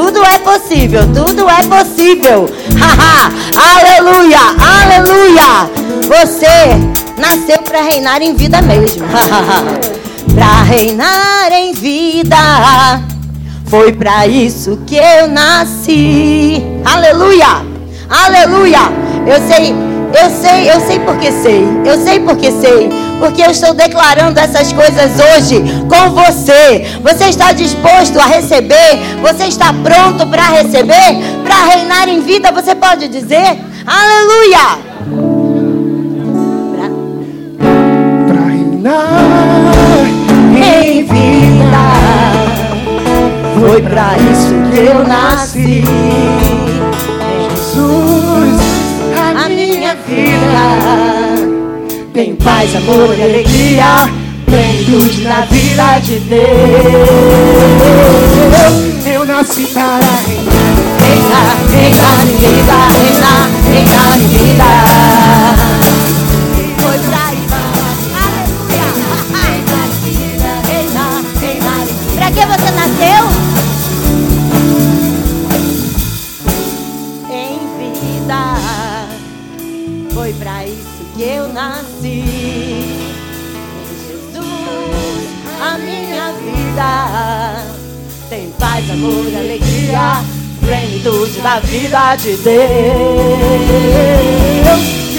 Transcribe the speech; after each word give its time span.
tudo 0.00 0.24
é 0.24 0.38
possível, 0.38 1.02
tudo 1.12 1.46
é 1.46 1.62
possível. 1.64 2.48
aleluia, 3.54 4.38
aleluia. 4.58 5.68
Você 6.08 7.18
nasceu 7.18 7.58
para 7.62 7.82
reinar 7.82 8.22
em 8.22 8.34
vida 8.34 8.62
mesmo. 8.62 9.04
para 10.34 10.62
reinar 10.62 11.52
em 11.52 11.74
vida. 11.74 12.34
Foi 13.66 13.92
para 13.92 14.26
isso 14.26 14.78
que 14.86 14.96
eu 14.96 15.28
nasci. 15.28 16.62
Aleluia! 16.82 17.62
Aleluia! 18.08 18.80
Eu 19.26 19.46
sei, 19.46 19.74
eu 20.14 20.30
sei, 20.30 20.70
eu 20.70 20.80
sei 20.80 20.98
porque 21.00 21.30
sei. 21.30 21.68
Eu 21.84 22.02
sei 22.02 22.20
porque 22.20 22.50
sei. 22.50 22.88
Porque 23.20 23.42
eu 23.42 23.50
estou 23.50 23.74
declarando 23.74 24.40
essas 24.40 24.72
coisas 24.72 25.12
hoje 25.20 25.62
com 25.88 26.10
você. 26.10 26.86
Você 27.02 27.26
está 27.26 27.52
disposto 27.52 28.18
a 28.18 28.24
receber? 28.24 28.98
Você 29.20 29.44
está 29.44 29.74
pronto 29.74 30.26
para 30.26 30.42
receber? 30.44 31.18
Para 31.44 31.66
reinar 31.66 32.08
em 32.08 32.20
vida? 32.22 32.50
Você 32.50 32.74
pode 32.74 33.08
dizer? 33.08 33.58
Aleluia! 33.86 34.78
Para 38.26 38.46
reinar 38.46 40.06
em 40.56 41.02
vida. 41.04 41.82
Foi 43.60 43.82
para 43.82 44.16
isso 44.16 44.54
que 44.72 44.78
eu 44.80 45.06
nasci. 45.06 45.84
Jesus, 47.50 48.09
tem 52.20 52.34
paz, 52.34 52.76
amor 52.76 53.18
e 53.18 53.22
alegria. 53.22 54.10
Plenitude 54.44 55.22
na 55.22 55.40
vida 55.46 55.98
de 56.00 56.18
Deus. 56.20 56.40
Eu 59.06 59.24
nasci 59.24 59.64
para 59.68 60.00
reinar, 60.28 60.60
reinar, 60.98 61.56
reinar 61.70 62.26
em 62.26 62.36
vida, 62.36 62.76
reinar, 63.00 63.48
reinar 63.64 64.18
em 64.18 64.26
vida. 64.28 65.49
Minha 85.80 86.32
vida 86.32 87.64
tem 88.30 88.50
paz, 88.58 88.88
amor, 88.88 89.26
alegria, 89.26 90.22
plenitude 90.60 91.40
da 91.40 91.58
vida 91.58 92.14
de 92.16 92.36
Deus. 92.36 92.50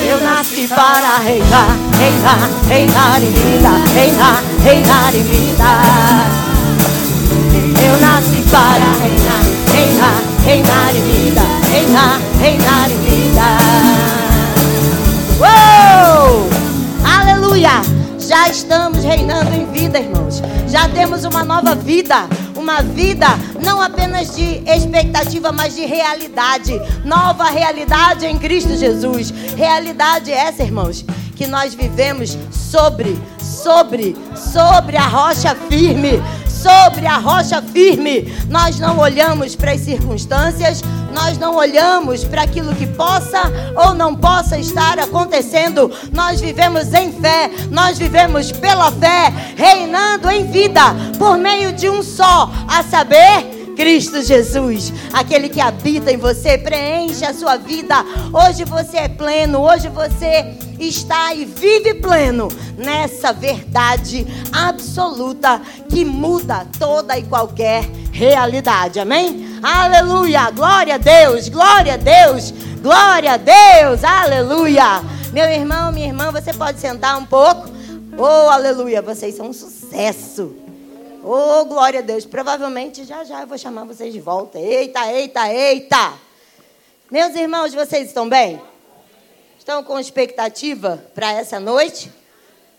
Eu 0.01 0.19
nasci 0.21 0.67
para 0.67 1.17
reinar, 1.17 1.77
reinar, 1.99 2.49
reinar 2.69 3.21
em 3.21 3.31
vida, 3.31 3.69
reinar, 3.93 4.43
reinar 4.63 5.13
em 5.13 5.23
vida. 5.23 5.63
Eu 7.85 7.99
nasci 7.99 8.41
para 8.49 8.93
reinar, 9.03 9.43
reinar, 9.73 10.21
reinar 10.45 10.95
em 10.95 11.01
vida, 11.01 11.41
reinar, 11.69 12.21
reinar 12.39 12.89
em 12.89 12.97
vida. 13.09 13.47
Uou! 15.41 16.49
Aleluia! 17.03 17.90
Já 18.31 18.47
estamos 18.47 19.03
reinando 19.03 19.53
em 19.53 19.69
vida, 19.73 19.99
irmãos. 19.99 20.41
Já 20.69 20.87
temos 20.87 21.25
uma 21.25 21.43
nova 21.43 21.75
vida. 21.75 22.29
Uma 22.55 22.81
vida 22.81 23.27
não 23.61 23.81
apenas 23.81 24.33
de 24.33 24.63
expectativa, 24.65 25.51
mas 25.51 25.75
de 25.75 25.85
realidade. 25.85 26.71
Nova 27.03 27.49
realidade 27.49 28.25
em 28.25 28.39
Cristo 28.39 28.77
Jesus. 28.77 29.31
Realidade 29.57 30.31
essa, 30.31 30.63
irmãos, 30.63 31.03
que 31.35 31.45
nós 31.45 31.73
vivemos 31.73 32.37
sobre, 32.49 33.19
sobre, 33.37 34.15
sobre 34.33 34.95
a 34.95 35.07
rocha 35.07 35.53
firme 35.67 36.23
sobre 36.61 37.07
a 37.07 37.17
rocha 37.17 37.61
firme. 37.61 38.31
Nós 38.47 38.79
não 38.79 38.99
olhamos 38.99 39.55
para 39.55 39.71
as 39.71 39.81
circunstâncias, 39.81 40.81
nós 41.13 41.37
não 41.37 41.55
olhamos 41.55 42.23
para 42.23 42.43
aquilo 42.43 42.75
que 42.75 42.87
possa 42.87 43.41
ou 43.75 43.93
não 43.93 44.15
possa 44.15 44.57
estar 44.57 44.99
acontecendo. 44.99 45.91
Nós 46.13 46.39
vivemos 46.39 46.93
em 46.93 47.11
fé, 47.11 47.49
nós 47.69 47.97
vivemos 47.97 48.51
pela 48.51 48.91
fé, 48.91 49.33
reinando 49.55 50.29
em 50.29 50.49
vida 50.49 50.81
por 51.17 51.37
meio 51.37 51.73
de 51.73 51.89
um 51.89 52.03
só, 52.03 52.51
a 52.67 52.83
saber, 52.83 53.60
Cristo 53.81 54.21
Jesus, 54.21 54.93
aquele 55.11 55.49
que 55.49 55.59
habita 55.59 56.11
em 56.11 56.17
você, 56.17 56.55
preenche 56.55 57.25
a 57.25 57.33
sua 57.33 57.57
vida. 57.57 57.95
Hoje 58.31 58.63
você 58.63 58.97
é 58.97 59.07
pleno, 59.07 59.59
hoje 59.59 59.89
você 59.89 60.53
está 60.79 61.33
e 61.33 61.45
vive 61.45 61.95
pleno 61.95 62.47
nessa 62.77 63.33
verdade 63.33 64.27
absoluta 64.53 65.59
que 65.89 66.05
muda 66.05 66.67
toda 66.77 67.17
e 67.17 67.23
qualquer 67.23 67.83
realidade. 68.11 68.99
Amém? 68.99 69.57
Aleluia! 69.63 70.51
Glória 70.51 70.93
a 70.93 70.99
Deus! 70.99 71.49
Glória 71.49 71.95
a 71.95 71.97
Deus! 71.97 72.53
Glória 72.83 73.33
a 73.33 73.37
Deus! 73.37 74.03
Aleluia! 74.03 75.01
Meu 75.33 75.45
irmão, 75.45 75.91
minha 75.91 76.05
irmã, 76.05 76.31
você 76.31 76.53
pode 76.53 76.79
sentar 76.79 77.17
um 77.17 77.25
pouco? 77.25 77.67
Oh, 78.15 78.47
aleluia! 78.47 79.01
Vocês 79.01 79.35
são 79.35 79.49
um 79.49 79.53
sucesso. 79.53 80.60
Oh, 81.23 81.65
glória 81.65 81.99
a 81.99 82.01
Deus. 82.01 82.25
Provavelmente 82.25 83.03
já 83.03 83.23
já 83.23 83.41
eu 83.41 83.47
vou 83.47 83.55
chamar 83.55 83.85
vocês 83.85 84.11
de 84.11 84.19
volta. 84.19 84.57
Eita, 84.57 85.05
eita, 85.13 85.53
eita. 85.53 86.13
Meus 87.11 87.35
irmãos, 87.35 87.75
vocês 87.75 88.07
estão 88.07 88.27
bem? 88.27 88.59
Estão 89.59 89.83
com 89.83 89.99
expectativa 89.99 90.97
para 91.13 91.31
essa 91.31 91.59
noite? 91.59 92.11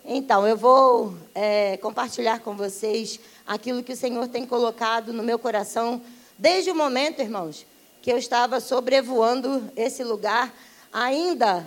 Então, 0.04 0.44
eu 0.44 0.56
vou 0.56 1.14
é, 1.32 1.76
compartilhar 1.76 2.40
com 2.40 2.56
vocês 2.56 3.20
aquilo 3.46 3.80
que 3.80 3.92
o 3.92 3.96
Senhor 3.96 4.26
tem 4.26 4.44
colocado 4.44 5.12
no 5.12 5.22
meu 5.22 5.38
coração 5.38 6.02
desde 6.36 6.68
o 6.72 6.74
momento, 6.74 7.22
irmãos, 7.22 7.64
que 8.00 8.10
eu 8.10 8.18
estava 8.18 8.58
sobrevoando 8.58 9.70
esse 9.76 10.02
lugar, 10.02 10.52
ainda 10.92 11.64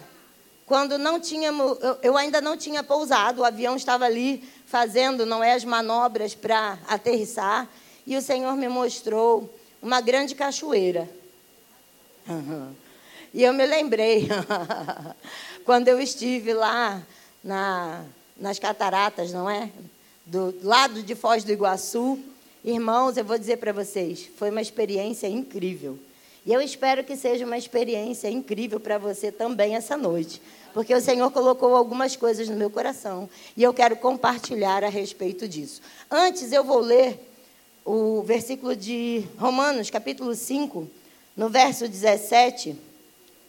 quando 0.65 0.97
não 0.97 1.19
tínhamos, 1.19 1.77
eu, 1.79 1.97
eu 2.01 2.17
ainda 2.17 2.41
não 2.41 2.57
tinha 2.57 2.83
pousado, 2.83 3.41
o 3.41 3.45
avião 3.45 3.75
estava 3.75 4.03
ali 4.03 4.43
fazendo, 4.65 5.25
não 5.25 5.43
é, 5.43 5.53
as 5.53 5.63
manobras 5.63 6.33
para 6.33 6.77
aterrissar, 6.87 7.69
e 8.05 8.15
o 8.15 8.21
Senhor 8.21 8.55
me 8.55 8.67
mostrou 8.67 9.53
uma 9.81 10.01
grande 10.01 10.35
cachoeira. 10.35 11.09
Uhum. 12.27 12.73
E 13.33 13.43
eu 13.43 13.53
me 13.53 13.65
lembrei, 13.65 14.27
quando 15.65 15.87
eu 15.87 15.99
estive 15.99 16.53
lá 16.53 17.01
na, 17.43 18.03
nas 18.37 18.57
cataratas, 18.59 19.31
não 19.31 19.49
é? 19.49 19.69
Do 20.25 20.55
lado 20.63 21.03
de 21.03 21.13
Foz 21.15 21.43
do 21.43 21.51
Iguaçu. 21.51 22.19
Irmãos, 22.63 23.15
eu 23.15 23.23
vou 23.23 23.37
dizer 23.37 23.57
para 23.57 23.71
vocês, 23.71 24.27
foi 24.37 24.49
uma 24.49 24.61
experiência 24.61 25.27
incrível. 25.27 25.99
E 26.45 26.53
eu 26.53 26.61
espero 26.61 27.03
que 27.03 27.15
seja 27.15 27.45
uma 27.45 27.57
experiência 27.57 28.29
incrível 28.29 28.79
para 28.79 28.97
você 28.97 29.31
também 29.31 29.75
essa 29.75 29.97
noite. 29.97 30.41
Porque 30.75 30.93
o 30.93 30.99
Senhor 30.99 31.31
colocou 31.31 31.73
algumas 31.73 32.17
coisas 32.17 32.49
no 32.49 32.57
meu 32.57 32.69
coração. 32.69 33.29
E 33.55 33.63
eu 33.63 33.73
quero 33.73 33.95
compartilhar 33.95 34.83
a 34.83 34.89
respeito 34.89 35.47
disso. 35.47 35.81
Antes, 36.11 36.51
eu 36.51 36.65
vou 36.65 36.79
ler 36.79 37.17
o 37.85 38.21
versículo 38.23 38.75
de 38.75 39.23
Romanos, 39.37 39.89
capítulo 39.89 40.35
5, 40.35 40.85
no 41.37 41.47
verso 41.47 41.87
17 41.87 42.75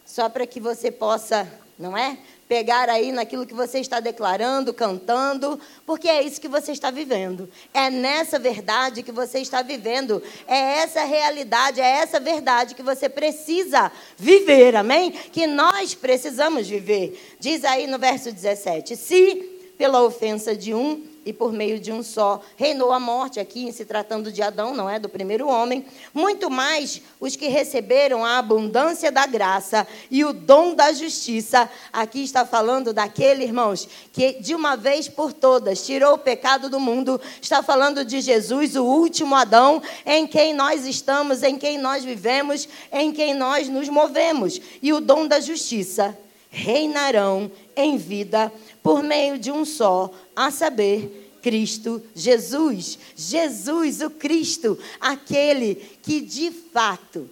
só 0.07 0.29
para 0.29 0.47
que 0.47 0.61
você 0.61 0.93
possa, 0.93 1.53
não 1.77 1.99
é? 1.99 2.17
Pegar 2.49 2.89
aí 2.89 3.11
naquilo 3.11 3.45
que 3.45 3.55
você 3.55 3.81
está 3.81 3.99
declarando, 3.99 4.73
cantando, 4.73 5.59
porque 5.85 6.09
é 6.09 6.23
isso 6.23 6.41
que 6.41 6.47
você 6.47 6.73
está 6.73 6.91
vivendo. 6.91 7.51
É 7.75 7.91
nessa 7.91 8.39
verdade 8.39 9.03
que 9.03 9.11
você 9.11 9.41
está 9.41 9.63
vivendo. 9.63 10.23
É 10.47 10.79
essa 10.79 11.05
realidade, 11.05 11.81
é 11.81 11.89
essa 11.99 12.21
verdade 12.21 12.75
que 12.75 12.83
você 12.83 13.09
precisa 13.09 13.91
viver, 14.17 14.77
amém? 14.77 15.11
Que 15.11 15.47
nós 15.47 15.95
precisamos 15.95 16.69
viver. 16.69 17.37
Diz 17.41 17.65
aí 17.65 17.87
no 17.87 17.99
verso 17.99 18.31
17: 18.31 18.97
Se 18.97 19.57
pela 19.77 20.03
ofensa 20.03 20.57
de 20.57 20.73
um 20.73 21.16
e 21.27 21.33
por 21.33 21.53
meio 21.53 21.81
de 21.81 21.91
um 21.91 22.05
só 22.05 22.41
reinou 22.57 22.93
a 22.93 23.01
morte, 23.01 23.41
aqui 23.41 23.73
se 23.73 23.85
tratando 23.85 24.31
de 24.31 24.41
Adão, 24.41 24.73
não 24.73 24.89
é? 24.89 25.01
Do 25.01 25.09
primeiro 25.09 25.49
homem. 25.49 25.85
Muito 26.15 26.49
mais 26.49 27.03
os 27.19 27.35
que 27.35 27.49
receberam 27.49 28.25
a 28.25 28.39
abundância 28.39 29.11
da 29.11 29.27
graça 29.27 29.85
e 30.09 30.25
o 30.25 30.33
dom 30.33 30.73
da 30.73 30.93
justiça. 30.93 31.69
Aqui 31.93 32.23
está 32.23 32.47
falando 32.47 32.93
daquele, 32.93 33.43
irmãos, 33.43 33.89
que 34.13 34.35
de 34.35 34.55
uma 34.55 34.77
vez 34.77 35.09
por 35.09 35.33
todas 35.33 35.85
tirou 35.85 36.15
o 36.15 36.19
pecado 36.19 36.71
do 36.71 36.79
mundo. 36.79 37.21
Está 37.43 37.61
falando 37.61 38.05
de 38.05 38.21
Jesus, 38.21 38.77
o 38.77 38.85
último 38.85 39.35
Adão, 39.35 39.83
em 40.07 40.29
quem 40.29 40.55
nós 40.55 40.87
estamos, 40.87 41.43
em 41.43 41.59
quem 41.59 41.77
nós 41.77 42.05
vivemos, 42.05 42.69
em 42.93 43.11
quem 43.13 43.35
nós 43.35 43.69
nos 43.69 43.89
movemos. 43.89 44.61
E 44.81 44.93
o 44.93 45.01
dom 45.01 45.27
da 45.27 45.41
justiça 45.41 46.17
reinarão 46.57 47.53
em 47.77 47.99
vida 47.99 48.51
por 48.83 49.03
meio 49.03 49.39
de 49.39 49.53
um 49.53 49.63
só, 49.63 50.11
a 50.35 50.51
saber, 50.51 51.39
Cristo 51.43 52.03
Jesus. 52.15 52.99
Jesus, 53.15 54.01
o 54.01 54.09
Cristo, 54.09 54.79
aquele 54.99 55.75
que 56.03 56.23
de 56.23 56.51
fato 56.51 57.29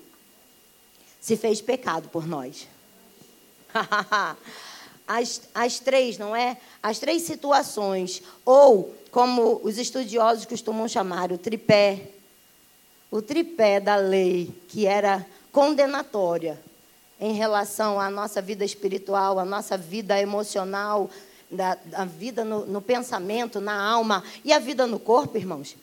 se 1.18 1.38
fez 1.38 1.62
pecado 1.62 2.10
por 2.10 2.26
nós. 2.26 2.68
as, 5.08 5.40
as 5.54 5.80
três, 5.80 6.18
não 6.18 6.36
é? 6.36 6.58
As 6.82 6.98
três 6.98 7.22
situações, 7.22 8.22
ou 8.44 8.94
como 9.10 9.58
os 9.64 9.78
estudiosos 9.78 10.44
costumam 10.44 10.86
chamar, 10.86 11.32
o 11.32 11.38
tripé. 11.38 12.10
O 13.10 13.22
tripé 13.22 13.80
da 13.80 13.96
lei, 13.96 14.50
que 14.68 14.86
era 14.86 15.26
condenatória 15.50 16.60
em 17.24 17.32
relação 17.32 17.98
à 17.98 18.10
nossa 18.10 18.42
vida 18.42 18.66
espiritual, 18.66 19.38
à 19.38 19.46
nossa 19.46 19.78
vida 19.78 20.20
emocional, 20.20 21.08
da, 21.50 21.74
da 21.86 22.04
vida 22.04 22.44
no, 22.44 22.66
no 22.66 22.82
pensamento, 22.82 23.62
na 23.62 23.82
alma 23.82 24.22
e 24.44 24.52
a 24.52 24.58
vida 24.58 24.86
no 24.86 24.98
corpo, 24.98 25.38
irmãos. 25.38 25.74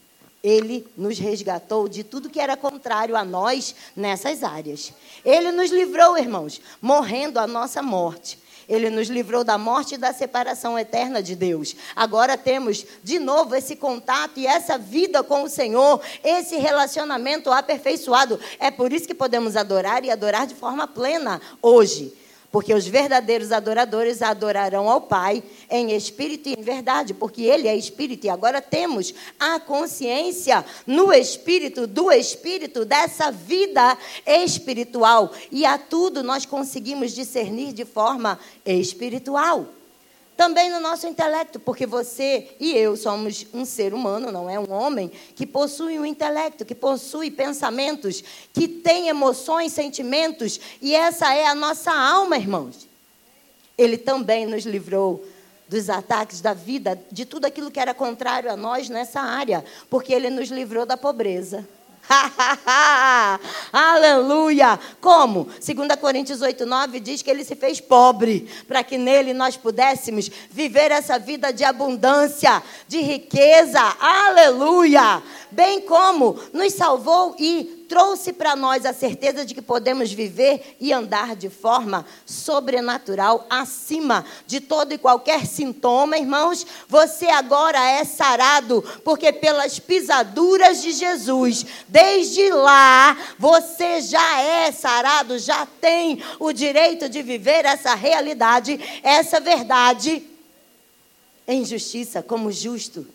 Ele 0.44 0.86
nos 0.96 1.18
resgatou 1.18 1.90
de 1.90 2.04
tudo 2.04 2.30
que 2.30 2.40
era 2.40 2.56
contrário 2.56 3.16
a 3.16 3.26
nós 3.26 3.74
nessas 3.96 4.44
áreas. 4.44 4.94
Ele 5.26 5.52
nos 5.52 5.72
livrou, 5.72 6.16
irmãos, 6.16 6.62
morrendo 6.80 7.40
a 7.40 7.48
nossa 7.48 7.82
morte. 7.82 8.38
Ele 8.72 8.90
nos 8.90 9.10
livrou 9.10 9.44
da 9.44 9.58
morte 9.58 9.96
e 9.96 9.98
da 9.98 10.14
separação 10.14 10.80
eterna 10.80 11.22
de 11.22 11.36
Deus. 11.36 11.76
Agora 11.94 12.38
temos 12.38 12.86
de 13.04 13.20
novo 13.20 13.54
esse 13.54 13.76
contato 13.76 14.40
e 14.40 14.48
essa 14.48 14.78
vida 14.78 15.22
com 15.22 15.44
o 15.44 15.50
Senhor, 15.50 16.00
esse 16.24 16.56
relacionamento 16.56 17.52
aperfeiçoado. 17.52 18.40
É 18.58 18.72
por 18.72 18.94
isso 18.94 19.06
que 19.06 19.14
podemos 19.14 19.58
adorar 19.58 20.06
e 20.06 20.10
adorar 20.10 20.48
de 20.48 20.56
forma 20.56 20.88
plena 20.88 21.42
hoje. 21.62 22.21
Porque 22.51 22.74
os 22.74 22.86
verdadeiros 22.86 23.51
adoradores 23.51 24.21
adorarão 24.21 24.89
ao 24.89 25.01
Pai 25.01 25.42
em 25.69 25.95
espírito 25.95 26.50
e 26.50 26.53
em 26.53 26.62
verdade, 26.62 27.13
porque 27.13 27.44
Ele 27.44 27.68
é 27.68 27.75
espírito. 27.75 28.25
E 28.25 28.30
agora 28.30 28.62
temos 28.62 29.13
a 29.39 29.59
consciência 29.59 30.65
no 30.86 31.13
espírito, 31.13 31.88
do 31.88 32.12
espírito, 32.12 32.83
dessa 32.83 33.31
vida 33.31 33.98
espiritual. 34.25 35.31
E 35.50 35.65
a 35.65 35.77
tudo 35.77 36.21
nós 36.21 36.45
conseguimos 36.45 37.13
discernir 37.13 37.71
de 37.71 37.86
forma 37.86 38.38
espiritual. 38.65 39.68
Também 40.42 40.72
no 40.72 40.80
nosso 40.80 41.06
intelecto, 41.06 41.60
porque 41.60 41.86
você 41.86 42.48
e 42.60 42.76
eu 42.76 42.98
somos 42.98 43.46
um 43.54 43.64
ser 43.64 43.94
humano, 43.94 44.32
não 44.32 44.50
é 44.50 44.60
um 44.60 44.72
homem, 44.72 45.12
que 45.36 45.46
possui 45.46 46.00
um 46.00 46.06
intelecto, 46.06 46.66
que 46.66 46.74
possui 46.74 47.30
pensamentos, 47.30 48.24
que 48.52 48.68
tem 48.68 49.08
emoções, 49.08 49.72
sentimentos, 49.72 50.60
e 50.82 50.96
essa 50.96 51.32
é 51.32 51.46
a 51.46 51.54
nossa 51.54 51.92
alma, 51.92 52.38
irmãos. 52.38 52.88
Ele 53.78 54.00
também 54.00 54.48
nos 54.48 54.66
livrou 54.66 55.24
dos 55.68 55.92
ataques 55.92 56.42
da 56.42 56.56
vida, 56.56 57.00
de 57.12 57.24
tudo 57.24 57.46
aquilo 57.46 57.70
que 57.70 57.80
era 57.80 57.94
contrário 57.94 58.52
a 58.52 58.58
nós 58.58 58.90
nessa 58.90 59.22
área, 59.22 59.64
porque 59.92 60.12
ele 60.12 60.32
nos 60.32 60.50
livrou 60.50 60.88
da 60.88 60.98
pobreza. 60.98 61.70
Aleluia! 63.71 64.80
Como? 65.00 65.45
2 65.45 66.00
Coríntios 66.00 66.42
8, 66.42 66.65
9 66.65 67.00
diz 67.00 67.21
que 67.21 67.30
ele 67.30 67.44
se 67.44 67.56
fez 67.56 67.80
pobre, 67.80 68.50
para 68.68 68.83
que 68.83 68.98
nele 68.98 69.33
nós 69.33 69.57
pudéssemos 69.57 70.30
viver 70.50 70.92
essa 70.92 71.18
vida 71.18 71.51
de 71.51 71.63
abundância, 71.63 72.62
de 72.88 73.01
riqueza. 73.01 73.81
Aleluia! 74.00 75.21
Bem 75.51 75.81
como 75.81 76.39
nos 76.53 76.74
salvou 76.74 77.36
e 77.38 77.81
trouxe 77.92 78.32
para 78.32 78.56
nós 78.56 78.86
a 78.86 78.94
certeza 78.94 79.46
de 79.46 79.54
que 79.54 79.62
podemos 79.62 80.14
viver 80.14 80.78
e 80.80 80.94
andar 80.94 81.36
de 81.36 81.50
forma 81.50 82.06
sobrenatural, 82.26 83.46
acima 83.50 84.24
de 84.48 84.62
todo 84.62 84.94
e 84.94 84.98
qualquer 84.98 85.46
sintoma, 85.46 86.18
irmãos. 86.18 86.66
Você 86.88 87.28
agora 87.28 87.78
é 87.78 88.06
sarado, 88.06 88.82
porque 89.04 89.34
pelas 89.34 89.78
pisaduras 89.78 90.82
de 90.82 90.94
Jesus, 90.94 91.66
desde 91.86 92.50
lá, 92.52 93.18
você 93.38 94.00
já 94.00 94.40
é 94.40 94.72
sarado, 94.72 95.38
já 95.38 95.66
tem 95.66 96.24
o 96.40 96.54
direito 96.54 97.10
de 97.10 97.22
viver 97.22 97.66
essa 97.66 97.94
realidade, 97.94 98.80
essa 99.04 99.42
verdade 99.42 100.26
em 101.46 101.66
justiça, 101.66 102.24
como 102.24 102.54
justo 102.54 103.06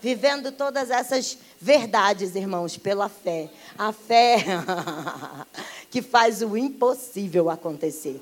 vivendo 0.00 0.52
todas 0.52 0.90
essas 0.90 1.36
verdades, 1.60 2.34
irmãos, 2.34 2.76
pela 2.76 3.08
fé. 3.08 3.50
A 3.76 3.92
fé 3.92 4.44
que 5.90 6.02
faz 6.02 6.42
o 6.42 6.56
impossível 6.56 7.50
acontecer. 7.50 8.20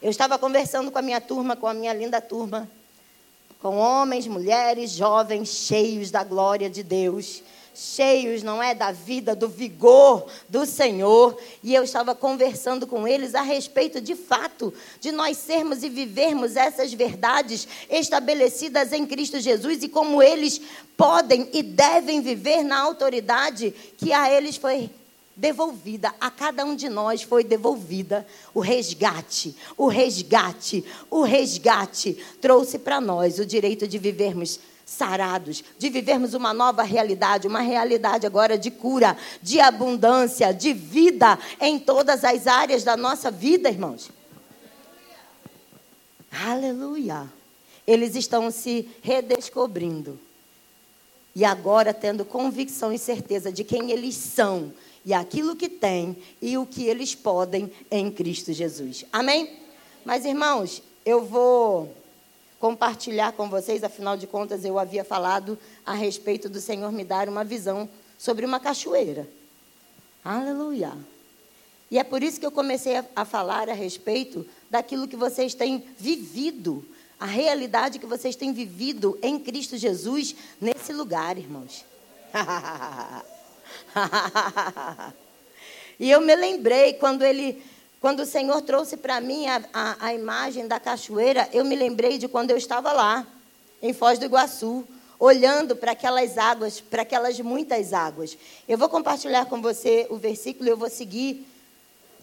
Eu 0.00 0.10
estava 0.10 0.38
conversando 0.38 0.90
com 0.90 0.98
a 0.98 1.02
minha 1.02 1.20
turma, 1.20 1.56
com 1.56 1.66
a 1.66 1.74
minha 1.74 1.92
linda 1.92 2.20
turma, 2.20 2.70
com 3.60 3.76
homens, 3.76 4.26
mulheres, 4.26 4.92
jovens, 4.92 5.48
cheios 5.48 6.10
da 6.10 6.22
glória 6.22 6.70
de 6.70 6.82
Deus 6.82 7.42
cheios, 7.78 8.42
não 8.42 8.60
é, 8.60 8.74
da 8.74 8.90
vida, 8.90 9.36
do 9.36 9.48
vigor 9.48 10.26
do 10.48 10.66
Senhor, 10.66 11.38
e 11.62 11.72
eu 11.72 11.84
estava 11.84 12.12
conversando 12.14 12.86
com 12.86 13.06
eles 13.06 13.36
a 13.36 13.42
respeito 13.42 14.00
de 14.00 14.16
fato 14.16 14.74
de 15.00 15.12
nós 15.12 15.36
sermos 15.36 15.84
e 15.84 15.88
vivermos 15.88 16.56
essas 16.56 16.92
verdades 16.92 17.68
estabelecidas 17.88 18.92
em 18.92 19.06
Cristo 19.06 19.38
Jesus 19.38 19.82
e 19.82 19.88
como 19.88 20.20
eles 20.20 20.60
podem 20.96 21.48
e 21.52 21.62
devem 21.62 22.20
viver 22.20 22.64
na 22.64 22.80
autoridade 22.80 23.72
que 23.96 24.12
a 24.12 24.28
eles 24.32 24.56
foi 24.56 24.90
devolvida, 25.36 26.12
a 26.20 26.32
cada 26.32 26.64
um 26.64 26.74
de 26.74 26.88
nós 26.88 27.22
foi 27.22 27.44
devolvida 27.44 28.26
o 28.52 28.58
resgate, 28.58 29.54
o 29.76 29.86
resgate, 29.86 30.84
o 31.08 31.22
resgate. 31.22 32.14
Trouxe 32.40 32.76
para 32.76 33.00
nós 33.00 33.38
o 33.38 33.46
direito 33.46 33.86
de 33.86 33.98
vivermos 33.98 34.58
sarados, 34.88 35.62
de 35.78 35.90
vivermos 35.90 36.32
uma 36.32 36.54
nova 36.54 36.82
realidade, 36.82 37.46
uma 37.46 37.60
realidade 37.60 38.26
agora 38.26 38.56
de 38.56 38.70
cura, 38.70 39.14
de 39.42 39.60
abundância, 39.60 40.52
de 40.52 40.72
vida 40.72 41.38
em 41.60 41.78
todas 41.78 42.24
as 42.24 42.46
áreas 42.46 42.82
da 42.82 42.96
nossa 42.96 43.30
vida, 43.30 43.68
irmãos. 43.68 44.10
Aleluia. 46.32 47.30
Eles 47.86 48.16
estão 48.16 48.50
se 48.50 48.88
redescobrindo. 49.02 50.18
E 51.36 51.44
agora 51.44 51.92
tendo 51.92 52.24
convicção 52.24 52.90
e 52.90 52.98
certeza 52.98 53.52
de 53.52 53.64
quem 53.64 53.90
eles 53.90 54.14
são 54.14 54.72
e 55.04 55.12
aquilo 55.12 55.54
que 55.54 55.68
têm 55.68 56.16
e 56.40 56.56
o 56.56 56.64
que 56.64 56.84
eles 56.84 57.14
podem 57.14 57.70
em 57.90 58.10
Cristo 58.10 58.54
Jesus. 58.54 59.04
Amém? 59.12 59.52
Mas 60.04 60.24
irmãos, 60.24 60.82
eu 61.04 61.24
vou 61.24 61.94
compartilhar 62.58 63.32
com 63.32 63.48
vocês, 63.48 63.84
afinal 63.84 64.16
de 64.16 64.26
contas, 64.26 64.64
eu 64.64 64.78
havia 64.78 65.04
falado 65.04 65.58
a 65.86 65.92
respeito 65.94 66.48
do 66.48 66.60
Senhor 66.60 66.90
me 66.90 67.04
dar 67.04 67.28
uma 67.28 67.44
visão 67.44 67.88
sobre 68.18 68.44
uma 68.44 68.58
cachoeira. 68.58 69.28
Aleluia. 70.24 70.92
E 71.90 71.98
é 71.98 72.04
por 72.04 72.22
isso 72.22 72.38
que 72.38 72.44
eu 72.44 72.50
comecei 72.50 73.02
a, 73.16 73.24
falar 73.24 73.68
a 73.68 73.72
respeito 73.72 74.46
daquilo 74.68 75.08
que 75.08 75.16
vocês 75.16 75.54
têm 75.54 75.84
vivido, 75.98 76.84
a 77.18 77.24
realidade 77.24 77.98
que 77.98 78.06
vocês 78.06 78.36
têm 78.36 78.52
vivido 78.52 79.18
em 79.22 79.38
Cristo 79.38 79.76
Jesus 79.76 80.36
nesse 80.60 80.92
lugar, 80.92 81.38
irmãos. 81.38 81.84
e 85.98 86.10
eu 86.10 86.20
me 86.20 86.36
lembrei 86.36 86.92
quando 86.94 87.22
ele 87.22 87.62
quando 88.00 88.20
o 88.20 88.26
Senhor 88.26 88.62
trouxe 88.62 88.96
para 88.96 89.20
mim 89.20 89.46
a, 89.46 89.62
a, 89.72 90.06
a, 90.06 90.14
imagem 90.14 90.68
da 90.68 90.78
cachoeira, 90.78 91.48
eu 91.52 91.64
me 91.64 91.74
lembrei 91.74 92.16
de 92.16 92.28
quando 92.28 92.50
eu 92.50 92.56
estava 92.56 92.92
lá, 92.92 93.26
em 93.82 93.92
Foz 93.92 94.18
do 94.18 94.24
Iguaçu, 94.24 94.86
olhando 95.18 95.74
para 95.74 95.92
aquelas 95.92 96.38
águas, 96.38 96.80
para 96.80 97.02
aquelas 97.02 97.38
muitas 97.40 97.92
águas. 97.92 98.38
Eu 98.68 98.78
vou 98.78 98.88
compartilhar 98.88 99.46
com 99.46 99.60
você 99.60 100.06
o 100.10 100.16
versículo, 100.16 100.68
eu 100.68 100.76
vou 100.76 100.88
seguir 100.88 101.44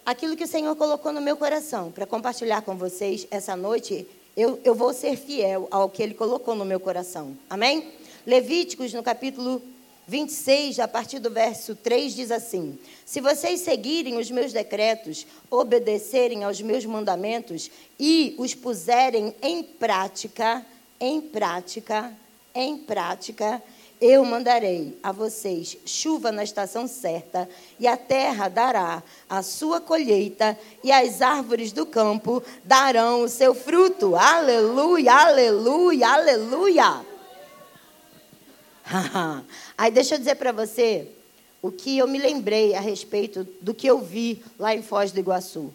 aquilo 0.06 0.38
que 0.38 0.46
o 0.46 0.48
Senhor 0.48 0.76
colocou 0.78 1.12
no 1.12 1.20
meu 1.20 1.36
coração, 1.36 1.92
para 1.92 2.06
compartilhar 2.06 2.62
com 2.62 2.78
vocês 2.78 3.28
essa 3.30 3.56
noite. 3.56 4.08
Eu, 4.38 4.60
eu 4.64 4.76
vou 4.76 4.94
ser 4.94 5.18
fiel 5.18 5.68
ao 5.72 5.90
que 5.90 6.02
Ele 6.02 6.14
colocou 6.14 6.56
no 6.56 6.64
meu 6.64 6.80
coração. 6.80 7.38
Amém? 7.50 7.92
Levíticos, 8.26 8.94
no 8.94 9.04
capítulo 9.04 9.62
26, 10.08 10.80
a 10.80 10.88
partir 10.88 11.20
do 11.20 11.30
verso 11.30 11.76
3, 11.76 12.14
diz 12.14 12.32
assim: 12.32 12.78
Se 13.06 13.20
vocês 13.20 13.62
seguirem 13.62 14.18
os 14.18 14.30
meus 14.30 14.54
decretos, 14.54 15.26
obedecerem 15.50 16.44
aos 16.44 16.62
meus 16.62 16.86
mandamentos 16.86 17.72
e 18.00 18.36
os 18.38 18.54
puserem 18.54 19.36
em 19.42 19.64
prática, 19.64 20.66
em 21.00 21.20
prática, 21.22 22.14
em 22.54 22.78
prática, 22.78 23.62
eu 24.00 24.24
mandarei 24.24 24.98
a 25.02 25.12
vocês 25.12 25.78
chuva 25.86 26.32
na 26.32 26.44
estação 26.44 26.88
certa, 26.88 27.50
e 27.80 27.88
a 27.88 27.98
terra 27.98 28.48
dará 28.48 29.02
a 29.30 29.42
sua 29.42 29.82
colheita, 29.82 30.58
e 30.84 30.92
as 30.92 31.22
árvores 31.22 31.72
do 31.72 31.86
campo 31.86 32.44
darão 32.64 33.24
o 33.24 33.30
seu 33.30 33.56
fruto. 33.56 34.16
Aleluia, 34.16 35.14
aleluia, 35.14 36.10
aleluia. 36.10 37.15
Aí 39.78 39.92
deixa 39.92 40.16
eu 40.16 40.20
dizer 40.20 40.36
para 40.36 40.52
você 40.52 41.08
o 41.62 41.72
que 41.72 41.98
eu 41.98 42.08
me 42.08 42.20
lembrei 42.20 42.76
a 42.76 42.80
respeito 42.80 43.48
do 43.62 43.74
que 43.74 43.88
eu 43.88 44.00
vi 44.00 44.44
lá 44.60 44.76
em 44.76 44.84
Foz 44.84 45.12
do 45.12 45.20
Iguaçu. 45.20 45.74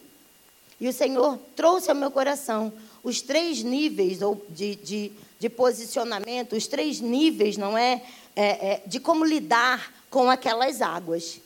E 0.79 0.87
o 0.87 0.93
Senhor 0.93 1.37
trouxe 1.55 1.89
ao 1.89 1.95
meu 1.95 2.09
coração 2.09 2.71
os 3.03 3.21
três 3.21 3.61
níveis 3.61 4.19
de, 4.49 4.75
de 4.75 5.11
de 5.41 5.49
posicionamento, 5.49 6.55
os 6.55 6.67
três 6.67 6.99
níveis, 6.99 7.57
não 7.57 7.75
é? 7.75 8.03
é, 8.35 8.73
é 8.73 8.83
de 8.85 8.99
como 8.99 9.25
lidar 9.25 9.91
com 10.07 10.29
aquelas 10.29 10.83
águas. 10.83 11.41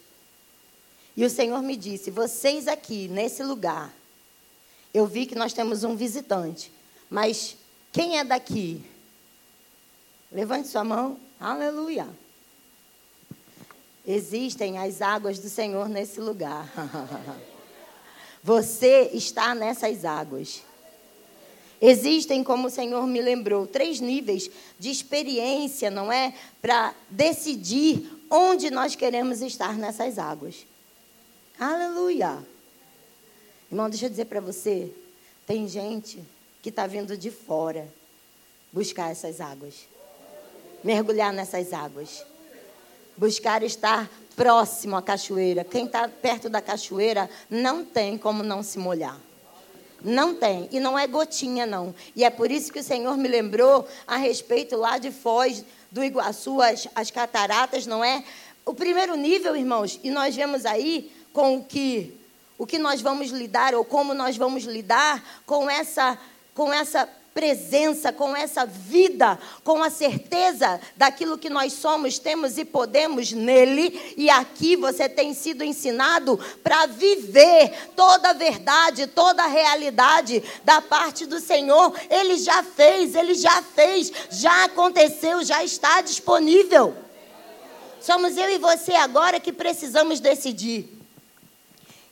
E 1.16 1.24
o 1.24 1.30
Senhor 1.30 1.62
me 1.62 1.78
disse: 1.78 2.12
vocês 2.12 2.68
aqui, 2.68 3.08
nesse 3.08 3.42
lugar, 3.42 3.94
eu 4.94 5.08
vi 5.08 5.26
que 5.26 5.34
nós 5.34 5.54
temos 5.54 5.86
um 5.86 5.96
visitante, 5.96 6.70
mas 7.10 7.56
quem 7.94 8.20
é 8.20 8.26
daqui? 8.26 8.84
Levante 10.30 10.68
sua 10.68 10.84
mão. 10.84 11.18
Aleluia. 11.39 12.08
Existem 14.08 14.77
as 14.77 15.01
águas 15.01 15.39
do 15.39 15.50
Senhor 15.50 15.89
nesse 15.89 16.20
lugar. 16.20 16.72
Você 18.44 19.10
está 19.13 19.56
nessas 19.56 20.06
águas. 20.06 20.62
Existem, 21.82 22.44
como 22.44 22.68
o 22.68 22.72
Senhor 22.72 23.06
me 23.08 23.22
lembrou, 23.22 23.68
três 23.68 24.00
níveis 24.00 24.50
de 24.80 24.89
experiência, 24.89 25.89
não 25.89 26.12
é? 26.12 26.34
Para 26.62 26.94
decidir 27.10 28.10
onde 28.30 28.70
nós 28.70 28.96
queremos 28.96 29.42
estar 29.42 29.77
nessas 29.77 30.18
águas. 30.18 30.65
Aleluia. 31.60 32.38
Irmão, 33.72 33.89
deixa 33.89 34.06
eu 34.06 34.10
dizer 34.10 34.25
para 34.25 34.39
você: 34.39 34.92
tem 35.46 35.68
gente 35.68 36.24
que 36.62 36.70
está 36.70 36.88
vindo 36.88 37.18
de 37.18 37.32
fora 37.32 37.92
buscar 38.72 39.12
essas 39.12 39.42
águas, 39.42 39.88
mergulhar 40.86 41.34
nessas 41.34 41.74
águas, 41.74 42.24
buscar 43.18 43.63
estar 43.63 44.08
próximo 44.36 44.96
à 44.96 45.01
cachoeira. 45.01 45.63
Quem 45.63 45.86
está 45.86 46.08
perto 46.08 46.48
da 46.48 46.62
cachoeira 46.62 47.27
não 47.50 47.84
tem 47.84 48.20
como 48.20 48.44
não 48.44 48.62
se 48.62 48.77
molhar. 48.77 49.20
Não 50.04 50.36
tem. 50.36 50.70
E 50.72 50.80
não 50.80 50.98
é 50.98 51.08
gotinha, 51.08 51.65
não. 51.65 51.96
E 52.15 52.24
é 52.24 52.30
por 52.30 52.51
isso 52.51 52.72
que 52.72 52.82
o 52.82 52.84
Senhor 52.84 53.18
me 53.18 53.27
lembrou 53.27 53.88
a 54.06 54.18
respeito 54.18 54.77
lá 54.77 55.00
de 55.00 55.10
Foz 55.10 55.65
do 55.89 56.04
Iguaçu, 56.04 56.62
as, 56.62 56.88
as 56.94 57.10
cataratas, 57.10 57.88
não 57.88 58.04
é? 58.04 58.24
O 58.63 58.75
primeiro 58.75 59.15
nível, 59.15 59.56
irmãos, 59.56 60.00
e 60.04 60.12
nós 60.12 60.36
vemos 60.36 60.68
aí 60.68 61.12
com 61.34 61.58
o 61.58 61.63
que, 61.63 62.15
o 62.60 62.68
que 62.68 62.77
nós 62.77 63.01
vamos 63.01 63.32
lidar, 63.32 63.74
ou 63.74 63.84
como 63.84 64.13
nós 64.13 64.38
vamos 64.38 64.65
lidar 64.65 65.42
com 65.48 65.68
essa, 65.68 66.15
com 66.54 66.72
essa 66.72 67.10
presença, 67.36 68.13
com 68.13 68.34
essa 68.34 68.65
vida, 68.65 69.38
com 69.62 69.84
a 69.84 69.89
certeza 69.89 70.80
daquilo 70.96 71.38
que 71.38 71.50
nós 71.50 71.74
somos, 71.74 72.18
temos 72.18 72.58
e 72.58 72.63
podemos 72.63 73.34
nele. 73.34 74.15
E 74.15 74.30
aqui 74.30 74.77
você 74.77 75.10
tem 75.10 75.34
sido 75.34 75.62
ensinado 75.62 76.39
para 76.63 76.86
viver 76.86 77.89
toda 77.94 78.30
a 78.30 78.34
verdade, 78.34 79.08
toda 79.08 79.44
a 79.44 79.48
realidade 79.48 80.42
da 80.63 80.82
parte 80.82 81.25
do 81.25 81.42
Senhor. 81.42 81.94
Ele 82.10 82.38
já 82.38 82.63
fez, 82.63 83.13
ele 83.13 83.34
já 83.34 83.62
fez, 83.62 84.13
já 84.32 84.63
aconteceu, 84.63 85.44
já 85.44 85.62
está 85.62 86.00
disponível. 86.00 86.96
Somos 88.00 88.38
eu 88.38 88.50
e 88.50 88.58
você 88.58 88.94
agora 88.94 89.42
que 89.42 89.51
precisamos 89.51 90.22
decidir 90.22 90.89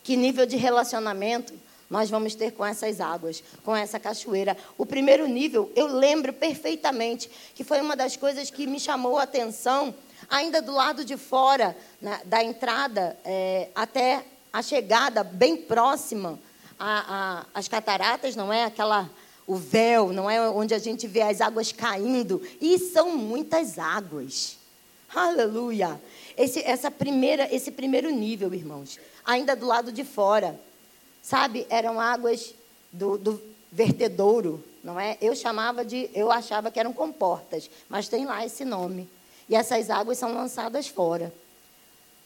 que 0.03 0.17
nível 0.17 0.45
de 0.45 0.57
relacionamento 0.57 1.62
nós 1.93 2.09
vamos 2.09 2.33
ter 2.33 2.53
com 2.53 2.65
essas 2.65 2.99
águas, 2.99 3.43
com 3.63 3.75
essa 3.75 3.99
cachoeira. 3.99 4.57
O 4.79 4.83
primeiro 4.83 5.27
nível, 5.27 5.71
eu 5.75 5.85
lembro 5.85 6.33
perfeitamente 6.33 7.29
que 7.53 7.63
foi 7.63 7.79
uma 7.81 7.95
das 7.95 8.17
coisas 8.17 8.49
que 8.49 8.65
me 8.65 8.79
chamou 8.79 9.19
a 9.19 9.23
atenção, 9.23 9.93
ainda 10.27 10.59
do 10.59 10.71
lado 10.71 11.05
de 11.05 11.15
fora 11.17 11.77
da 12.25 12.43
entrada 12.43 13.15
é, 13.23 13.69
até 13.75 14.25
a 14.51 14.63
chegada, 14.63 15.23
bem 15.23 15.55
próxima 15.55 16.39
às 17.53 17.67
cataratas, 17.67 18.35
não 18.35 18.51
é? 18.51 18.63
Aquela 18.63 19.07
o 19.45 19.55
véu, 19.55 20.11
não 20.11 20.27
é 20.27 20.41
onde 20.49 20.73
a 20.73 20.79
gente 20.79 21.05
vê 21.05 21.21
as 21.21 21.41
águas 21.41 21.71
caindo, 21.71 22.41
e 22.59 22.79
são 22.79 23.15
muitas 23.15 23.77
águas. 23.77 24.57
Aleluia. 25.13 26.01
Esse, 26.35 26.59
essa 26.63 26.89
primeira, 26.89 27.53
esse 27.53 27.69
primeiro 27.69 28.09
nível, 28.09 28.51
irmãos, 28.51 28.99
ainda 29.23 29.55
do 29.55 29.67
lado 29.67 29.91
de 29.91 30.03
fora. 30.03 30.59
Sabe, 31.23 31.65
eram 31.69 32.01
águas 32.01 32.53
do, 32.91 33.17
do 33.17 33.41
vertedouro, 33.71 34.61
não 34.83 34.99
é? 34.99 35.17
Eu 35.21 35.33
chamava 35.33 35.85
de, 35.85 36.09
eu 36.13 36.29
achava 36.29 36.69
que 36.69 36.77
eram 36.77 36.91
comportas, 36.91 37.69
mas 37.87 38.09
tem 38.09 38.25
lá 38.25 38.45
esse 38.45 38.65
nome. 38.65 39.09
E 39.47 39.55
essas 39.55 39.89
águas 39.89 40.17
são 40.17 40.33
lançadas 40.33 40.87
fora. 40.87 41.33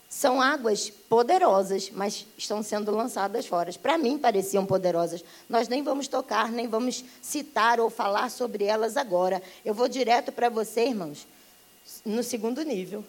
São 0.10 0.42
águas 0.42 0.89
poderosas, 0.89 1.92
mas 1.92 2.25
estão 2.38 2.63
sendo 2.63 2.92
lançadas 2.92 3.46
fora. 3.46 3.72
Para 3.74 4.00
mim 4.00 4.18
pareciam 4.18 4.66
poderosas. 4.66 5.24
Nós 5.48 5.68
nem 5.68 5.84
vamos 5.84 6.08
tocar, 6.08 6.51
nem 6.51 6.68
vamos 6.68 7.04
citar 7.22 7.80
ou 7.80 7.92
falar 7.92 8.32
sobre 8.32 8.63
elas 8.63 8.98
agora. 8.98 9.44
Eu 9.63 9.75
vou 9.75 9.88
direto 9.88 10.32
para 10.32 10.50
você, 10.50 10.86
irmãos, 10.88 11.27
no 12.04 12.24
segundo 12.24 12.63
nível. 12.63 13.06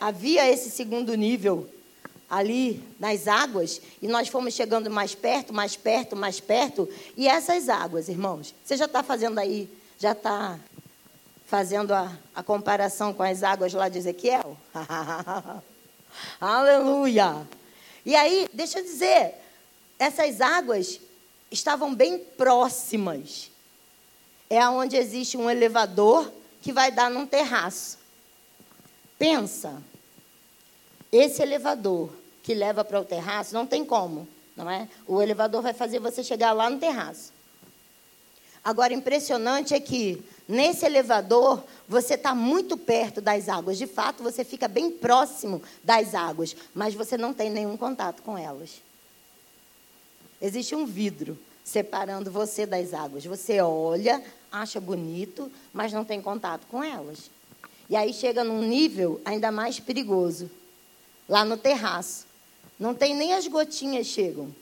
Havia 0.00 0.50
esse 0.50 0.70
segundo 0.70 1.14
nível 1.14 1.68
ali 2.32 2.82
nas 2.98 3.28
águas, 3.28 3.78
e 4.00 4.08
nós 4.08 4.26
fomos 4.28 4.54
chegando 4.54 4.90
mais 4.90 5.14
perto, 5.14 5.52
mais 5.52 5.76
perto, 5.76 6.16
mais 6.16 6.40
perto, 6.40 6.88
e 7.14 7.28
essas 7.28 7.68
águas, 7.68 8.08
irmãos, 8.08 8.54
você 8.64 8.74
já 8.74 8.86
está 8.86 9.02
fazendo 9.02 9.38
aí, 9.38 9.68
já 9.98 10.12
está 10.12 10.58
fazendo 11.44 11.92
a, 11.92 12.10
a 12.34 12.42
comparação 12.42 13.12
com 13.12 13.22
as 13.22 13.42
águas 13.42 13.74
lá 13.74 13.90
de 13.90 13.98
Ezequiel? 13.98 14.56
Aleluia! 16.40 17.46
E 18.02 18.16
aí, 18.16 18.48
deixa 18.50 18.78
eu 18.78 18.82
dizer, 18.82 19.34
essas 19.98 20.40
águas 20.40 21.02
estavam 21.50 21.94
bem 21.94 22.18
próximas. 22.18 23.50
É 24.48 24.66
onde 24.66 24.96
existe 24.96 25.36
um 25.36 25.50
elevador 25.50 26.32
que 26.62 26.72
vai 26.72 26.90
dar 26.90 27.10
num 27.10 27.26
terraço. 27.26 27.98
Pensa, 29.18 29.82
esse 31.12 31.42
elevador 31.42 32.21
que 32.42 32.54
leva 32.54 32.84
para 32.84 33.00
o 33.00 33.04
terraço, 33.04 33.54
não 33.54 33.66
tem 33.66 33.84
como, 33.84 34.28
não 34.56 34.68
é? 34.70 34.88
O 35.06 35.22
elevador 35.22 35.62
vai 35.62 35.72
fazer 35.72 35.98
você 35.98 36.24
chegar 36.24 36.52
lá 36.52 36.68
no 36.68 36.78
terraço. 36.78 37.32
Agora, 38.64 38.94
impressionante 38.94 39.74
é 39.74 39.80
que 39.80 40.22
nesse 40.46 40.86
elevador 40.86 41.64
você 41.88 42.14
está 42.14 42.34
muito 42.34 42.76
perto 42.76 43.20
das 43.20 43.48
águas. 43.48 43.76
De 43.76 43.86
fato, 43.86 44.22
você 44.22 44.44
fica 44.44 44.68
bem 44.68 44.90
próximo 44.90 45.60
das 45.82 46.14
águas, 46.14 46.54
mas 46.72 46.94
você 46.94 47.16
não 47.18 47.34
tem 47.34 47.50
nenhum 47.50 47.76
contato 47.76 48.22
com 48.22 48.38
elas. 48.38 48.80
Existe 50.40 50.74
um 50.74 50.86
vidro 50.86 51.38
separando 51.64 52.30
você 52.30 52.64
das 52.64 52.94
águas. 52.94 53.24
Você 53.24 53.60
olha, 53.60 54.22
acha 54.50 54.80
bonito, 54.80 55.50
mas 55.72 55.92
não 55.92 56.04
tem 56.04 56.22
contato 56.22 56.66
com 56.68 56.82
elas. 56.82 57.30
E 57.90 57.96
aí 57.96 58.12
chega 58.12 58.44
num 58.44 58.62
nível 58.62 59.20
ainda 59.24 59.50
mais 59.50 59.80
perigoso, 59.80 60.50
lá 61.28 61.44
no 61.44 61.56
terraço. 61.56 62.26
Não 62.82 62.96
tem 62.96 63.14
nem 63.14 63.32
as 63.32 63.46
gotinhas 63.46 64.08
chegam. 64.08 64.52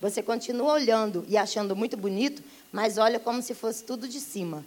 Você 0.00 0.20
continua 0.20 0.72
olhando 0.72 1.24
e 1.28 1.36
achando 1.36 1.76
muito 1.76 1.96
bonito, 1.96 2.42
mas 2.72 2.98
olha 2.98 3.20
como 3.20 3.40
se 3.40 3.54
fosse 3.54 3.84
tudo 3.84 4.08
de 4.08 4.18
cima. 4.18 4.66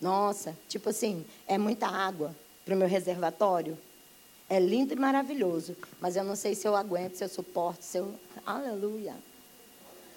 Nossa, 0.00 0.58
tipo 0.68 0.88
assim, 0.88 1.24
é 1.46 1.56
muita 1.56 1.86
água 1.86 2.34
para 2.64 2.74
o 2.74 2.76
meu 2.76 2.88
reservatório. 2.88 3.78
É 4.48 4.58
lindo 4.58 4.92
e 4.92 4.96
maravilhoso, 4.96 5.76
mas 6.00 6.16
eu 6.16 6.24
não 6.24 6.34
sei 6.34 6.56
se 6.56 6.66
eu 6.66 6.74
aguento, 6.74 7.14
se 7.14 7.22
eu 7.22 7.28
suporto, 7.28 7.84
se 7.84 7.98
eu. 7.98 8.12
Aleluia. 8.44 9.14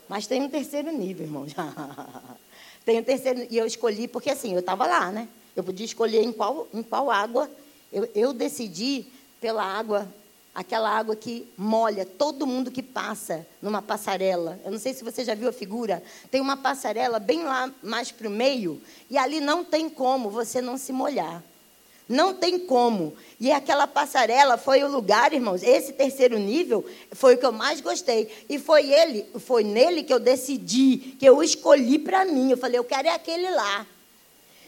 Mas 0.09 0.25
tem 0.25 0.41
um 0.41 0.49
terceiro 0.49 0.91
nível, 0.91 1.27
irmão. 1.27 1.45
tem 2.83 2.99
um 2.99 3.03
terceiro. 3.03 3.45
E 3.51 3.55
eu 3.55 3.67
escolhi, 3.67 4.07
porque 4.07 4.31
assim, 4.31 4.53
eu 4.53 4.61
estava 4.61 4.87
lá, 4.87 5.11
né? 5.11 5.29
Eu 5.55 5.63
podia 5.63 5.85
escolher 5.85 6.23
em 6.23 6.33
qual, 6.33 6.67
em 6.73 6.81
qual 6.81 7.11
água. 7.11 7.47
Eu, 7.93 8.09
eu 8.15 8.33
decidi 8.33 9.05
pela 9.39 9.63
água 9.63 10.07
aquela 10.57 10.89
água 10.89 11.15
que 11.15 11.47
molha 11.55 12.03
todo 12.03 12.47
mundo 12.47 12.71
que 12.71 12.81
passa 12.81 13.45
numa 13.61 13.79
passarela. 13.79 14.59
Eu 14.65 14.71
não 14.71 14.79
sei 14.79 14.91
se 14.91 15.03
você 15.03 15.23
já 15.23 15.35
viu 15.35 15.47
a 15.47 15.53
figura. 15.53 16.01
Tem 16.31 16.41
uma 16.41 16.57
passarela 16.57 17.19
bem 17.19 17.43
lá 17.43 17.71
mais 17.83 18.11
para 18.11 18.27
o 18.27 18.31
meio, 18.31 18.81
e 19.07 19.19
ali 19.19 19.39
não 19.39 19.63
tem 19.63 19.87
como 19.87 20.31
você 20.31 20.59
não 20.59 20.75
se 20.75 20.91
molhar. 20.91 21.43
Não 22.09 22.33
tem 22.33 22.57
como. 22.57 23.13
E 23.39 23.51
aquela 23.51 23.85
passarela 23.85 24.57
foi 24.57 24.83
o 24.83 24.87
lugar, 24.87 25.31
irmãos. 25.31 25.61
Esse 25.61 25.93
terceiro 25.93 26.39
nível 26.39 26.83
foi 27.11 27.35
o 27.35 27.37
que 27.37 27.45
eu 27.45 27.51
mais 27.51 27.79
gostei. 27.79 28.31
E 28.49 28.57
foi 28.57 28.91
ele, 28.91 29.25
foi 29.39 29.63
nele 29.63 30.01
que 30.01 30.13
eu 30.13 30.19
decidi, 30.19 31.15
que 31.19 31.25
eu 31.25 31.43
escolhi 31.43 31.99
para 31.99 32.25
mim. 32.25 32.49
Eu 32.49 32.57
falei, 32.57 32.79
eu 32.79 32.83
quero 32.83 33.09
é 33.09 33.11
aquele 33.11 33.51
lá. 33.51 33.85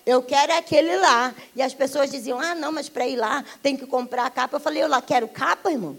Eu 0.10 0.24
quero 0.24 0.52
aquele 0.54 0.98
lá. 0.98 1.36
E 1.56 1.62
as 1.62 1.72
pessoas 1.72 2.10
diziam: 2.10 2.40
ah, 2.40 2.56
não, 2.56 2.72
mas 2.72 2.90
para 2.90 3.08
ir 3.08 3.16
lá 3.16 3.46
tem 3.62 3.78
que 3.78 3.86
comprar 3.86 4.26
a 4.26 4.30
capa. 4.32 4.56
Eu 4.56 4.60
falei: 4.60 4.82
eu 4.82 4.88
lá 4.88 5.04
quero 5.04 5.28
capa, 5.28 5.72
irmão. 5.72 5.96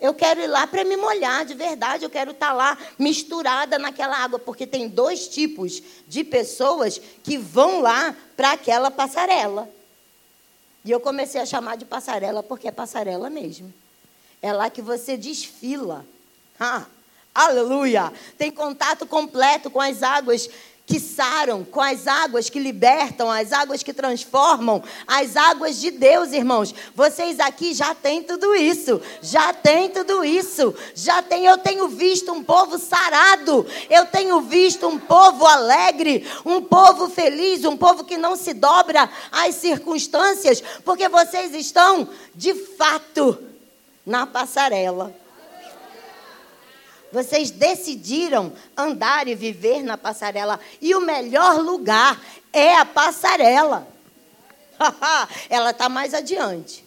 Eu 0.00 0.12
quero 0.12 0.40
ir 0.40 0.48
lá 0.48 0.66
para 0.66 0.82
me 0.82 0.96
molhar, 0.96 1.44
de 1.44 1.54
verdade. 1.54 2.02
Eu 2.02 2.10
quero 2.10 2.32
estar 2.32 2.48
tá 2.48 2.52
lá 2.52 2.76
misturada 2.98 3.78
naquela 3.78 4.16
água, 4.16 4.40
porque 4.40 4.66
tem 4.66 4.88
dois 4.88 5.28
tipos 5.28 5.80
de 6.08 6.24
pessoas 6.24 7.00
que 7.22 7.38
vão 7.38 7.80
lá 7.80 8.12
para 8.36 8.52
aquela 8.52 8.90
passarela. 8.90 9.70
E 10.84 10.90
eu 10.90 10.98
comecei 10.98 11.40
a 11.40 11.46
chamar 11.46 11.76
de 11.76 11.84
passarela 11.84 12.42
porque 12.42 12.66
é 12.66 12.72
passarela 12.72 13.30
mesmo. 13.30 13.72
É 14.42 14.52
lá 14.52 14.68
que 14.68 14.82
você 14.82 15.16
desfila. 15.16 16.04
Ah, 16.58 16.86
aleluia! 17.32 18.12
Tem 18.36 18.50
contato 18.50 19.06
completo 19.06 19.70
com 19.70 19.80
as 19.80 20.02
águas 20.02 20.50
que 20.88 20.98
saram, 20.98 21.62
com 21.64 21.82
as 21.82 22.06
águas 22.06 22.48
que 22.48 22.58
libertam, 22.58 23.30
as 23.30 23.52
águas 23.52 23.82
que 23.82 23.92
transformam, 23.92 24.82
as 25.06 25.36
águas 25.36 25.78
de 25.78 25.90
Deus, 25.90 26.32
irmãos. 26.32 26.74
Vocês 26.94 27.38
aqui 27.38 27.74
já 27.74 27.94
têm 27.94 28.22
tudo 28.22 28.54
isso, 28.54 28.98
já 29.20 29.52
tem 29.52 29.90
tudo 29.90 30.24
isso, 30.24 30.74
já 30.94 31.20
tem. 31.20 31.44
Eu 31.44 31.58
tenho 31.58 31.88
visto 31.88 32.32
um 32.32 32.42
povo 32.42 32.78
sarado, 32.78 33.66
eu 33.90 34.06
tenho 34.06 34.40
visto 34.40 34.88
um 34.88 34.98
povo 34.98 35.46
alegre, 35.46 36.26
um 36.42 36.62
povo 36.62 37.10
feliz, 37.10 37.66
um 37.66 37.76
povo 37.76 38.02
que 38.02 38.16
não 38.16 38.34
se 38.34 38.54
dobra 38.54 39.10
às 39.30 39.56
circunstâncias, 39.56 40.62
porque 40.86 41.06
vocês 41.06 41.54
estão, 41.54 42.08
de 42.34 42.54
fato, 42.54 43.38
na 44.06 44.26
passarela. 44.26 45.14
Vocês 47.12 47.50
decidiram 47.50 48.52
andar 48.76 49.28
e 49.28 49.34
viver 49.34 49.82
na 49.82 49.96
passarela. 49.96 50.60
E 50.80 50.94
o 50.94 51.00
melhor 51.00 51.60
lugar 51.60 52.20
é 52.52 52.74
a 52.74 52.84
passarela. 52.84 53.88
Ela 55.48 55.70
está 55.70 55.88
mais 55.88 56.12
adiante. 56.14 56.84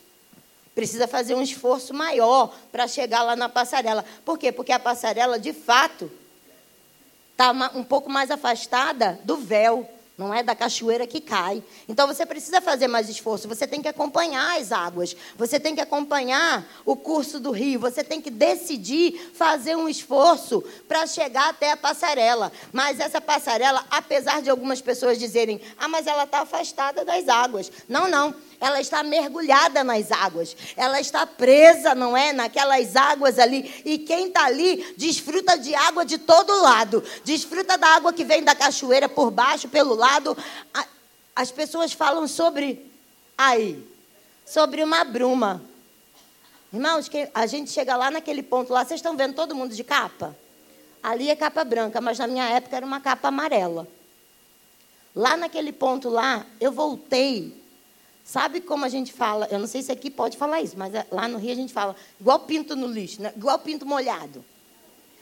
Precisa 0.74 1.08
fazer 1.08 1.36
um 1.36 1.42
esforço 1.42 1.94
maior 1.94 2.56
para 2.72 2.88
chegar 2.88 3.24
lá 3.24 3.36
na 3.36 3.50
passarela. 3.50 4.06
Por 4.24 4.38
quê? 4.38 4.52
Porque 4.52 4.72
a 4.72 4.80
passarela, 4.80 5.40
de 5.40 5.54
fato, 5.54 6.10
está 7.32 7.52
um 7.76 7.84
pouco 7.84 8.10
mais 8.10 8.32
afastada 8.32 9.20
do 9.24 9.38
véu. 9.38 9.90
Não 10.22 10.32
é 10.32 10.44
da 10.44 10.54
cachoeira 10.54 11.08
que 11.08 11.20
cai. 11.20 11.64
Então 11.90 12.06
você 12.06 12.28
precisa 12.28 12.62
fazer 12.62 12.88
mais 12.88 13.10
esforço. 13.10 13.48
Você 13.48 13.66
tem 13.66 13.82
que 13.82 13.88
acompanhar 13.88 14.60
as 14.60 14.72
águas. 14.72 15.16
Você 15.36 15.60
tem 15.60 15.74
que 15.74 15.82
acompanhar 15.82 16.64
o 16.86 16.96
curso 16.96 17.40
do 17.40 17.50
rio. 17.50 17.80
Você 17.80 18.04
tem 18.04 18.22
que 18.22 18.30
decidir 18.30 19.32
fazer 19.34 19.76
um 19.76 19.90
esforço 19.90 20.64
para 20.88 21.08
chegar 21.08 21.50
até 21.50 21.72
a 21.72 21.78
passarela. 21.78 22.52
Mas 22.72 23.00
essa 23.00 23.20
passarela, 23.20 23.84
apesar 23.90 24.44
de 24.44 24.50
algumas 24.52 24.80
pessoas 24.80 25.18
dizerem, 25.18 25.60
ah, 25.76 25.88
mas 25.88 26.06
ela 26.06 26.26
está 26.26 26.42
afastada 26.42 27.04
das 27.04 27.28
águas. 27.28 27.72
Não, 27.90 28.08
não 28.08 28.36
ela 28.62 28.80
está 28.80 29.02
mergulhada 29.02 29.84
nas 29.84 30.12
águas, 30.12 30.56
ela 30.78 31.02
está 31.02 31.26
presa, 31.26 31.96
não 31.96 32.16
é? 32.16 32.32
Naquelas 32.32 32.96
águas 32.96 33.40
ali. 33.40 33.82
E 33.84 33.98
quem 33.98 34.28
está 34.28 34.46
ali 34.46 34.94
desfruta 34.96 35.58
de 35.58 35.74
água 35.74 36.06
de 36.06 36.20
todo 36.20 36.62
lado, 36.62 37.04
desfruta 37.26 37.76
da 37.76 37.88
água 37.88 38.14
que 38.14 38.24
vem 38.24 38.44
da 38.44 38.54
cachoeira 38.54 39.10
por 39.10 39.32
baixo, 39.32 39.68
pelo 39.68 39.96
lado. 39.96 40.38
As 41.36 41.50
pessoas 41.50 41.92
falam 41.92 42.28
sobre 42.28 42.86
aí, 43.36 43.84
sobre 44.46 44.84
uma 44.84 45.04
bruma. 45.04 45.60
Irmãos, 46.72 47.10
a 47.34 47.48
gente 47.48 47.72
chega 47.72 47.98
lá 47.98 48.12
naquele 48.12 48.44
ponto 48.44 48.72
lá, 48.72 48.86
vocês 48.86 49.00
estão 49.00 49.18
vendo 49.18 49.34
todo 49.34 49.56
mundo 49.56 49.74
de 49.74 49.84
capa? 49.84 50.38
Ali 51.02 51.32
é 51.32 51.36
capa 51.36 51.64
branca, 51.64 52.00
mas 52.00 52.20
na 52.20 52.28
minha 52.28 52.48
época 52.48 52.78
era 52.78 52.86
uma 52.86 53.02
capa 53.02 53.30
amarela. 53.30 53.88
Lá 55.16 55.36
naquele 55.36 55.74
ponto 55.74 56.10
lá, 56.10 56.46
eu 56.60 56.72
voltei 56.72 57.60
Sabe 58.24 58.62
como 58.62 58.86
a 58.86 58.90
gente 58.90 59.12
fala? 59.12 59.48
Eu 59.52 59.60
não 59.60 59.68
sei 59.68 59.82
se 59.82 59.92
aqui 59.92 60.10
pode 60.10 60.38
falar 60.38 60.62
isso, 60.62 60.78
mas 60.78 60.94
é, 60.94 61.06
lá 61.12 61.28
no 61.28 61.38
Rio 61.38 61.52
a 61.52 61.56
gente 61.56 61.74
fala 61.74 61.96
igual 62.20 62.40
pinto 62.40 62.76
no 62.76 62.88
lixo, 62.88 63.22
né? 63.22 63.34
igual 63.36 63.58
pinto 63.60 63.86
molhado. 63.86 64.44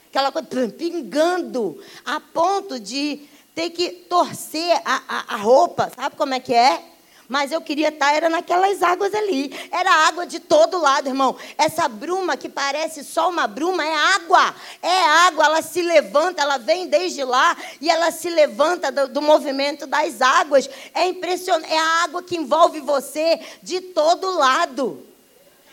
Aquela 0.08 0.32
coisa 0.32 0.48
pingando, 0.70 1.80
a 2.04 2.20
ponto 2.20 2.80
de 2.80 3.20
ter 3.54 3.70
que 3.70 3.90
torcer 3.90 4.80
a, 4.84 5.02
a, 5.08 5.34
a 5.34 5.36
roupa. 5.36 5.90
Sabe 5.94 6.16
como 6.16 6.34
é 6.34 6.40
que 6.40 6.52
é? 6.52 6.89
Mas 7.30 7.52
eu 7.52 7.60
queria 7.60 7.90
estar, 7.90 8.12
era 8.12 8.28
naquelas 8.28 8.82
águas 8.82 9.14
ali. 9.14 9.56
Era 9.70 10.08
água 10.08 10.26
de 10.26 10.40
todo 10.40 10.80
lado, 10.80 11.06
irmão. 11.06 11.36
Essa 11.56 11.86
bruma 11.86 12.36
que 12.36 12.48
parece 12.48 13.04
só 13.04 13.30
uma 13.30 13.46
bruma 13.46 13.84
é 13.84 13.94
água. 13.94 14.52
É 14.82 15.04
água, 15.28 15.44
ela 15.44 15.62
se 15.62 15.80
levanta, 15.80 16.42
ela 16.42 16.58
vem 16.58 16.88
desde 16.88 17.22
lá 17.22 17.56
e 17.80 17.88
ela 17.88 18.10
se 18.10 18.28
levanta 18.28 18.90
do, 18.90 19.06
do 19.06 19.22
movimento 19.22 19.86
das 19.86 20.20
águas. 20.20 20.68
É 20.92 21.06
impressionante. 21.06 21.72
É 21.72 21.78
a 21.78 22.02
água 22.02 22.20
que 22.20 22.36
envolve 22.36 22.80
você 22.80 23.38
de 23.62 23.80
todo 23.80 24.36
lado. 24.36 25.06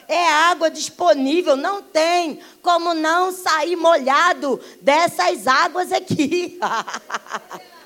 É 0.07 0.27
água 0.31 0.69
disponível, 0.69 1.57
não 1.57 1.81
tem 1.81 2.39
como 2.61 2.93
não 2.93 3.31
sair 3.31 3.75
molhado 3.75 4.61
dessas 4.79 5.47
águas 5.47 5.91
aqui. 5.91 6.59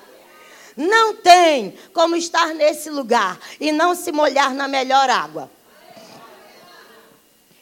Não 0.76 1.16
tem 1.16 1.76
como 1.92 2.16
estar 2.16 2.54
nesse 2.54 2.90
lugar 2.90 3.38
e 3.60 3.72
não 3.72 3.94
se 3.94 4.10
molhar 4.10 4.54
na 4.54 4.66
melhor 4.66 5.08
água. 5.10 5.50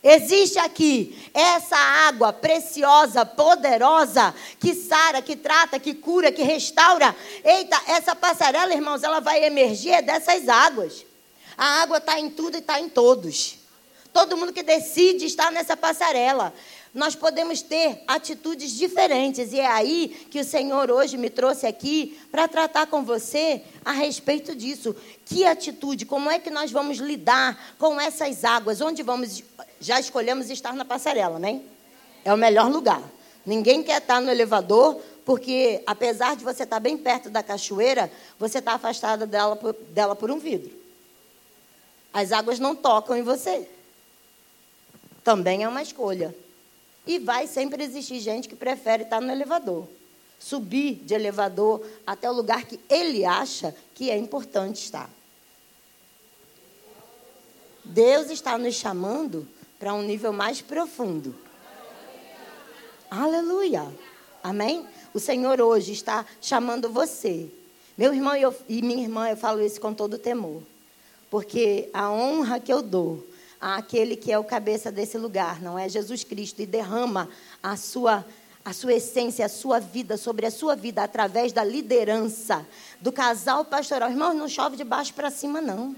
Existe 0.03 0.59
aqui 0.59 1.31
essa 1.35 1.77
água 1.77 2.33
preciosa, 2.33 3.27
poderosa, 3.27 4.35
que 4.59 4.75
sara, 4.75 5.21
que 5.21 5.37
trata, 5.37 5.79
que 5.79 5.93
cura, 5.93 6.33
que 6.33 6.43
restaura. 6.43 7.15
Eita, 7.45 7.79
essa 7.87 8.15
passarela, 8.15 8.73
irmãos, 8.73 9.03
ela 9.03 9.21
vai 9.21 9.45
emergir 9.45 10.03
dessas 10.03 10.49
águas. 10.49 11.05
A 11.57 11.83
água 11.83 11.99
está 11.99 12.19
em 12.19 12.31
tudo 12.31 12.57
e 12.57 12.61
está 12.61 12.81
em 12.81 12.89
todos. 12.89 13.57
Todo 14.11 14.37
mundo 14.37 14.55
que 14.55 14.63
decide 14.63 15.27
estar 15.27 15.53
nessa 15.53 15.77
passarela 15.77 16.55
nós 16.93 17.15
podemos 17.15 17.63
ter 17.63 18.03
atitudes 18.07 18.73
diferentes. 18.73 19.53
E 19.53 19.61
é 19.61 19.67
aí 19.67 20.27
que 20.31 20.41
o 20.41 20.45
Senhor 20.45 20.91
hoje 20.91 21.17
me 21.17 21.31
trouxe 21.31 21.67
aqui 21.67 22.19
para 22.31 22.49
tratar 22.49 22.87
com 22.87 23.05
você 23.05 23.63
a 23.85 23.93
respeito 23.93 24.55
disso. 24.55 24.95
Que 25.25 25.45
atitude? 25.45 26.05
Como 26.05 26.29
é 26.29 26.39
que 26.39 26.51
nós 26.51 26.71
vamos 26.73 26.99
lidar 26.99 27.75
com 27.79 28.01
essas 28.01 28.45
águas? 28.45 28.81
Onde 28.81 29.03
vamos. 29.03 29.43
Já 29.81 30.01
escolhemos 30.01 30.51
estar 30.51 30.75
na 30.75 30.85
passarela, 30.85 31.39
né? 31.39 31.61
É 32.25 32.35
o 32.35 32.37
melhor 32.37 32.69
lugar. 32.71 33.03
Ninguém 33.47 33.83
quer 33.83 33.99
estar 33.99 34.21
no 34.21 34.31
elevador, 34.31 35.01
porque 35.25 35.83
apesar 35.87 36.37
de 36.37 36.45
você 36.45 36.65
estar 36.65 36.81
bem 36.81 36.99
perto 36.99 37.31
da 37.31 37.43
cachoeira, 37.43 38.11
você 38.39 38.59
está 38.59 38.75
afastada 38.75 39.27
dela 39.27 39.57
por, 39.57 39.73
dela 39.91 40.17
por 40.17 40.31
um 40.31 40.39
vidro. 40.39 40.71
As 42.13 42.33
águas 42.33 42.59
não 42.59 42.75
tocam 42.75 43.17
em 43.17 43.23
você. 43.23 43.69
Também 45.23 45.63
é 45.63 45.69
uma 45.69 45.83
escolha. 45.83 46.35
E 47.07 47.19
vai 47.19 47.47
sempre 47.47 47.83
existir 47.83 48.21
gente 48.21 48.49
que 48.49 48.57
prefere 48.57 49.05
estar 49.05 49.21
no 49.21 49.31
elevador. 49.31 49.87
Subir 50.39 50.95
de 51.05 51.15
elevador 51.15 51.87
até 52.07 52.31
o 52.31 52.35
lugar 52.35 52.65
que 52.65 52.81
ele 52.89 53.25
acha 53.25 53.75
que 53.95 54.11
é 54.11 54.17
importante 54.17 54.85
estar. 54.85 55.11
Deus 57.85 58.31
está 58.31 58.57
nos 58.57 58.75
chamando 58.75 59.49
para 59.79 59.95
um 59.95 60.03
nível 60.03 60.33
mais 60.33 60.61
profundo. 60.61 61.35
Aleluia. 63.11 63.87
Amém? 64.43 64.87
O 65.13 65.19
Senhor 65.19 65.61
hoje 65.61 65.93
está 65.93 66.25
chamando 66.41 66.89
você. 66.89 67.51
Meu 67.99 68.15
irmão 68.15 68.37
eu, 68.37 68.55
e 68.69 68.81
minha 68.81 69.03
irmã, 69.03 69.29
eu 69.29 69.37
falo 69.37 69.61
isso 69.61 69.81
com 69.81 69.93
todo 69.93 70.17
temor. 70.17 70.63
Porque 71.29 71.91
a 71.93 72.11
honra 72.11 72.61
que 72.61 72.73
eu 72.73 72.81
dou 72.81 73.27
àquele 73.61 74.17
que 74.17 74.33
é 74.33 74.39
o 74.39 74.45
cabeça 74.45 74.91
desse 74.91 75.19
lugar, 75.19 75.61
não 75.61 75.79
é 75.79 75.89
Jesus 75.89 76.25
Cristo, 76.25 76.63
e 76.63 76.67
derrama 76.67 77.29
a 77.63 77.77
sua 77.77 78.25
a 78.63 78.75
sua 78.75 78.93
essência, 78.93 79.47
a 79.47 79.49
sua 79.49 79.81
vida, 79.81 80.19
sobre 80.19 80.45
a 80.45 80.51
sua 80.51 80.77
vida, 80.77 81.03
através 81.03 81.51
da 81.51 81.65
liderança 81.65 82.67
do 83.01 83.11
casal 83.11 83.65
pastoral. 83.65 84.11
Irmãos, 84.11 84.35
não 84.35 84.49
chove 84.49 84.77
de 84.77 84.85
baixo 84.85 85.15
para 85.15 85.31
cima, 85.31 85.63
não. 85.63 85.97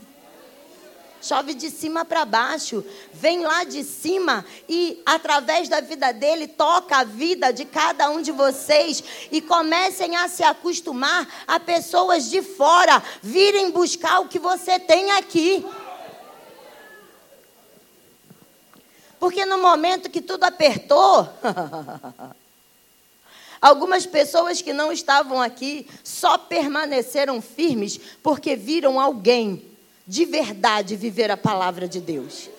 Chove 1.21 1.55
de 1.55 1.71
cima 1.71 2.05
para 2.05 2.25
baixo. 2.25 2.85
Vem 3.13 3.43
lá 3.43 3.63
de 3.63 3.85
cima 3.85 4.45
e, 4.69 5.01
através 5.07 5.69
da 5.69 5.81
vida 5.81 6.13
dele, 6.13 6.49
toca 6.49 6.97
a 6.97 7.05
vida 7.05 7.53
de 7.53 7.65
cada 7.65 8.11
um 8.11 8.21
de 8.21 8.33
vocês. 8.33 9.03
E 9.31 9.41
comecem 9.41 10.17
a 10.17 10.29
se 10.29 10.43
acostumar 10.43 11.29
a 11.47 11.61
pessoas 11.61 12.29
de 12.29 12.43
fora 12.43 13.01
virem 13.23 13.71
buscar 13.71 14.19
o 14.21 14.29
que 14.29 14.41
você 14.41 14.81
tem 14.81 15.13
aqui. 15.13 15.65
Porque 19.23 19.47
no 19.47 19.59
momento 19.59 20.11
que 20.11 20.21
tudo 20.21 20.43
apertou, 20.43 21.29
algumas 23.63 24.05
pessoas 24.05 24.61
que 24.61 24.73
não 24.73 24.91
estavam 24.91 25.41
aqui 25.41 25.87
só 26.03 26.37
permaneceram 26.37 27.41
firmes 27.41 28.01
porque 28.21 28.57
viram 28.57 28.99
alguém 28.99 29.65
de 30.09 30.25
verdade 30.25 30.97
viver 30.97 31.31
a 31.31 31.37
palavra 31.37 31.87
de 31.87 32.01
Deus. 32.01 32.51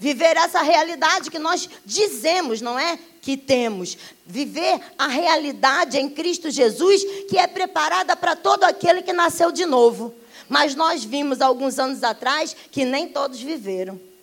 Viver 0.00 0.36
essa 0.36 0.62
realidade 0.62 1.30
que 1.30 1.38
nós 1.38 1.70
dizemos, 1.84 2.60
não 2.60 2.76
é? 2.76 2.98
Que 3.22 3.36
temos. 3.36 3.96
Viver 4.26 4.80
a 4.98 5.06
realidade 5.06 5.96
em 5.96 6.10
Cristo 6.10 6.50
Jesus, 6.50 7.04
que 7.28 7.38
é 7.38 7.46
preparada 7.46 8.16
para 8.16 8.34
todo 8.34 8.64
aquele 8.64 9.00
que 9.00 9.12
nasceu 9.12 9.52
de 9.52 9.64
novo. 9.64 10.12
Mas 10.48 10.74
nós 10.74 11.04
vimos 11.04 11.40
alguns 11.40 11.78
anos 11.78 12.02
atrás 12.02 12.56
que 12.72 12.84
nem 12.84 13.06
todos 13.06 13.40
viveram. 13.40 14.15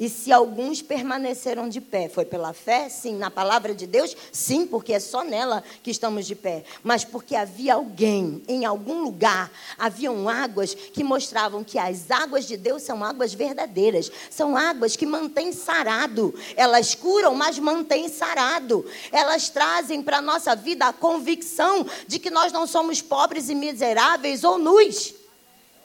E 0.00 0.08
se 0.08 0.30
alguns 0.30 0.80
permaneceram 0.80 1.68
de 1.68 1.80
pé, 1.80 2.08
foi 2.08 2.24
pela 2.24 2.52
fé? 2.52 2.88
Sim. 2.88 3.16
Na 3.16 3.32
palavra 3.32 3.74
de 3.74 3.84
Deus? 3.84 4.16
Sim, 4.30 4.64
porque 4.64 4.92
é 4.92 5.00
só 5.00 5.24
nela 5.24 5.64
que 5.82 5.90
estamos 5.90 6.24
de 6.24 6.36
pé. 6.36 6.62
Mas 6.84 7.04
porque 7.04 7.34
havia 7.34 7.74
alguém, 7.74 8.40
em 8.46 8.64
algum 8.64 9.02
lugar, 9.02 9.50
haviam 9.76 10.28
águas 10.28 10.72
que 10.72 11.02
mostravam 11.02 11.64
que 11.64 11.80
as 11.80 12.12
águas 12.12 12.46
de 12.46 12.56
Deus 12.56 12.82
são 12.82 13.02
águas 13.02 13.34
verdadeiras. 13.34 14.08
São 14.30 14.56
águas 14.56 14.94
que 14.94 15.04
mantêm 15.04 15.52
sarado. 15.52 16.32
Elas 16.54 16.94
curam, 16.94 17.34
mas 17.34 17.58
mantêm 17.58 18.08
sarado. 18.08 18.86
Elas 19.10 19.48
trazem 19.48 20.00
para 20.00 20.18
a 20.18 20.22
nossa 20.22 20.54
vida 20.54 20.86
a 20.86 20.92
convicção 20.92 21.84
de 22.06 22.20
que 22.20 22.30
nós 22.30 22.52
não 22.52 22.68
somos 22.68 23.02
pobres 23.02 23.48
e 23.48 23.54
miseráveis 23.54 24.44
ou 24.44 24.58
nus. 24.58 25.12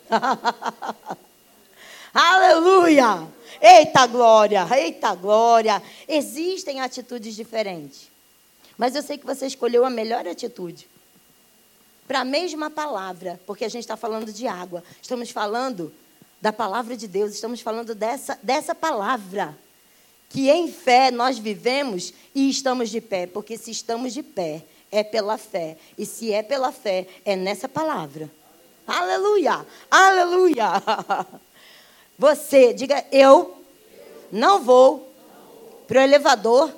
Aleluia! 2.14 3.28
Eita 3.60 4.06
glória, 4.06 4.68
eita 4.78 5.16
glória. 5.16 5.82
Existem 6.08 6.80
atitudes 6.80 7.36
diferentes. 7.36 8.08
Mas 8.78 8.96
eu 8.96 9.02
sei 9.02 9.18
que 9.18 9.26
você 9.26 9.48
escolheu 9.48 9.84
a 9.84 9.90
melhor 9.90 10.28
atitude. 10.28 10.88
Para 12.08 12.20
a 12.20 12.26
mesma 12.26 12.70
palavra, 12.70 13.40
porque 13.48 13.66
a 13.66 13.70
gente 13.70 13.82
está 13.82 13.98
falando 13.98 14.32
de 14.32 14.48
água. 14.48 14.84
Estamos 15.02 15.32
falando 15.32 15.92
da 16.42 16.54
palavra 16.54 16.96
de 16.96 17.08
Deus, 17.08 17.32
estamos 17.32 17.62
falando 17.62 17.96
dessa, 17.96 18.38
dessa 18.44 18.76
palavra. 18.76 19.58
Que 20.30 20.50
em 20.50 20.72
fé 20.72 21.10
nós 21.10 21.40
vivemos 21.40 22.14
e 22.36 22.50
estamos 22.50 22.90
de 22.90 23.02
pé. 23.02 23.26
Porque 23.26 23.58
se 23.58 23.72
estamos 23.72 24.14
de 24.14 24.22
pé, 24.22 24.64
é 24.92 25.04
pela 25.04 25.38
fé. 25.38 25.78
E 25.98 26.06
se 26.06 26.32
é 26.32 26.44
pela 26.44 26.72
fé, 26.72 27.08
é 27.26 27.36
nessa 27.36 27.68
palavra. 27.68 28.30
Aleluia! 28.86 29.66
Aleluia! 29.90 30.70
Você, 32.18 32.74
diga, 32.74 33.04
eu 33.12 33.58
não 34.32 34.64
vou 34.64 35.12
para 35.88 36.00
o 36.00 36.04
elevador, 36.04 36.74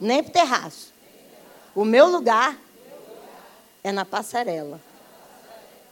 nem 0.00 0.22
para 0.22 0.30
o 0.30 0.32
terraço. 0.32 0.92
O 1.74 1.84
meu 1.84 2.06
lugar 2.06 2.58
é 3.82 3.92
na 3.92 4.04
passarela. 4.04 4.80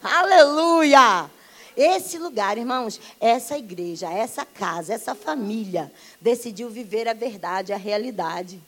Aleluia! 0.01 1.29
Esse 1.75 2.17
lugar, 2.17 2.57
irmãos, 2.57 2.99
essa 3.19 3.57
igreja, 3.57 4.11
essa 4.11 4.45
casa, 4.45 4.93
essa 4.93 5.15
família 5.15 5.91
decidiu 6.19 6.69
viver 6.69 7.07
a 7.07 7.13
verdade, 7.13 7.71
a 7.71 7.77
realidade. 7.77 8.61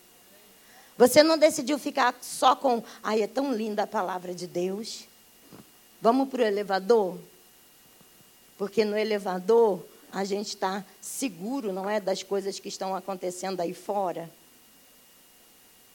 Você 0.97 1.21
não 1.23 1.37
decidiu 1.37 1.77
ficar 1.77 2.15
só 2.21 2.55
com, 2.55 2.83
ai, 3.03 3.21
é 3.21 3.27
tão 3.27 3.53
linda 3.53 3.83
a 3.83 3.87
palavra 3.87 4.33
de 4.33 4.47
Deus. 4.47 5.05
Vamos 6.01 6.29
para 6.29 6.43
o 6.43 6.45
elevador? 6.45 7.17
Porque 8.61 8.85
no 8.85 8.95
elevador 8.95 9.83
a 10.13 10.23
gente 10.23 10.49
está 10.49 10.85
seguro, 11.01 11.73
não 11.73 11.89
é, 11.89 11.99
das 11.99 12.21
coisas 12.21 12.59
que 12.59 12.69
estão 12.69 12.95
acontecendo 12.95 13.59
aí 13.59 13.73
fora. 13.73 14.29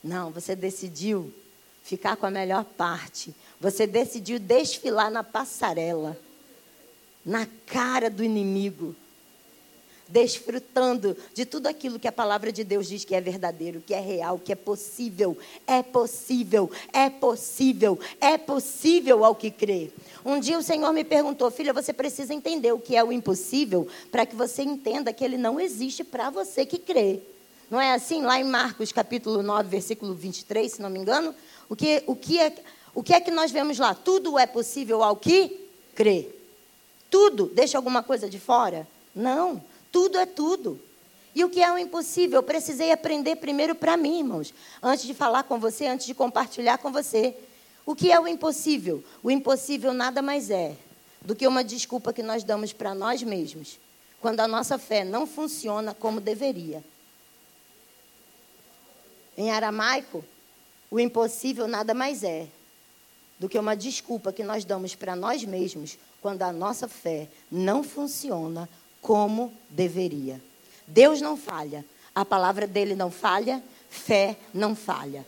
Não, 0.02 0.32
você 0.32 0.56
decidiu 0.56 1.32
ficar 1.84 2.16
com 2.16 2.26
a 2.26 2.30
melhor 2.30 2.64
parte. 2.64 3.32
Você 3.60 3.86
decidiu 3.86 4.40
desfilar 4.40 5.12
na 5.12 5.22
passarela, 5.22 6.18
na 7.24 7.46
cara 7.66 8.10
do 8.10 8.24
inimigo 8.24 8.96
desfrutando 10.08 11.16
de 11.34 11.44
tudo 11.44 11.66
aquilo 11.66 11.98
que 11.98 12.08
a 12.08 12.12
palavra 12.12 12.52
de 12.52 12.62
Deus 12.62 12.88
diz 12.88 13.04
que 13.04 13.14
é 13.14 13.20
verdadeiro, 13.20 13.82
que 13.84 13.94
é 13.94 14.00
real, 14.00 14.38
que 14.38 14.52
é 14.52 14.54
possível. 14.54 15.36
É 15.66 15.82
possível, 15.82 16.70
é 16.92 17.10
possível, 17.10 17.98
é 18.20 18.38
possível 18.38 19.24
ao 19.24 19.34
que 19.34 19.50
crê. 19.50 19.90
Um 20.24 20.38
dia 20.40 20.58
o 20.58 20.62
Senhor 20.62 20.92
me 20.92 21.04
perguntou, 21.04 21.50
filha, 21.50 21.72
você 21.72 21.92
precisa 21.92 22.34
entender 22.34 22.72
o 22.72 22.78
que 22.78 22.96
é 22.96 23.02
o 23.02 23.12
impossível 23.12 23.86
para 24.10 24.26
que 24.26 24.34
você 24.34 24.62
entenda 24.62 25.12
que 25.12 25.24
ele 25.24 25.36
não 25.36 25.60
existe 25.60 26.04
para 26.04 26.30
você 26.30 26.64
que 26.64 26.78
crê. 26.78 27.20
Não 27.70 27.80
é 27.80 27.92
assim? 27.92 28.22
Lá 28.22 28.38
em 28.38 28.44
Marcos 28.44 28.92
capítulo 28.92 29.42
9, 29.42 29.68
versículo 29.68 30.14
23, 30.14 30.72
se 30.72 30.82
não 30.82 30.90
me 30.90 31.00
engano, 31.00 31.34
o 31.68 31.74
que, 31.74 32.02
o 32.06 32.14
que, 32.14 32.38
é, 32.38 32.54
o 32.94 33.02
que 33.02 33.12
é 33.12 33.20
que 33.20 33.30
nós 33.30 33.50
vemos 33.50 33.78
lá? 33.78 33.94
Tudo 33.94 34.38
é 34.38 34.46
possível 34.46 35.02
ao 35.02 35.16
que 35.16 35.68
crê. 35.94 36.28
Tudo. 37.10 37.50
Deixa 37.52 37.76
alguma 37.76 38.02
coisa 38.02 38.28
de 38.28 38.38
fora? 38.38 38.86
Não. 39.14 39.62
Tudo 39.96 40.18
é 40.18 40.26
tudo. 40.26 40.78
E 41.34 41.42
o 41.42 41.48
que 41.48 41.62
é 41.62 41.72
o 41.72 41.78
impossível? 41.78 42.40
Eu 42.40 42.42
precisei 42.42 42.92
aprender 42.92 43.36
primeiro 43.36 43.74
para 43.74 43.96
mim, 43.96 44.18
irmãos, 44.18 44.52
antes 44.82 45.06
de 45.06 45.14
falar 45.14 45.44
com 45.44 45.58
você, 45.58 45.86
antes 45.86 46.04
de 46.04 46.12
compartilhar 46.12 46.76
com 46.76 46.92
você. 46.92 47.34
O 47.86 47.94
que 47.94 48.12
é 48.12 48.20
o 48.20 48.28
impossível? 48.28 49.02
O 49.22 49.30
impossível 49.30 49.94
nada 49.94 50.20
mais 50.20 50.50
é 50.50 50.76
do 51.22 51.34
que 51.34 51.46
uma 51.46 51.64
desculpa 51.64 52.12
que 52.12 52.22
nós 52.22 52.44
damos 52.44 52.74
para 52.74 52.94
nós 52.94 53.22
mesmos, 53.22 53.80
quando 54.20 54.40
a 54.40 54.46
nossa 54.46 54.76
fé 54.76 55.02
não 55.02 55.26
funciona 55.26 55.94
como 55.94 56.20
deveria. 56.20 56.84
Em 59.34 59.50
aramaico, 59.50 60.22
o 60.90 61.00
impossível 61.00 61.66
nada 61.66 61.94
mais 61.94 62.22
é 62.22 62.48
do 63.38 63.48
que 63.48 63.58
uma 63.58 63.74
desculpa 63.74 64.30
que 64.30 64.44
nós 64.44 64.62
damos 64.62 64.94
para 64.94 65.16
nós 65.16 65.42
mesmos 65.42 65.98
quando 66.20 66.42
a 66.42 66.52
nossa 66.52 66.86
fé 66.86 67.28
não 67.50 67.82
funciona 67.82 68.68
como 69.06 69.56
deveria. 69.70 70.42
Deus 70.84 71.20
não 71.20 71.36
falha, 71.36 71.86
a 72.12 72.24
palavra 72.24 72.66
dele 72.66 72.96
não 72.96 73.08
falha, 73.08 73.62
fé 73.88 74.36
não 74.52 74.74
falha. 74.74 75.24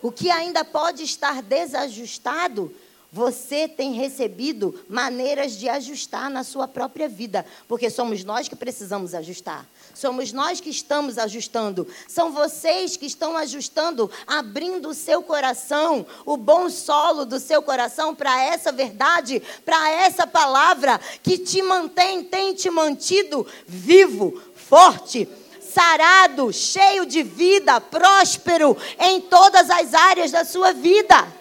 O 0.00 0.12
que 0.12 0.30
ainda 0.30 0.64
pode 0.64 1.02
estar 1.02 1.42
desajustado 1.42 2.72
você 3.12 3.66
tem 3.66 3.92
recebido 3.92 4.84
maneiras 4.88 5.52
de 5.52 5.68
ajustar 5.68 6.30
na 6.30 6.44
sua 6.44 6.68
própria 6.68 7.08
vida, 7.08 7.44
porque 7.66 7.90
somos 7.90 8.22
nós 8.22 8.46
que 8.46 8.54
precisamos 8.54 9.14
ajustar. 9.14 9.66
Somos 9.92 10.32
nós 10.32 10.60
que 10.60 10.70
estamos 10.70 11.18
ajustando. 11.18 11.86
São 12.06 12.30
vocês 12.30 12.96
que 12.96 13.06
estão 13.06 13.36
ajustando, 13.36 14.10
abrindo 14.26 14.90
o 14.90 14.94
seu 14.94 15.22
coração, 15.22 16.06
o 16.24 16.36
bom 16.36 16.70
solo 16.70 17.24
do 17.24 17.40
seu 17.40 17.62
coração 17.62 18.14
para 18.14 18.40
essa 18.42 18.70
verdade, 18.70 19.42
para 19.64 19.90
essa 19.90 20.26
palavra 20.26 21.00
que 21.22 21.36
te 21.36 21.60
mantém, 21.62 22.22
tem 22.22 22.54
te 22.54 22.70
mantido 22.70 23.44
vivo, 23.66 24.40
forte, 24.54 25.28
sarado, 25.60 26.52
cheio 26.52 27.04
de 27.04 27.22
vida, 27.22 27.80
próspero 27.80 28.76
em 28.98 29.20
todas 29.20 29.68
as 29.68 29.94
áreas 29.94 30.30
da 30.30 30.44
sua 30.44 30.72
vida. 30.72 31.39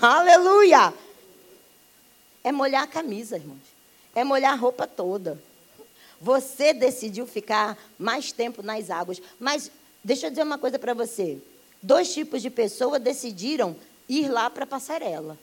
Aleluia! 0.00 0.94
É 2.42 2.50
molhar 2.50 2.84
a 2.84 2.86
camisa, 2.86 3.36
irmãos. 3.36 3.58
É 4.14 4.24
molhar 4.24 4.54
a 4.54 4.56
roupa 4.56 4.86
toda. 4.86 5.38
Você 6.20 6.72
decidiu 6.72 7.26
ficar 7.26 7.76
mais 7.98 8.32
tempo 8.32 8.62
nas 8.62 8.90
águas. 8.90 9.20
Mas 9.38 9.70
deixa 10.02 10.26
eu 10.26 10.30
dizer 10.30 10.42
uma 10.42 10.58
coisa 10.58 10.78
para 10.78 10.94
você. 10.94 11.38
Dois 11.82 12.12
tipos 12.12 12.40
de 12.40 12.48
pessoas 12.48 13.00
decidiram 13.00 13.76
ir 14.08 14.28
lá 14.28 14.48
para 14.48 14.64
a 14.64 14.66
passarela. 14.66 15.38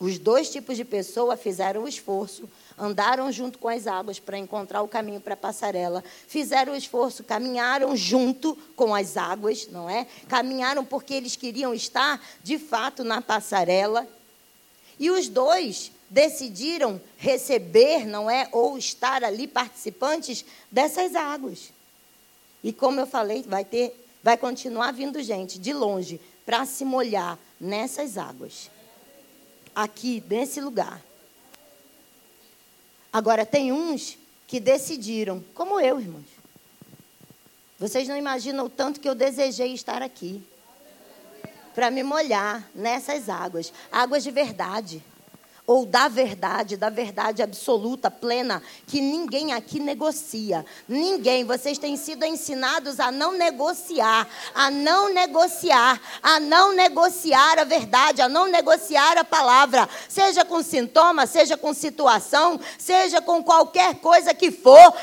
Os 0.00 0.18
dois 0.18 0.50
tipos 0.50 0.76
de 0.76 0.84
pessoa 0.84 1.36
fizeram 1.36 1.82
o 1.82 1.88
esforço, 1.88 2.48
andaram 2.78 3.30
junto 3.32 3.58
com 3.58 3.68
as 3.68 3.86
águas 3.86 4.18
para 4.18 4.38
encontrar 4.38 4.82
o 4.82 4.88
caminho 4.88 5.20
para 5.20 5.34
a 5.34 5.36
passarela, 5.36 6.02
fizeram 6.26 6.72
o 6.72 6.76
esforço, 6.76 7.24
caminharam 7.24 7.96
junto 7.96 8.56
com 8.76 8.94
as 8.94 9.16
águas, 9.16 9.68
não 9.68 9.88
é? 9.88 10.06
Caminharam 10.28 10.84
porque 10.84 11.14
eles 11.14 11.36
queriam 11.36 11.74
estar 11.74 12.20
de 12.42 12.58
fato 12.58 13.04
na 13.04 13.20
passarela. 13.20 14.06
E 14.98 15.10
os 15.10 15.28
dois 15.28 15.92
decidiram 16.10 17.00
receber, 17.16 18.06
não 18.06 18.30
é? 18.30 18.48
Ou 18.52 18.78
estar 18.78 19.22
ali 19.24 19.46
participantes 19.46 20.44
dessas 20.70 21.14
águas. 21.14 21.72
E 22.62 22.72
como 22.72 23.00
eu 23.00 23.06
falei, 23.06 23.42
vai 23.42 23.64
ter, 23.64 23.94
vai 24.22 24.36
continuar 24.36 24.92
vindo 24.92 25.22
gente 25.22 25.58
de 25.58 25.72
longe 25.72 26.20
para 26.44 26.64
se 26.64 26.84
molhar 26.84 27.38
nessas 27.60 28.16
águas 28.16 28.70
aqui, 29.74 30.22
nesse 30.28 30.60
lugar. 30.60 31.00
Agora, 33.12 33.46
tem 33.46 33.72
uns 33.72 34.18
que 34.46 34.60
decidiram, 34.60 35.44
como 35.54 35.80
eu, 35.80 36.00
irmãos. 36.00 36.26
Vocês 37.78 38.08
não 38.08 38.16
imaginam 38.16 38.66
o 38.66 38.70
tanto 38.70 39.00
que 39.00 39.08
eu 39.08 39.14
desejei 39.14 39.72
estar 39.72 40.02
aqui. 40.02 40.42
Para 41.74 41.90
me 41.90 42.02
molhar 42.02 42.68
nessas 42.74 43.28
águas 43.28 43.72
águas 43.92 44.24
de 44.24 44.32
verdade 44.32 45.02
ou 45.68 45.84
da 45.84 46.08
verdade, 46.08 46.78
da 46.78 46.88
verdade 46.88 47.42
absoluta, 47.42 48.10
plena, 48.10 48.62
que 48.86 49.02
ninguém 49.02 49.52
aqui 49.52 49.78
negocia. 49.78 50.64
Ninguém. 50.88 51.44
Vocês 51.44 51.76
têm 51.76 51.94
sido 51.94 52.24
ensinados 52.24 52.98
a 52.98 53.12
não 53.12 53.32
negociar, 53.32 54.26
a 54.54 54.70
não 54.70 55.12
negociar, 55.12 56.00
a 56.22 56.40
não 56.40 56.72
negociar 56.72 57.58
a 57.58 57.64
verdade, 57.64 58.22
a 58.22 58.30
não 58.30 58.46
negociar 58.46 59.18
a 59.18 59.24
palavra, 59.24 59.86
seja 60.08 60.42
com 60.42 60.62
sintoma, 60.62 61.26
seja 61.26 61.54
com 61.54 61.74
situação, 61.74 62.58
seja 62.78 63.20
com 63.20 63.44
qualquer 63.44 63.96
coisa 63.96 64.32
que 64.32 64.50
for, 64.50 64.94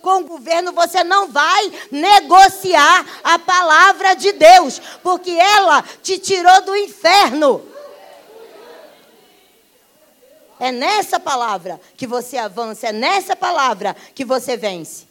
com 0.00 0.22
o 0.22 0.26
governo, 0.26 0.72
você 0.72 1.04
não 1.04 1.28
vai 1.28 1.70
negociar 1.92 3.06
a 3.22 3.38
palavra 3.38 4.14
de 4.14 4.32
Deus, 4.32 4.82
porque 5.00 5.30
ela 5.30 5.80
te 6.02 6.18
tirou 6.18 6.60
do 6.62 6.76
inferno. 6.76 7.71
É 10.62 10.70
nessa 10.70 11.18
palavra 11.18 11.80
que 11.96 12.06
você 12.06 12.38
avança, 12.38 12.86
é 12.86 12.92
nessa 12.92 13.34
palavra 13.34 13.96
que 14.14 14.24
você 14.24 14.56
vence. 14.56 15.08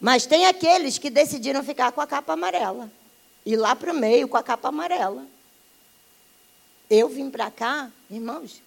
Mas 0.00 0.24
tem 0.24 0.46
aqueles 0.46 0.98
que 0.98 1.10
decidiram 1.10 1.64
ficar 1.64 1.90
com 1.90 2.00
a 2.00 2.06
capa 2.06 2.34
amarela. 2.34 2.88
Ir 3.44 3.56
lá 3.56 3.74
para 3.74 3.92
o 3.92 3.96
meio 3.96 4.28
com 4.28 4.36
a 4.36 4.42
capa 4.44 4.68
amarela. 4.68 5.26
Eu 6.88 7.08
vim 7.08 7.28
para 7.28 7.50
cá, 7.50 7.90
irmãos, 8.08 8.62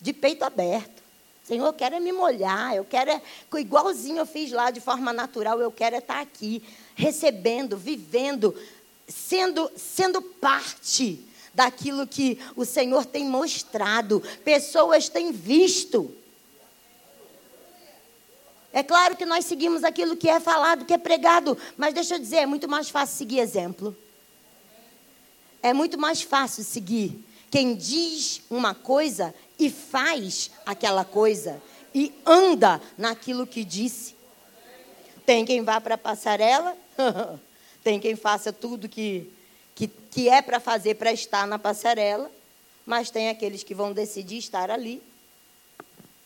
de 0.00 0.14
peito 0.14 0.46
aberto. 0.46 1.02
Senhor, 1.44 1.66
eu 1.66 1.74
quero 1.74 1.96
é 1.96 2.00
me 2.00 2.10
molhar, 2.10 2.74
eu 2.74 2.86
quero 2.86 3.10
é, 3.10 3.20
igualzinho 3.58 4.20
eu 4.20 4.26
fiz 4.26 4.50
lá 4.50 4.70
de 4.70 4.80
forma 4.80 5.12
natural, 5.12 5.60
eu 5.60 5.70
quero 5.70 5.96
é 5.96 5.98
estar 5.98 6.22
aqui, 6.22 6.62
recebendo, 6.94 7.76
vivendo, 7.76 8.58
sendo, 9.06 9.70
sendo 9.76 10.22
parte 10.22 11.22
daquilo 11.54 12.06
que 12.06 12.38
o 12.56 12.64
Senhor 12.64 13.04
tem 13.04 13.24
mostrado, 13.24 14.22
pessoas 14.44 15.08
têm 15.08 15.32
visto. 15.32 16.14
É 18.72 18.82
claro 18.82 19.16
que 19.16 19.26
nós 19.26 19.44
seguimos 19.44 19.84
aquilo 19.84 20.16
que 20.16 20.28
é 20.28 20.40
falado, 20.40 20.86
que 20.86 20.94
é 20.94 20.98
pregado, 20.98 21.58
mas 21.76 21.92
deixa 21.92 22.14
eu 22.14 22.18
dizer, 22.18 22.36
é 22.36 22.46
muito 22.46 22.68
mais 22.68 22.88
fácil 22.88 23.16
seguir 23.18 23.40
exemplo. 23.40 23.94
É 25.62 25.72
muito 25.72 25.98
mais 25.98 26.22
fácil 26.22 26.64
seguir 26.64 27.22
quem 27.50 27.74
diz 27.76 28.40
uma 28.48 28.74
coisa 28.74 29.34
e 29.58 29.68
faz 29.68 30.50
aquela 30.64 31.04
coisa 31.04 31.62
e 31.94 32.12
anda 32.24 32.80
naquilo 32.96 33.46
que 33.46 33.62
disse. 33.62 34.16
Tem 35.26 35.44
quem 35.44 35.62
vá 35.62 35.80
para 35.80 35.94
a 35.96 35.98
passarela, 35.98 36.74
tem 37.84 38.00
quem 38.00 38.16
faça 38.16 38.52
tudo 38.52 38.88
que, 38.88 39.30
que, 39.74 39.88
que 39.88 40.28
é 40.28 40.42
para 40.42 40.60
fazer 40.60 40.94
para 40.96 41.12
estar 41.12 41.46
na 41.46 41.58
passarela, 41.58 42.30
mas 42.84 43.10
tem 43.10 43.28
aqueles 43.28 43.62
que 43.62 43.74
vão 43.74 43.92
decidir 43.92 44.38
estar 44.38 44.70
ali, 44.70 45.02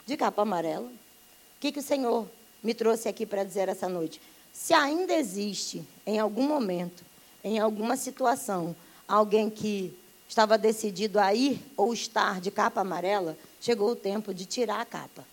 de 0.07 0.17
capa 0.17 0.43
amarela. 0.43 0.87
O 0.87 1.61
que, 1.61 1.73
que 1.73 1.81
o 1.81 1.83
Senhor 1.83 2.29
me 2.63 2.75
trouxe 2.75 3.09
aqui 3.09 3.27
para 3.27 3.45
dizer 3.45 3.69
essa 3.69 3.89
noite? 3.89 4.21
Se 4.53 4.73
ainda 4.73 5.15
existe, 5.15 5.83
em 6.07 6.19
algum 6.19 6.47
momento, 6.47 7.05
em 7.45 7.59
alguma 7.59 7.97
situação, 7.97 8.75
alguém 9.07 9.51
que 9.51 9.95
estava 10.29 10.57
decidido 10.57 11.19
a 11.19 11.35
ir 11.35 11.61
ou 11.77 11.93
estar 11.93 12.41
de 12.41 12.51
capa 12.51 12.81
amarela, 12.81 13.37
chegou 13.61 13.91
o 13.91 13.97
tempo 13.97 14.33
de 14.33 14.45
tirar 14.45 14.81
a 14.81 14.85
capa. 14.85 15.25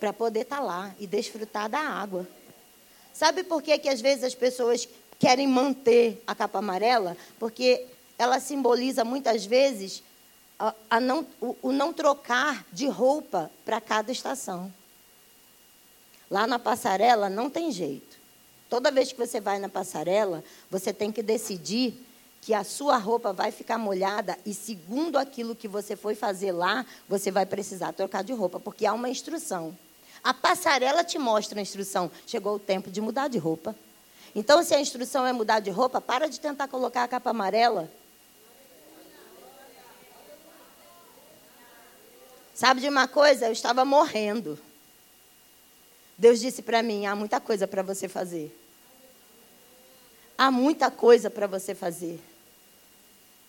Para 0.00 0.12
poder 0.12 0.40
estar 0.40 0.56
tá 0.56 0.62
lá 0.62 0.94
e 0.98 1.06
desfrutar 1.06 1.68
da 1.68 1.78
água. 1.78 2.26
Sabe 3.12 3.44
por 3.44 3.62
que, 3.62 3.78
que 3.78 3.88
às 3.88 4.00
vezes 4.00 4.24
as 4.24 4.34
pessoas 4.34 4.88
querem 5.22 5.46
manter 5.46 6.20
a 6.26 6.34
capa 6.34 6.58
amarela? 6.58 7.16
Porque 7.38 7.86
ela 8.18 8.40
simboliza 8.40 9.04
muitas 9.04 9.46
vezes 9.46 10.02
a, 10.58 10.74
a 10.90 10.98
não, 10.98 11.24
o, 11.40 11.56
o 11.62 11.72
não 11.72 11.92
trocar 11.92 12.66
de 12.72 12.88
roupa 12.88 13.48
para 13.64 13.80
cada 13.80 14.10
estação. 14.10 14.74
Lá 16.28 16.44
na 16.44 16.58
passarela 16.58 17.30
não 17.30 17.48
tem 17.48 17.70
jeito. 17.70 18.18
Toda 18.68 18.90
vez 18.90 19.12
que 19.12 19.18
você 19.18 19.40
vai 19.40 19.60
na 19.60 19.68
passarela, 19.68 20.42
você 20.68 20.92
tem 20.92 21.12
que 21.12 21.22
decidir 21.22 21.94
que 22.40 22.52
a 22.52 22.64
sua 22.64 22.96
roupa 22.96 23.32
vai 23.32 23.52
ficar 23.52 23.78
molhada 23.78 24.36
e, 24.44 24.52
segundo 24.52 25.18
aquilo 25.18 25.54
que 25.54 25.68
você 25.68 25.94
foi 25.94 26.16
fazer 26.16 26.50
lá, 26.50 26.84
você 27.08 27.30
vai 27.30 27.46
precisar 27.46 27.92
trocar 27.92 28.24
de 28.24 28.32
roupa, 28.32 28.58
porque 28.58 28.84
há 28.84 28.92
uma 28.92 29.08
instrução. 29.08 29.78
A 30.24 30.34
passarela 30.34 31.04
te 31.04 31.16
mostra 31.16 31.60
a 31.60 31.62
instrução. 31.62 32.10
Chegou 32.26 32.56
o 32.56 32.58
tempo 32.58 32.90
de 32.90 33.00
mudar 33.00 33.28
de 33.28 33.38
roupa. 33.38 33.76
Então, 34.34 34.62
se 34.62 34.74
a 34.74 34.80
instrução 34.80 35.26
é 35.26 35.32
mudar 35.32 35.60
de 35.60 35.70
roupa, 35.70 36.00
para 36.00 36.28
de 36.28 36.40
tentar 36.40 36.68
colocar 36.68 37.04
a 37.04 37.08
capa 37.08 37.30
amarela. 37.30 37.90
Sabe 42.54 42.80
de 42.80 42.88
uma 42.88 43.06
coisa? 43.06 43.46
Eu 43.46 43.52
estava 43.52 43.84
morrendo. 43.84 44.58
Deus 46.16 46.40
disse 46.40 46.62
para 46.62 46.82
mim: 46.82 47.06
há 47.06 47.14
muita 47.14 47.40
coisa 47.40 47.66
para 47.66 47.82
você 47.82 48.08
fazer. 48.08 48.56
Há 50.38 50.50
muita 50.50 50.90
coisa 50.90 51.28
para 51.28 51.46
você 51.46 51.74
fazer. 51.74 52.20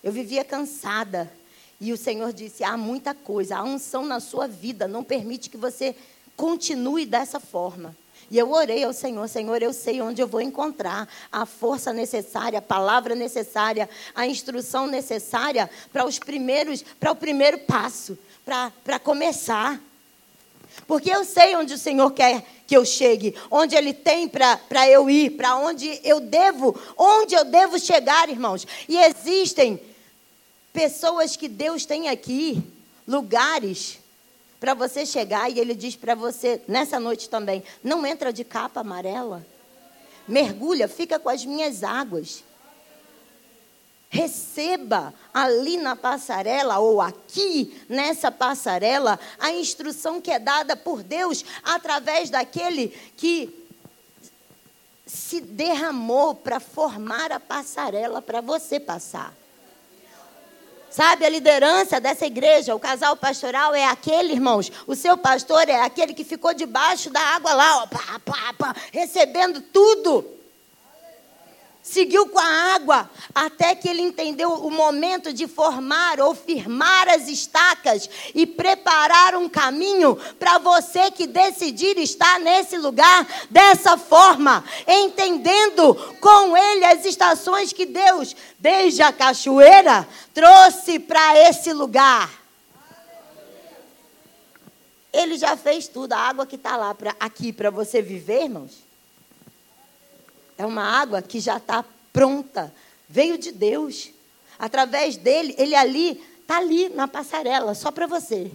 Eu 0.04 0.12
vivia 0.12 0.44
cansada. 0.44 1.32
E 1.80 1.94
o 1.94 1.98
Senhor 1.98 2.34
disse: 2.34 2.64
há 2.64 2.76
muita 2.76 3.14
coisa, 3.14 3.58
a 3.58 3.64
unção 3.64 4.06
na 4.06 4.20
sua 4.20 4.48
vida 4.48 4.88
não 4.88 5.04
permite 5.04 5.50
que 5.50 5.58
você 5.58 5.96
continue 6.36 7.06
dessa 7.06 7.40
forma. 7.40 7.96
E 8.34 8.38
eu 8.40 8.52
orei 8.52 8.84
ao 8.84 8.92
Senhor, 8.92 9.30
Senhor, 9.30 9.62
eu 9.62 9.72
sei 9.72 10.02
onde 10.02 10.20
eu 10.20 10.28
vou 10.28 10.42
encontrar 10.42 11.08
a 11.32 11.46
força 11.46 11.94
necessária, 11.94 12.58
a 12.58 12.64
palavra 12.64 13.14
necessária, 13.14 13.88
a 14.16 14.26
instrução 14.26 14.88
necessária 14.88 15.70
para 15.92 16.04
os 16.04 16.18
primeiros, 16.18 16.84
para 17.00 17.12
o 17.12 17.16
primeiro 17.16 17.60
passo, 17.60 18.18
para 18.44 18.98
começar. 18.98 19.80
Porque 20.88 21.12
eu 21.12 21.24
sei 21.24 21.56
onde 21.56 21.76
o 21.76 21.78
Senhor 21.78 22.10
quer 22.10 22.44
que 22.66 22.76
eu 22.76 22.84
chegue, 22.84 23.36
onde 23.52 23.76
Ele 23.76 23.94
tem 23.94 24.28
para 24.28 24.90
eu 24.90 25.08
ir, 25.12 25.38
para 25.38 25.56
onde 25.56 26.02
eu 26.04 26.20
devo, 26.20 26.76
onde 26.98 27.36
eu 27.36 27.46
devo 27.46 27.80
chegar, 27.80 28.30
irmãos. 28.30 28.66
E 28.90 28.98
existem 28.98 29.80
pessoas 30.74 31.36
que 31.36 31.48
Deus 31.48 31.86
tem 31.86 32.10
aqui, 32.10 32.64
lugares 33.08 34.00
para 34.64 34.74
você 34.74 35.06
chegar 35.06 35.50
e 35.50 35.60
ele 35.60 35.76
diz 35.76 35.94
para 35.94 36.16
você 36.16 36.62
nessa 36.70 36.98
noite 36.98 37.30
também, 37.30 37.62
não 37.84 38.08
entra 38.08 38.32
de 38.32 38.46
capa 38.46 38.80
amarela. 38.80 39.46
Mergulha, 40.26 40.88
fica 40.88 41.20
com 41.20 41.28
as 41.28 41.44
minhas 41.44 41.84
águas. 41.84 42.46
Receba 44.10 45.14
ali 45.34 45.76
na 45.76 45.98
passarela 45.98 46.80
ou 46.80 47.02
aqui 47.02 47.78
nessa 47.90 48.32
passarela 48.32 49.20
a 49.38 49.52
instrução 49.52 50.22
que 50.22 50.32
é 50.32 50.40
dada 50.40 50.78
por 50.78 51.04
Deus 51.04 51.44
através 51.62 52.30
daquele 52.30 52.88
que 53.18 53.68
se 55.06 55.42
derramou 55.42 56.36
para 56.36 56.62
formar 56.62 57.34
a 57.34 57.40
passarela 57.40 58.22
para 58.22 58.40
você 58.40 58.80
passar. 58.80 59.43
Sabe, 60.94 61.26
a 61.26 61.30
liderança 61.30 62.00
dessa 62.00 62.28
igreja, 62.28 62.76
o 62.76 62.80
casal 62.80 63.16
pastoral 63.16 63.74
é 63.74 63.84
aquele, 63.84 64.34
irmãos. 64.34 64.72
O 64.86 64.96
seu 64.96 65.18
pastor 65.18 65.68
é 65.68 65.82
aquele 65.82 66.14
que 66.14 66.24
ficou 66.24 66.54
debaixo 66.54 67.10
da 67.10 67.20
água 67.20 67.52
lá, 67.52 67.82
ó, 67.82 67.88
pá, 67.88 68.22
pá, 68.24 68.54
pá, 68.56 68.76
recebendo 68.92 69.60
tudo 69.60 70.24
seguiu 71.84 72.28
com 72.30 72.40
a 72.40 72.74
água, 72.76 73.10
até 73.36 73.76
que 73.76 73.90
ele 73.90 74.02
entendeu 74.02 74.54
o 74.54 74.72
momento 74.72 75.34
de 75.34 75.48
formar 75.48 76.22
ou 76.22 76.34
firmar 76.34 77.10
as 77.10 77.28
estacas 77.28 78.10
e 78.34 78.48
preparar 78.48 79.36
um 79.36 79.50
caminho 79.50 80.16
para 80.40 80.58
você 80.60 81.12
que 81.12 81.28
decidir 81.28 81.98
estar 81.98 82.40
nesse 82.40 82.78
lugar 82.78 83.28
dessa 83.52 83.98
forma, 83.98 84.64
entendendo 84.88 85.94
com 86.22 86.56
ele 86.56 86.86
as 86.86 87.04
estações 87.04 87.74
que 87.74 87.86
Deus, 87.86 88.34
desde 88.58 89.02
a 89.02 89.12
cachoeira, 89.12 90.08
trouxe 90.34 90.98
para 91.00 91.38
esse 91.50 91.74
lugar. 91.74 92.32
Ele 95.12 95.38
já 95.38 95.58
fez 95.58 95.88
tudo, 95.88 96.14
a 96.14 96.18
água 96.18 96.48
que 96.48 96.56
está 96.56 96.78
lá 96.78 96.96
pra, 96.96 97.14
aqui 97.20 97.52
para 97.52 97.70
você 97.70 98.02
viver, 98.02 98.44
irmãos. 98.44 98.83
É 100.64 100.66
uma 100.66 100.82
água 100.82 101.22
que 101.22 101.42
já 101.42 101.58
está 101.58 101.84
pronta. 102.14 102.74
Veio 103.10 103.38
de 103.38 103.52
Deus. 103.52 104.12
Através 104.58 105.18
dele, 105.18 105.54
ele 105.58 105.76
ali, 105.76 106.24
está 106.40 106.56
ali 106.56 106.88
na 106.88 107.06
passarela, 107.06 107.76
só 107.76 107.92
para 107.92 108.08
você. 108.08 108.50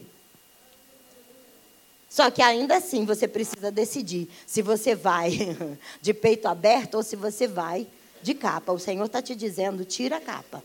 Só 2.08 2.30
que 2.30 2.40
ainda 2.40 2.78
assim 2.78 3.04
você 3.04 3.28
precisa 3.28 3.70
decidir 3.70 4.26
se 4.46 4.62
você 4.62 4.94
vai 4.94 5.54
de 6.00 6.14
peito 6.14 6.48
aberto 6.48 6.94
ou 6.94 7.02
se 7.02 7.14
você 7.14 7.46
vai 7.46 7.86
de 8.22 8.32
capa. 8.32 8.72
O 8.72 8.78
Senhor 8.78 9.04
está 9.04 9.20
te 9.20 9.34
dizendo: 9.34 9.84
tira 9.84 10.16
a 10.16 10.20
capa. 10.20 10.64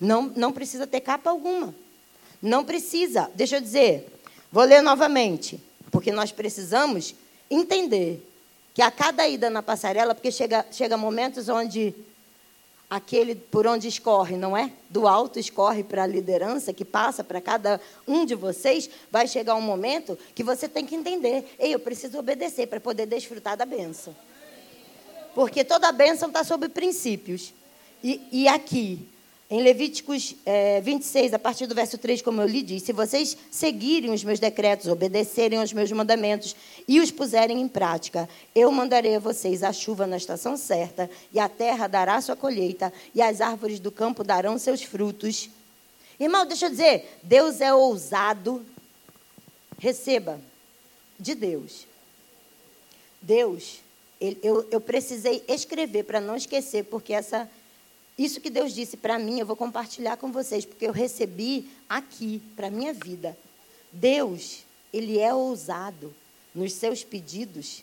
Não, 0.00 0.32
não 0.34 0.50
precisa 0.50 0.86
ter 0.86 1.00
capa 1.00 1.28
alguma. 1.28 1.74
Não 2.40 2.64
precisa. 2.64 3.30
Deixa 3.34 3.56
eu 3.56 3.60
dizer, 3.60 4.10
vou 4.50 4.64
ler 4.64 4.80
novamente, 4.80 5.60
porque 5.90 6.10
nós 6.10 6.32
precisamos 6.32 7.14
entender 7.50 8.26
que 8.74 8.82
a 8.82 8.90
cada 8.90 9.26
ida 9.28 9.48
na 9.48 9.62
passarela, 9.62 10.14
porque 10.14 10.32
chega, 10.32 10.66
chega 10.72 10.96
momentos 10.96 11.48
onde 11.48 11.94
aquele 12.90 13.36
por 13.36 13.66
onde 13.66 13.86
escorre, 13.86 14.36
não 14.36 14.56
é? 14.56 14.72
Do 14.90 15.06
alto 15.06 15.38
escorre 15.38 15.84
para 15.84 16.02
a 16.02 16.06
liderança, 16.06 16.72
que 16.72 16.84
passa 16.84 17.22
para 17.22 17.40
cada 17.40 17.80
um 18.06 18.26
de 18.26 18.34
vocês, 18.34 18.90
vai 19.10 19.28
chegar 19.28 19.54
um 19.54 19.60
momento 19.60 20.18
que 20.34 20.42
você 20.42 20.68
tem 20.68 20.84
que 20.84 20.96
entender. 20.96 21.54
Ei, 21.58 21.72
eu 21.72 21.78
preciso 21.78 22.18
obedecer 22.18 22.66
para 22.66 22.80
poder 22.80 23.06
desfrutar 23.06 23.56
da 23.56 23.64
bênção. 23.64 24.14
Porque 25.36 25.64
toda 25.64 25.88
a 25.88 25.92
bênção 25.92 26.28
está 26.28 26.42
sobre 26.42 26.68
princípios. 26.68 27.54
E, 28.02 28.20
e 28.30 28.48
aqui, 28.48 29.08
em 29.54 29.62
Levíticos 29.62 30.34
é, 30.44 30.80
26, 30.80 31.32
a 31.32 31.38
partir 31.38 31.68
do 31.68 31.76
verso 31.76 31.96
3, 31.96 32.20
como 32.22 32.42
eu 32.42 32.46
lhe 32.48 32.60
disse, 32.60 32.86
se 32.86 32.92
vocês 32.92 33.36
seguirem 33.52 34.10
os 34.10 34.24
meus 34.24 34.40
decretos, 34.40 34.88
obedecerem 34.88 35.60
aos 35.60 35.72
meus 35.72 35.92
mandamentos 35.92 36.56
e 36.88 36.98
os 36.98 37.12
puserem 37.12 37.60
em 37.60 37.68
prática, 37.68 38.28
eu 38.52 38.68
mandarei 38.72 39.14
a 39.14 39.20
vocês 39.20 39.62
a 39.62 39.72
chuva 39.72 40.08
na 40.08 40.16
estação 40.16 40.56
certa, 40.56 41.08
e 41.32 41.38
a 41.38 41.48
terra 41.48 41.86
dará 41.86 42.20
sua 42.20 42.34
colheita, 42.34 42.92
e 43.14 43.22
as 43.22 43.40
árvores 43.40 43.78
do 43.78 43.92
campo 43.92 44.24
darão 44.24 44.58
seus 44.58 44.82
frutos. 44.82 45.48
Irmão, 46.18 46.44
deixa 46.44 46.66
eu 46.66 46.70
dizer, 46.70 47.20
Deus 47.22 47.60
é 47.60 47.72
ousado. 47.72 48.66
Receba 49.78 50.40
de 51.16 51.32
Deus. 51.36 51.86
Deus, 53.22 53.78
ele, 54.20 54.36
eu, 54.42 54.66
eu 54.72 54.80
precisei 54.80 55.44
escrever 55.46 56.02
para 56.02 56.20
não 56.20 56.34
esquecer, 56.34 56.86
porque 56.86 57.12
essa, 57.12 57.48
isso 58.16 58.40
que 58.40 58.50
Deus 58.50 58.72
disse 58.72 58.96
para 58.96 59.18
mim, 59.18 59.40
eu 59.40 59.46
vou 59.46 59.56
compartilhar 59.56 60.16
com 60.16 60.30
vocês, 60.30 60.64
porque 60.64 60.86
eu 60.86 60.92
recebi 60.92 61.68
aqui, 61.88 62.40
para 62.54 62.70
minha 62.70 62.92
vida. 62.92 63.36
Deus, 63.92 64.64
Ele 64.92 65.18
é 65.18 65.34
ousado 65.34 66.14
nos 66.54 66.72
seus 66.74 67.02
pedidos 67.02 67.82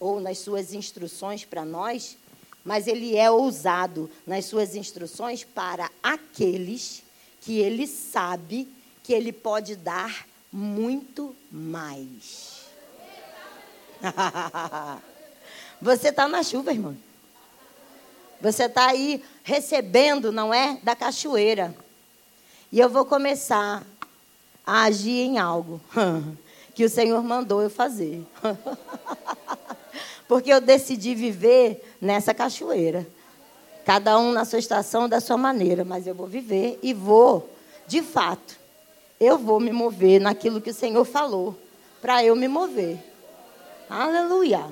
ou 0.00 0.20
nas 0.20 0.38
suas 0.38 0.72
instruções 0.72 1.44
para 1.44 1.64
nós, 1.64 2.16
mas 2.64 2.86
Ele 2.86 3.16
é 3.16 3.30
ousado 3.30 4.10
nas 4.26 4.46
suas 4.46 4.74
instruções 4.74 5.44
para 5.44 5.90
aqueles 6.02 7.02
que 7.42 7.58
Ele 7.58 7.86
sabe 7.86 8.66
que 9.02 9.12
Ele 9.12 9.32
pode 9.32 9.76
dar 9.76 10.26
muito 10.50 11.36
mais. 11.52 12.64
Você 15.80 16.08
está 16.08 16.26
na 16.26 16.42
chuva, 16.42 16.72
irmão. 16.72 16.96
Você 18.40 18.64
está 18.64 18.88
aí 18.88 19.22
recebendo, 19.42 20.30
não 20.30 20.52
é? 20.52 20.78
Da 20.82 20.94
cachoeira. 20.94 21.74
E 22.70 22.78
eu 22.78 22.88
vou 22.88 23.04
começar 23.04 23.84
a 24.66 24.82
agir 24.82 25.20
em 25.20 25.38
algo 25.38 25.80
que 26.74 26.84
o 26.84 26.90
Senhor 26.90 27.22
mandou 27.22 27.62
eu 27.62 27.70
fazer. 27.70 28.26
Porque 30.28 30.52
eu 30.52 30.60
decidi 30.60 31.14
viver 31.14 31.96
nessa 32.00 32.34
cachoeira. 32.34 33.06
Cada 33.84 34.18
um 34.18 34.32
na 34.32 34.44
sua 34.44 34.58
estação, 34.58 35.08
da 35.08 35.20
sua 35.20 35.36
maneira. 35.36 35.84
Mas 35.84 36.06
eu 36.06 36.14
vou 36.14 36.26
viver 36.26 36.78
e 36.82 36.92
vou, 36.92 37.48
de 37.86 38.02
fato, 38.02 38.58
eu 39.20 39.38
vou 39.38 39.60
me 39.60 39.72
mover 39.72 40.20
naquilo 40.20 40.60
que 40.60 40.70
o 40.70 40.74
Senhor 40.74 41.04
falou, 41.04 41.56
para 42.02 42.22
eu 42.24 42.34
me 42.34 42.48
mover. 42.48 42.98
Aleluia. 43.88 44.66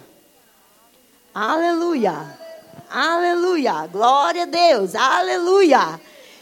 Aleluia. 1.33 2.44
Aleluia. 2.91 3.87
Glória 3.91 4.43
a 4.43 4.47
Deus. 4.47 4.95
Aleluia. 4.95 6.01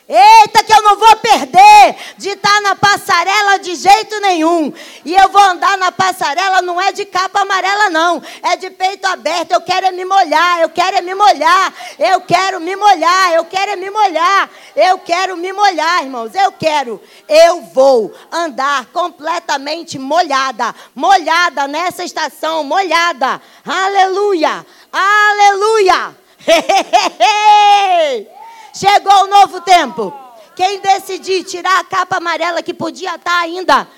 Eita, 0.08 0.64
que 0.64 0.72
eu 0.72 0.82
não 0.82 0.98
vou 0.98 1.16
perder 1.16 1.96
de 2.18 2.30
estar 2.30 2.60
na 2.60 2.74
passarela 2.74 3.58
de 3.60 3.74
jeito 3.76 4.20
nenhum. 4.20 4.70
E 5.04 5.14
eu 5.14 5.28
vou 5.28 5.40
andar 5.40 5.78
na 5.78 5.90
passarela, 5.90 6.60
não 6.60 6.80
é 6.80 6.92
de 6.92 7.06
capa 7.06 7.40
amarela, 7.40 7.88
não. 7.88 8.20
É 8.42 8.56
de 8.56 8.68
peito 8.68 9.06
aberto. 9.06 9.52
Eu 9.52 9.62
quero 9.62 9.86
é 9.86 9.90
me 9.90 10.04
molhar, 10.04 10.60
eu 10.60 10.68
quero 10.68 10.98
é 10.98 11.00
me 11.00 11.14
molhar. 11.14 11.72
Eu 11.98 12.20
quero 12.20 12.60
me 12.60 12.76
molhar, 12.76 13.32
eu 13.32 13.44
quero 13.46 13.70
é 13.70 13.76
me 13.76 13.90
molhar. 13.90 14.50
Eu 14.74 14.98
quero 14.98 15.36
me 15.36 15.52
molhar, 15.52 16.02
irmãos. 16.02 16.34
Eu 16.34 16.52
quero. 16.52 17.00
Eu 17.26 17.62
vou 17.72 18.12
andar 18.30 18.86
completamente 18.86 19.98
molhada. 19.98 20.74
Molhada 20.94 21.66
nessa 21.68 22.04
estação, 22.04 22.64
molhada. 22.64 23.40
Aleluia. 23.64 24.66
Aleluia. 24.92 26.21
Chegou 28.74 29.24
o 29.24 29.26
novo 29.26 29.60
tempo. 29.60 30.12
Quem 30.56 30.80
decidir 30.80 31.44
tirar 31.44 31.80
a 31.80 31.84
capa 31.84 32.16
amarela 32.16 32.62
que 32.62 32.74
podia 32.74 33.14
estar 33.14 33.40
ainda 33.40 33.88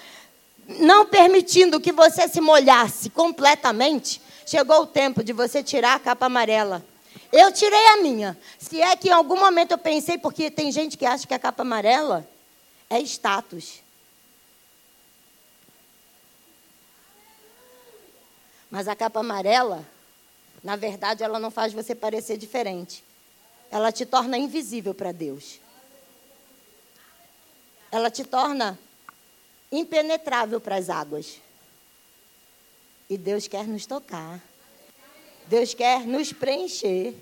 não 0.66 1.06
permitindo 1.06 1.80
que 1.80 1.92
você 1.92 2.28
se 2.28 2.40
molhasse 2.40 3.10
completamente, 3.10 4.20
chegou 4.46 4.82
o 4.82 4.86
tempo 4.86 5.22
de 5.22 5.32
você 5.32 5.62
tirar 5.62 5.94
a 5.94 5.98
capa 5.98 6.26
amarela. 6.26 6.84
Eu 7.32 7.52
tirei 7.52 7.86
a 7.88 7.96
minha. 7.98 8.38
Se 8.58 8.80
é 8.80 8.96
que 8.96 9.08
em 9.08 9.12
algum 9.12 9.38
momento 9.38 9.72
eu 9.72 9.78
pensei, 9.78 10.16
porque 10.16 10.50
tem 10.50 10.70
gente 10.70 10.96
que 10.96 11.04
acha 11.04 11.26
que 11.26 11.34
a 11.34 11.38
capa 11.38 11.62
amarela 11.62 12.26
é 12.88 13.00
status. 13.00 13.82
Mas 18.70 18.88
a 18.88 18.96
capa 18.96 19.20
amarela, 19.20 19.84
na 20.64 20.74
verdade, 20.74 21.22
ela 21.22 21.38
não 21.38 21.50
faz 21.50 21.72
você 21.72 21.94
parecer 21.94 22.36
diferente 22.36 23.04
ela 23.74 23.90
te 23.90 24.06
torna 24.06 24.38
invisível 24.38 24.94
para 24.94 25.10
Deus. 25.10 25.58
Ela 27.90 28.08
te 28.08 28.22
torna 28.22 28.78
impenetrável 29.72 30.60
para 30.60 30.76
as 30.76 30.88
águas. 30.88 31.40
E 33.10 33.18
Deus 33.18 33.48
quer 33.48 33.66
nos 33.66 33.84
tocar. 33.84 34.40
Deus 35.48 35.74
quer 35.74 36.06
nos 36.06 36.32
preencher. 36.32 37.16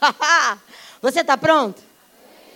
Você 1.00 1.20
está 1.20 1.36
pronto? 1.36 1.80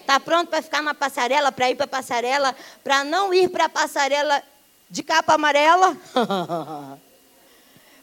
Está 0.00 0.18
pronto 0.18 0.48
para 0.48 0.60
ficar 0.60 0.82
na 0.82 0.92
passarela, 0.92 1.52
para 1.52 1.70
ir 1.70 1.76
para 1.76 1.84
a 1.84 1.88
passarela, 1.88 2.56
para 2.82 3.04
não 3.04 3.32
ir 3.32 3.48
para 3.50 3.66
a 3.66 3.68
passarela 3.68 4.42
de 4.90 5.04
capa 5.04 5.34
amarela? 5.34 5.96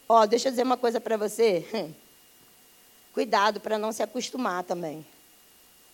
Ó, 0.07 0.25
deixa 0.25 0.47
eu 0.47 0.51
dizer 0.53 0.63
uma 0.63 0.77
coisa 0.77 1.01
para 1.01 1.17
você. 1.17 1.93
Cuidado 3.15 3.61
para 3.61 3.77
não 3.77 3.93
se 3.93 4.03
acostumar 4.03 4.65
também 4.65 5.05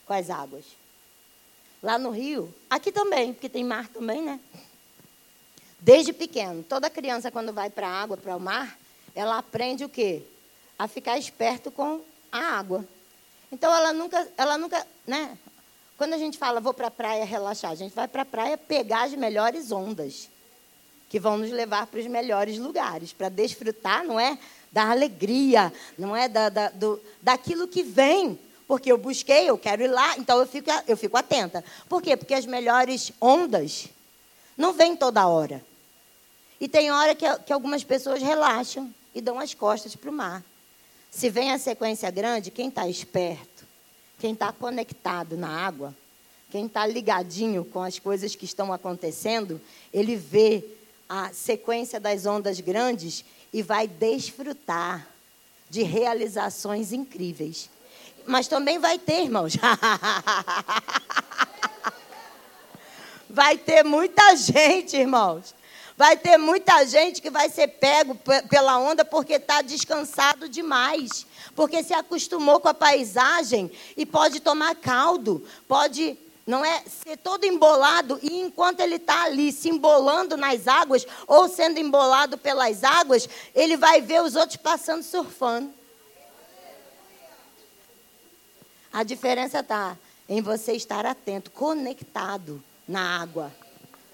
com 0.07 0.13
as 0.13 0.31
águas. 0.31 0.65
Lá 1.83 1.99
no 1.99 2.09
Rio, 2.09 2.51
aqui 2.67 2.91
também, 2.91 3.31
porque 3.31 3.47
tem 3.47 3.63
mar 3.63 3.87
também, 3.89 4.23
né? 4.23 4.39
Desde 5.79 6.11
pequeno, 6.13 6.63
toda 6.63 6.89
criança 6.89 7.29
quando 7.29 7.53
vai 7.53 7.69
para 7.69 7.87
a 7.87 8.01
água, 8.01 8.17
para 8.17 8.35
o 8.35 8.39
mar, 8.39 8.75
ela 9.13 9.37
aprende 9.37 9.85
o 9.85 9.89
quê? 9.89 10.23
A 10.79 10.87
ficar 10.87 11.15
esperto 11.19 11.69
com 11.69 12.01
a 12.31 12.39
água. 12.39 12.83
Então 13.51 13.71
ela 13.71 13.93
nunca, 13.93 14.27
ela 14.35 14.57
nunca, 14.57 14.87
né? 15.05 15.37
Quando 15.97 16.13
a 16.13 16.17
gente 16.17 16.39
fala 16.39 16.59
vou 16.59 16.73
para 16.73 16.87
a 16.87 16.91
praia 16.91 17.23
relaxar, 17.23 17.69
a 17.69 17.75
gente 17.75 17.93
vai 17.93 18.07
para 18.07 18.23
a 18.23 18.25
praia 18.25 18.57
pegar 18.57 19.03
as 19.03 19.13
melhores 19.13 19.71
ondas 19.71 20.27
que 21.07 21.19
vão 21.19 21.37
nos 21.37 21.51
levar 21.51 21.85
para 21.85 21.99
os 21.99 22.07
melhores 22.07 22.57
lugares, 22.57 23.13
para 23.13 23.29
desfrutar, 23.29 24.03
não 24.03 24.19
é? 24.19 24.39
Da 24.71 24.89
alegria, 24.89 25.71
não 25.97 26.15
é? 26.15 26.29
Da, 26.29 26.49
da, 26.49 26.69
do, 26.69 26.99
daquilo 27.21 27.67
que 27.67 27.83
vem 27.83 28.39
porque 28.71 28.89
eu 28.89 28.97
busquei, 28.97 29.49
eu 29.49 29.57
quero 29.57 29.83
ir 29.83 29.89
lá, 29.89 30.17
então 30.17 30.39
eu 30.39 30.47
fico, 30.47 30.69
eu 30.87 30.95
fico 30.95 31.17
atenta. 31.17 31.61
Por 31.89 32.01
quê? 32.01 32.15
Porque 32.15 32.33
as 32.33 32.45
melhores 32.45 33.11
ondas 33.19 33.89
não 34.55 34.71
vêm 34.71 34.95
toda 34.95 35.27
hora. 35.27 35.61
E 36.57 36.69
tem 36.69 36.89
hora 36.89 37.13
que, 37.13 37.25
que 37.39 37.51
algumas 37.51 37.83
pessoas 37.83 38.21
relaxam 38.21 38.89
e 39.13 39.19
dão 39.19 39.39
as 39.39 39.53
costas 39.53 39.93
para 39.93 40.09
o 40.09 40.13
mar. 40.13 40.41
Se 41.09 41.29
vem 41.29 41.51
a 41.51 41.59
sequência 41.59 42.09
grande, 42.09 42.49
quem 42.49 42.69
está 42.69 42.87
esperto, 42.87 43.65
quem 44.17 44.31
está 44.31 44.53
conectado 44.53 45.35
na 45.35 45.49
água, 45.49 45.93
quem 46.49 46.67
está 46.67 46.85
ligadinho 46.85 47.65
com 47.65 47.81
as 47.83 47.99
coisas 47.99 48.37
que 48.37 48.45
estão 48.45 48.71
acontecendo, 48.71 49.59
ele 49.93 50.15
vê 50.15 50.63
a 51.09 51.33
sequência 51.33 51.99
das 51.99 52.25
ondas 52.25 52.61
grandes 52.61 53.25
e 53.53 53.61
vai 53.61 53.87
desfrutar 53.87 55.07
de 55.69 55.83
realizações 55.83 56.91
incríveis. 56.91 57.69
Mas 58.25 58.47
também 58.47 58.79
vai 58.79 58.99
ter, 58.99 59.23
irmãos. 59.23 59.53
vai 63.29 63.57
ter 63.57 63.83
muita 63.83 64.35
gente, 64.35 64.97
irmãos. 64.97 65.55
Vai 65.97 66.17
ter 66.17 66.37
muita 66.37 66.85
gente 66.85 67.21
que 67.21 67.29
vai 67.29 67.49
ser 67.49 67.67
pego 67.67 68.17
pela 68.49 68.77
onda 68.77 69.05
porque 69.05 69.33
está 69.33 69.61
descansado 69.61 70.49
demais. 70.49 71.25
Porque 71.55 71.83
se 71.83 71.93
acostumou 71.93 72.59
com 72.59 72.67
a 72.67 72.73
paisagem 72.73 73.71
e 73.95 74.05
pode 74.05 74.39
tomar 74.39 74.75
caldo, 74.75 75.45
pode 75.67 76.17
não 76.45 76.65
é 76.65 76.81
ser 76.81 77.17
todo 77.17 77.45
embolado 77.45 78.19
e 78.21 78.39
enquanto 78.41 78.79
ele 78.79 78.95
está 78.95 79.23
ali 79.23 79.51
se 79.51 79.69
embolando 79.69 80.35
nas 80.35 80.67
águas 80.67 81.05
ou 81.27 81.47
sendo 81.47 81.79
embolado 81.79 82.37
pelas 82.37 82.83
águas, 82.83 83.29
ele 83.53 83.77
vai 83.77 84.01
ver 84.01 84.21
os 84.23 84.35
outros 84.35 84.57
passando 84.57 85.03
surfando. 85.03 85.71
A 88.91 89.03
diferença 89.03 89.59
está 89.59 89.97
em 90.27 90.41
você 90.41 90.73
estar 90.73 91.05
atento, 91.05 91.51
conectado 91.51 92.61
na 92.87 93.21
água, 93.21 93.51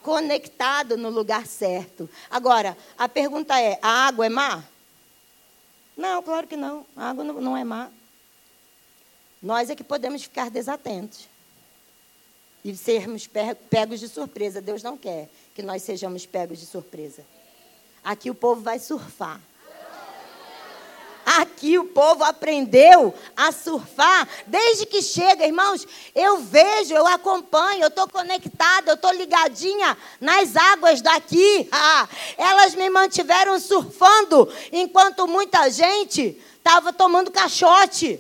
conectado 0.04 0.98
no 0.98 1.10
lugar 1.10 1.48
certo. 1.48 2.10
Agora, 2.30 2.78
a 2.98 3.10
pergunta 3.10 3.60
é: 3.60 3.80
a 3.82 4.08
água 4.08 4.26
é 4.26 4.30
má? 4.30 4.64
Não, 5.96 6.22
claro 6.22 6.46
que 6.46 6.56
não. 6.56 6.86
A 6.96 7.10
água 7.10 7.24
não 7.24 7.58
é 7.58 7.64
má. 7.64 7.90
Nós 9.42 9.70
é 9.70 9.76
que 9.76 9.84
podemos 9.84 10.22
ficar 10.24 10.52
desatentos 10.52 11.28
e 12.68 12.76
sermos 12.76 13.30
pegos 13.70 14.02
de 14.02 14.10
surpresa. 14.10 14.60
Deus 14.60 14.84
não 14.84 14.98
quer 14.98 15.30
que 15.56 15.62
nós 15.62 15.84
sejamos 15.84 16.26
pegos 16.26 16.60
de 16.60 16.66
surpresa. 16.66 17.26
Aqui 18.04 18.30
o 18.30 18.36
povo 18.36 18.60
vai 18.60 18.78
surfar. 18.78 19.40
Aqui 21.26 21.78
o 21.78 21.86
povo 21.86 22.26
aprendeu 22.26 23.14
a 23.36 23.54
surfar 23.54 24.28
desde 24.46 24.86
que 24.86 25.02
chega, 25.02 25.46
irmãos. 25.46 25.88
Eu 26.14 26.40
vejo, 26.40 26.94
eu 26.94 27.08
acompanho, 27.08 27.84
eu 27.84 27.88
estou 27.88 28.08
conectada, 28.10 28.92
eu 28.92 28.96
estou 28.96 29.14
ligadinha 29.14 29.98
nas 30.20 30.58
águas 30.58 31.02
daqui. 31.02 31.70
Ah, 31.72 32.08
elas 32.38 32.76
me 32.76 32.90
mantiveram 32.90 33.58
surfando 33.62 34.52
enquanto 34.74 35.26
muita 35.26 35.70
gente 35.70 36.38
estava 36.58 36.92
tomando 36.92 37.32
caixote. 37.32 38.20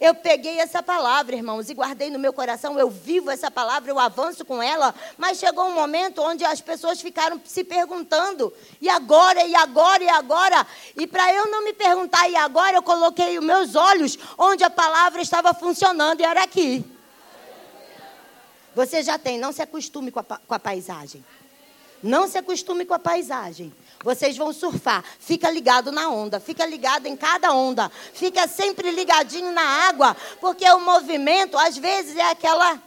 Eu 0.00 0.14
peguei 0.14 0.60
essa 0.60 0.80
palavra, 0.80 1.34
irmãos, 1.34 1.68
e 1.68 1.74
guardei 1.74 2.08
no 2.08 2.20
meu 2.20 2.32
coração. 2.32 2.78
Eu 2.78 2.88
vivo 2.88 3.30
essa 3.30 3.50
palavra, 3.50 3.90
eu 3.90 3.98
avanço 3.98 4.44
com 4.44 4.62
ela. 4.62 4.94
Mas 5.16 5.38
chegou 5.38 5.64
um 5.64 5.74
momento 5.74 6.22
onde 6.22 6.44
as 6.44 6.60
pessoas 6.60 7.00
ficaram 7.00 7.40
se 7.44 7.64
perguntando: 7.64 8.52
e 8.80 8.88
agora, 8.88 9.44
e 9.44 9.56
agora, 9.56 10.04
e 10.04 10.08
agora? 10.08 10.66
E 10.96 11.04
para 11.04 11.32
eu 11.34 11.50
não 11.50 11.64
me 11.64 11.72
perguntar, 11.72 12.28
e 12.28 12.36
agora, 12.36 12.76
eu 12.76 12.82
coloquei 12.82 13.38
os 13.38 13.44
meus 13.44 13.74
olhos 13.74 14.16
onde 14.38 14.62
a 14.62 14.70
palavra 14.70 15.20
estava 15.20 15.52
funcionando, 15.52 16.20
e 16.20 16.24
era 16.24 16.44
aqui. 16.44 16.84
Você 18.76 19.02
já 19.02 19.18
tem, 19.18 19.36
não 19.36 19.50
se 19.50 19.60
acostume 19.62 20.12
com 20.12 20.20
a, 20.20 20.24
com 20.24 20.54
a 20.54 20.60
paisagem. 20.60 21.24
Não 22.00 22.28
se 22.28 22.38
acostume 22.38 22.84
com 22.84 22.94
a 22.94 22.98
paisagem. 23.00 23.72
Vocês 24.02 24.36
vão 24.36 24.52
surfar. 24.52 25.04
Fica 25.18 25.50
ligado 25.50 25.90
na 25.90 26.08
onda, 26.08 26.38
fica 26.38 26.64
ligado 26.64 27.06
em 27.06 27.16
cada 27.16 27.52
onda. 27.52 27.90
Fica 28.14 28.46
sempre 28.46 28.90
ligadinho 28.90 29.52
na 29.52 29.88
água, 29.88 30.16
porque 30.40 30.68
o 30.70 30.80
movimento 30.80 31.58
às 31.58 31.76
vezes 31.76 32.16
é 32.16 32.30
aquela, 32.30 32.80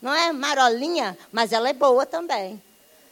não 0.00 0.14
é 0.14 0.32
marolinha, 0.32 1.18
mas 1.32 1.52
ela 1.52 1.68
é 1.68 1.72
boa 1.72 2.06
também. 2.06 2.62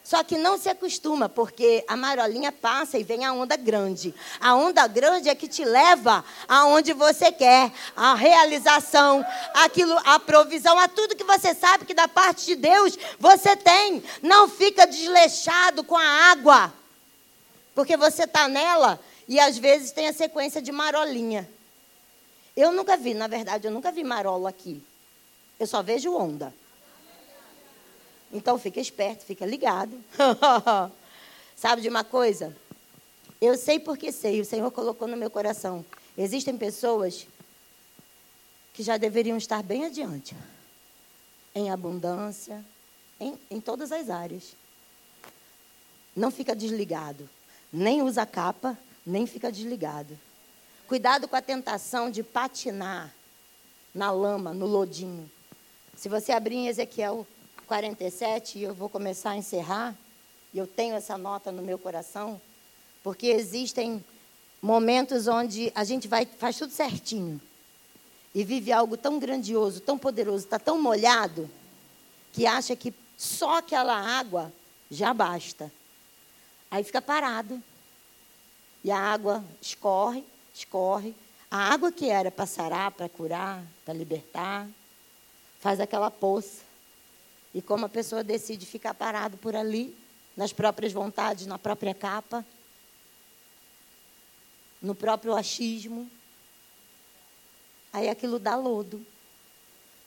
Só 0.03 0.23
que 0.23 0.37
não 0.37 0.57
se 0.57 0.67
acostuma, 0.67 1.29
porque 1.29 1.85
a 1.87 1.95
marolinha 1.95 2.51
passa 2.51 2.97
e 2.97 3.03
vem 3.03 3.23
a 3.23 3.33
onda 3.33 3.55
grande. 3.55 4.13
A 4.39 4.55
onda 4.55 4.87
grande 4.87 5.29
é 5.29 5.35
que 5.35 5.47
te 5.47 5.63
leva 5.63 6.25
aonde 6.47 6.91
você 6.91 7.31
quer, 7.31 7.71
a 7.95 8.15
realização, 8.15 9.25
aquilo, 9.53 9.95
a 10.03 10.19
provisão, 10.19 10.77
a 10.79 10.87
tudo 10.87 11.15
que 11.15 11.23
você 11.23 11.53
sabe 11.53 11.85
que 11.85 11.93
da 11.93 12.07
parte 12.07 12.45
de 12.45 12.55
Deus 12.55 12.97
você 13.19 13.55
tem. 13.55 14.03
Não 14.23 14.49
fica 14.49 14.87
desleixado 14.87 15.83
com 15.83 15.95
a 15.95 16.31
água, 16.31 16.73
porque 17.73 17.95
você 17.95 18.23
está 18.23 18.47
nela 18.47 18.99
e 19.27 19.39
às 19.39 19.57
vezes 19.57 19.91
tem 19.91 20.07
a 20.07 20.13
sequência 20.13 20.61
de 20.61 20.71
marolinha. 20.71 21.49
Eu 22.55 22.71
nunca 22.71 22.97
vi, 22.97 23.13
na 23.13 23.27
verdade, 23.27 23.67
eu 23.67 23.71
nunca 23.71 23.91
vi 23.91 24.03
marola 24.03 24.49
aqui. 24.49 24.83
Eu 25.59 25.67
só 25.67 25.81
vejo 25.81 26.13
onda. 26.13 26.53
Então 28.33 28.57
fica 28.57 28.79
esperto, 28.79 29.23
fica 29.25 29.45
ligado. 29.45 29.97
Sabe 31.55 31.81
de 31.81 31.89
uma 31.89 32.03
coisa? 32.03 32.55
Eu 33.39 33.57
sei 33.57 33.79
porque 33.79 34.11
sei, 34.11 34.41
o 34.41 34.45
Senhor 34.45 34.69
colocou 34.71 35.07
no 35.07 35.17
meu 35.17 35.29
coração. 35.29 35.85
Existem 36.17 36.57
pessoas 36.57 37.27
que 38.73 38.83
já 38.83 38.97
deveriam 38.97 39.37
estar 39.37 39.61
bem 39.63 39.85
adiante, 39.85 40.35
em 41.53 41.69
abundância, 41.69 42.63
em, 43.19 43.37
em 43.49 43.59
todas 43.59 43.91
as 43.91 44.09
áreas. 44.09 44.55
Não 46.15 46.31
fica 46.31 46.55
desligado, 46.55 47.29
nem 47.71 48.01
usa 48.01 48.25
capa, 48.25 48.77
nem 49.05 49.25
fica 49.25 49.51
desligado. 49.51 50.17
Cuidado 50.87 51.27
com 51.27 51.35
a 51.35 51.41
tentação 51.41 52.11
de 52.11 52.21
patinar 52.21 53.13
na 53.93 54.11
lama, 54.11 54.53
no 54.53 54.65
lodinho. 54.65 55.29
Se 55.95 56.09
você 56.09 56.31
abrir 56.31 56.55
em 56.55 56.67
Ezequiel 56.67 57.25
47, 57.67 58.59
e 58.59 58.63
eu 58.63 58.73
vou 58.73 58.89
começar 58.89 59.31
a 59.31 59.37
encerrar, 59.37 59.95
e 60.53 60.57
eu 60.57 60.67
tenho 60.67 60.95
essa 60.95 61.17
nota 61.17 61.51
no 61.51 61.61
meu 61.61 61.77
coração, 61.77 62.41
porque 63.03 63.27
existem 63.27 64.03
momentos 64.61 65.27
onde 65.27 65.71
a 65.73 65.83
gente 65.83 66.07
vai, 66.07 66.25
faz 66.25 66.57
tudo 66.57 66.71
certinho 66.71 67.39
e 68.33 68.43
vive 68.43 68.71
algo 68.71 68.95
tão 68.95 69.19
grandioso, 69.19 69.79
tão 69.81 69.97
poderoso, 69.97 70.45
está 70.45 70.59
tão 70.59 70.81
molhado, 70.81 71.49
que 72.33 72.45
acha 72.45 72.75
que 72.75 72.93
só 73.17 73.57
aquela 73.57 73.95
água 73.95 74.51
já 74.89 75.13
basta. 75.13 75.71
Aí 76.71 76.83
fica 76.85 77.01
parado. 77.01 77.61
E 78.83 78.89
a 78.89 78.97
água 78.97 79.43
escorre, 79.61 80.23
escorre. 80.53 81.13
A 81.51 81.73
água 81.73 81.91
que 81.91 82.09
era 82.09 82.31
para 82.31 82.45
sarar, 82.45 82.91
para 82.91 83.09
curar, 83.09 83.61
para 83.83 83.93
libertar, 83.93 84.67
faz 85.59 85.81
aquela 85.81 86.09
poça. 86.09 86.61
E 87.53 87.61
como 87.61 87.85
a 87.85 87.89
pessoa 87.89 88.23
decide 88.23 88.65
ficar 88.65 88.93
parado 88.93 89.35
por 89.37 89.53
ali, 89.53 89.93
nas 90.35 90.53
próprias 90.53 90.93
vontades, 90.93 91.45
na 91.45 91.59
própria 91.59 91.93
capa, 91.93 92.45
no 94.81 94.95
próprio 94.95 95.35
achismo, 95.35 96.09
aí 97.91 98.07
aquilo 98.07 98.39
dá 98.39 98.55
lodo. 98.55 99.05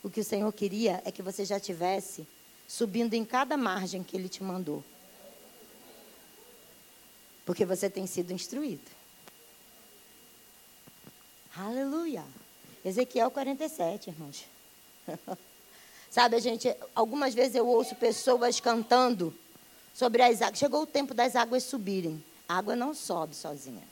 O 0.02 0.08
que 0.08 0.20
o 0.20 0.24
Senhor 0.24 0.50
queria 0.52 1.02
é 1.04 1.12
que 1.12 1.22
você 1.22 1.44
já 1.44 1.60
tivesse 1.60 2.26
subindo 2.66 3.12
em 3.12 3.24
cada 3.24 3.56
margem 3.56 4.02
que 4.02 4.16
Ele 4.16 4.28
te 4.28 4.42
mandou. 4.42 4.82
Porque 7.44 7.64
você 7.64 7.90
tem 7.90 8.06
sido 8.06 8.32
instruído. 8.32 8.90
Aleluia. 11.56 12.24
Ezequiel 12.84 13.30
47, 13.30 14.10
irmãos. 14.10 14.44
Sabe, 16.10 16.38
gente, 16.40 16.74
algumas 16.94 17.34
vezes 17.34 17.54
eu 17.54 17.66
ouço 17.66 17.94
pessoas 17.94 18.60
cantando 18.60 19.34
sobre 19.92 20.22
as 20.22 20.42
águas. 20.42 20.58
Chegou 20.58 20.82
o 20.82 20.86
tempo 20.86 21.14
das 21.14 21.36
águas 21.36 21.64
subirem. 21.64 22.22
A 22.48 22.58
água 22.58 22.76
não 22.76 22.94
sobe 22.94 23.34
sozinha. 23.34 23.82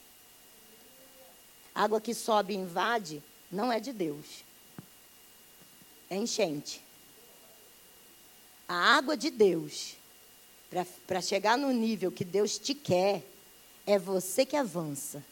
A 1.74 1.84
água 1.84 2.00
que 2.00 2.14
sobe 2.14 2.52
e 2.52 2.56
invade 2.56 3.22
não 3.50 3.72
é 3.72 3.80
de 3.80 3.92
Deus. 3.92 4.44
É 6.10 6.16
enchente. 6.16 6.82
A 8.68 8.96
água 8.96 9.16
de 9.16 9.30
Deus, 9.30 9.96
para 11.06 11.20
chegar 11.20 11.56
no 11.56 11.70
nível 11.72 12.12
que 12.12 12.24
Deus 12.24 12.58
te 12.58 12.74
quer, 12.74 13.22
é 13.86 13.98
você 13.98 14.46
que 14.46 14.56
avança. 14.56 15.22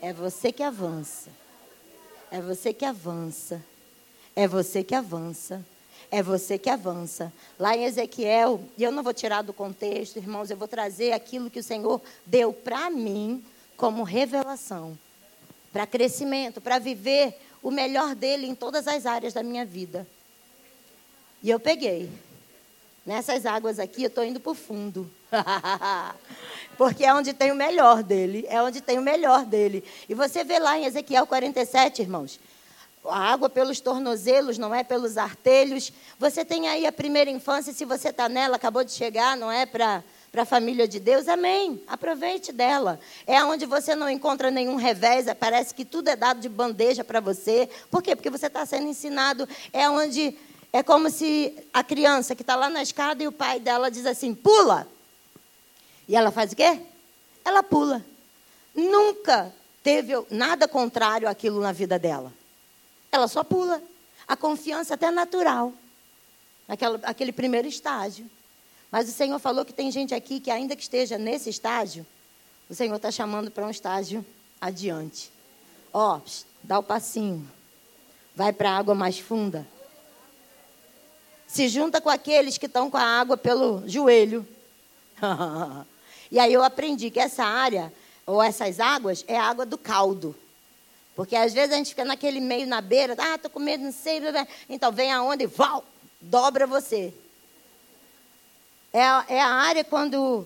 É 0.00 0.12
você 0.12 0.52
que 0.52 0.62
avança. 0.62 1.30
É 2.30 2.40
você 2.40 2.72
que 2.72 2.84
avança. 2.84 3.62
É 4.36 4.46
você 4.46 4.84
que 4.84 4.94
avança. 4.94 5.64
É 6.10 6.22
você 6.22 6.58
que 6.58 6.70
avança. 6.70 7.32
Lá 7.58 7.76
em 7.76 7.84
Ezequiel, 7.84 8.60
e 8.76 8.84
eu 8.84 8.92
não 8.92 9.02
vou 9.02 9.14
tirar 9.14 9.42
do 9.42 9.52
contexto, 9.52 10.16
irmãos, 10.16 10.50
eu 10.50 10.56
vou 10.56 10.68
trazer 10.68 11.12
aquilo 11.12 11.50
que 11.50 11.58
o 11.58 11.62
Senhor 11.62 12.00
deu 12.24 12.52
para 12.52 12.90
mim 12.90 13.44
como 13.76 14.02
revelação, 14.04 14.96
para 15.72 15.86
crescimento, 15.86 16.60
para 16.60 16.78
viver 16.78 17.40
o 17.62 17.70
melhor 17.70 18.14
dele 18.14 18.46
em 18.46 18.54
todas 18.54 18.86
as 18.86 19.06
áreas 19.06 19.32
da 19.32 19.42
minha 19.42 19.64
vida. 19.64 20.06
E 21.42 21.50
eu 21.50 21.58
peguei. 21.58 22.10
Nessas 23.04 23.44
águas 23.44 23.78
aqui, 23.78 24.04
eu 24.04 24.08
estou 24.08 24.24
indo 24.24 24.40
para 24.40 24.52
o 24.52 24.54
fundo. 24.54 25.10
Porque 26.76 27.04
é 27.04 27.14
onde 27.14 27.32
tem 27.32 27.52
o 27.52 27.54
melhor 27.54 28.02
dele. 28.02 28.46
É 28.48 28.62
onde 28.62 28.80
tem 28.80 28.98
o 28.98 29.02
melhor 29.02 29.44
dele. 29.44 29.84
E 30.08 30.14
você 30.14 30.44
vê 30.44 30.58
lá 30.58 30.78
em 30.78 30.84
Ezequiel 30.84 31.26
47, 31.26 32.02
irmãos 32.02 32.40
a 33.06 33.18
água 33.18 33.50
pelos 33.50 33.80
tornozelos, 33.80 34.56
não 34.56 34.74
é 34.74 34.82
pelos 34.82 35.18
artelhos. 35.18 35.92
Você 36.18 36.42
tem 36.42 36.68
aí 36.68 36.86
a 36.86 36.92
primeira 36.92 37.30
infância, 37.30 37.70
se 37.70 37.84
você 37.84 38.08
está 38.08 38.30
nela, 38.30 38.56
acabou 38.56 38.82
de 38.82 38.92
chegar, 38.92 39.36
não 39.36 39.52
é 39.52 39.66
para 39.66 40.02
para 40.34 40.42
a 40.42 40.46
família 40.46 40.88
de 40.88 40.98
Deus, 40.98 41.28
amém. 41.28 41.80
Aproveite 41.86 42.50
dela. 42.50 42.98
É 43.24 43.44
onde 43.44 43.66
você 43.66 43.94
não 43.94 44.10
encontra 44.10 44.50
nenhum 44.50 44.74
revés, 44.74 45.26
parece 45.38 45.72
que 45.72 45.84
tudo 45.84 46.08
é 46.08 46.16
dado 46.16 46.40
de 46.40 46.48
bandeja 46.48 47.04
para 47.04 47.20
você. 47.20 47.70
Por 47.88 48.02
quê? 48.02 48.16
Porque 48.16 48.30
você 48.30 48.48
está 48.48 48.66
sendo 48.66 48.88
ensinado. 48.88 49.48
É 49.72 49.88
onde 49.88 50.36
é 50.72 50.82
como 50.82 51.08
se 51.08 51.56
a 51.72 51.84
criança 51.84 52.34
que 52.34 52.42
está 52.42 52.56
lá 52.56 52.68
na 52.68 52.82
escada 52.82 53.22
e 53.22 53.28
o 53.28 53.32
pai 53.32 53.60
dela 53.60 53.88
diz 53.88 54.06
assim: 54.06 54.34
pula. 54.34 54.88
E 56.08 56.16
ela 56.16 56.30
faz 56.30 56.52
o 56.52 56.56
quê? 56.56 56.80
Ela 57.44 57.62
pula. 57.62 58.04
Nunca 58.74 59.52
teve 59.82 60.12
nada 60.30 60.66
contrário 60.66 61.28
àquilo 61.28 61.60
na 61.60 61.72
vida 61.72 61.98
dela. 61.98 62.32
Ela 63.12 63.28
só 63.28 63.44
pula. 63.44 63.82
A 64.26 64.36
confiança 64.36 64.94
até 64.94 65.10
natural. 65.10 65.72
Naquela, 66.66 66.98
aquele 67.04 67.32
primeiro 67.32 67.68
estágio. 67.68 68.28
Mas 68.90 69.08
o 69.08 69.12
Senhor 69.12 69.38
falou 69.38 69.64
que 69.64 69.72
tem 69.72 69.90
gente 69.90 70.14
aqui 70.14 70.40
que, 70.40 70.50
ainda 70.50 70.74
que 70.74 70.82
esteja 70.82 71.18
nesse 71.18 71.50
estágio, 71.50 72.06
o 72.68 72.74
Senhor 72.74 72.96
está 72.96 73.10
chamando 73.10 73.50
para 73.50 73.66
um 73.66 73.70
estágio 73.70 74.24
adiante. 74.60 75.30
Ó, 75.92 76.20
dá 76.62 76.78
o 76.78 76.82
passinho. 76.82 77.48
Vai 78.34 78.52
para 78.52 78.70
a 78.70 78.76
água 78.76 78.94
mais 78.94 79.18
funda. 79.18 79.66
Se 81.46 81.68
junta 81.68 82.00
com 82.00 82.08
aqueles 82.08 82.58
que 82.58 82.66
estão 82.66 82.90
com 82.90 82.96
a 82.96 83.02
água 83.02 83.36
pelo 83.36 83.86
joelho. 83.86 84.46
e 86.34 86.38
aí 86.40 86.52
eu 86.52 86.64
aprendi 86.64 87.12
que 87.12 87.20
essa 87.20 87.44
área, 87.44 87.92
ou 88.26 88.42
essas 88.42 88.80
águas, 88.80 89.24
é 89.28 89.38
a 89.38 89.44
água 89.44 89.64
do 89.64 89.78
caldo. 89.78 90.34
Porque 91.14 91.36
às 91.36 91.54
vezes 91.54 91.72
a 91.72 91.76
gente 91.76 91.90
fica 91.90 92.04
naquele 92.04 92.40
meio 92.40 92.66
na 92.66 92.80
beira, 92.80 93.14
ah, 93.16 93.36
estou 93.36 93.48
com 93.48 93.60
medo, 93.60 93.84
não 93.84 93.92
sei. 93.92 94.20
Então 94.68 94.90
vem 94.90 95.12
a 95.12 95.22
onda 95.22 95.44
e 95.44 95.46
val, 95.46 95.84
dobra 96.20 96.66
você. 96.66 97.14
É 98.92 99.00
a, 99.00 99.24
é 99.28 99.40
a 99.40 99.46
área 99.46 99.84
quando, 99.84 100.44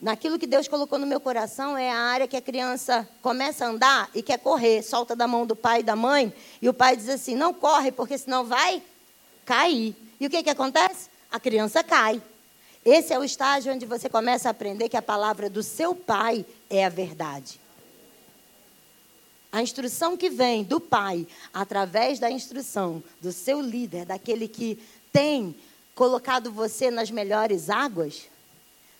naquilo 0.00 0.38
que 0.38 0.46
Deus 0.46 0.68
colocou 0.68 0.98
no 0.98 1.06
meu 1.06 1.20
coração, 1.20 1.76
é 1.76 1.90
a 1.90 1.98
área 1.98 2.26
que 2.26 2.38
a 2.38 2.40
criança 2.40 3.06
começa 3.20 3.66
a 3.66 3.68
andar 3.68 4.10
e 4.14 4.22
quer 4.22 4.38
correr, 4.38 4.82
solta 4.82 5.14
da 5.14 5.28
mão 5.28 5.44
do 5.44 5.54
pai 5.54 5.80
e 5.80 5.82
da 5.82 5.94
mãe, 5.94 6.32
e 6.62 6.68
o 6.70 6.72
pai 6.72 6.96
diz 6.96 7.10
assim: 7.10 7.34
não 7.34 7.52
corre, 7.52 7.92
porque 7.92 8.16
senão 8.16 8.42
vai 8.42 8.82
cair. 9.44 9.94
E 10.18 10.26
o 10.26 10.30
que, 10.30 10.42
que 10.42 10.48
acontece? 10.48 11.10
A 11.30 11.38
criança 11.38 11.84
cai. 11.84 12.22
Esse 12.86 13.12
é 13.12 13.18
o 13.18 13.24
estágio 13.24 13.74
onde 13.74 13.84
você 13.84 14.08
começa 14.08 14.48
a 14.48 14.52
aprender 14.52 14.88
que 14.88 14.96
a 14.96 15.02
palavra 15.02 15.50
do 15.50 15.60
seu 15.60 15.92
pai 15.92 16.46
é 16.70 16.84
a 16.84 16.88
verdade. 16.88 17.58
A 19.50 19.60
instrução 19.60 20.16
que 20.16 20.30
vem 20.30 20.62
do 20.62 20.78
Pai, 20.78 21.26
através 21.52 22.20
da 22.20 22.30
instrução 22.30 23.02
do 23.20 23.32
seu 23.32 23.60
líder, 23.60 24.04
daquele 24.04 24.46
que 24.46 24.78
tem 25.12 25.56
colocado 25.96 26.52
você 26.52 26.88
nas 26.88 27.10
melhores 27.10 27.70
águas, 27.70 28.28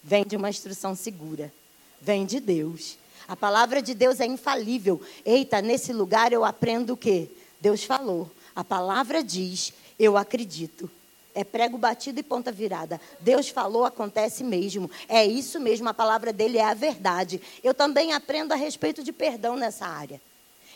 vem 0.03 0.27
de 0.27 0.35
uma 0.35 0.51
instrução 0.51 0.97
segura, 0.97 1.53
vem 2.01 2.27
de 2.27 2.41
Deus. 2.41 2.99
A 3.29 3.37
palavra 3.37 3.81
de 3.81 3.95
Deus 3.95 4.19
é 4.19 4.27
infalível. 4.27 5.01
Eita, 5.25 5.63
nesse 5.63 5.93
lugar 5.93 6.33
eu 6.33 6.45
aprendo 6.45 6.95
o 6.95 6.97
quê? 6.97 7.29
Deus 7.61 7.85
falou. 7.85 8.29
A 8.55 8.65
palavra 8.65 9.23
diz, 9.23 9.73
eu 9.97 10.17
acredito. 10.17 10.91
É 11.37 11.45
prego 11.45 11.77
batido 11.77 12.19
e 12.19 12.23
ponta 12.23 12.51
virada. 12.51 12.99
Deus 13.21 13.51
falou, 13.51 13.85
acontece 13.85 14.43
mesmo. 14.43 14.91
É 15.07 15.23
isso 15.23 15.61
mesmo, 15.61 15.87
a 15.87 15.93
palavra 15.93 16.33
dele 16.33 16.57
é 16.57 16.65
a 16.65 16.73
verdade. 16.73 17.43
Eu 17.63 17.75
também 17.75 18.15
aprendo 18.15 18.53
a 18.53 18.57
respeito 18.57 19.05
de 19.05 19.13
perdão 19.13 19.55
nessa 19.55 19.87
área. 19.87 20.19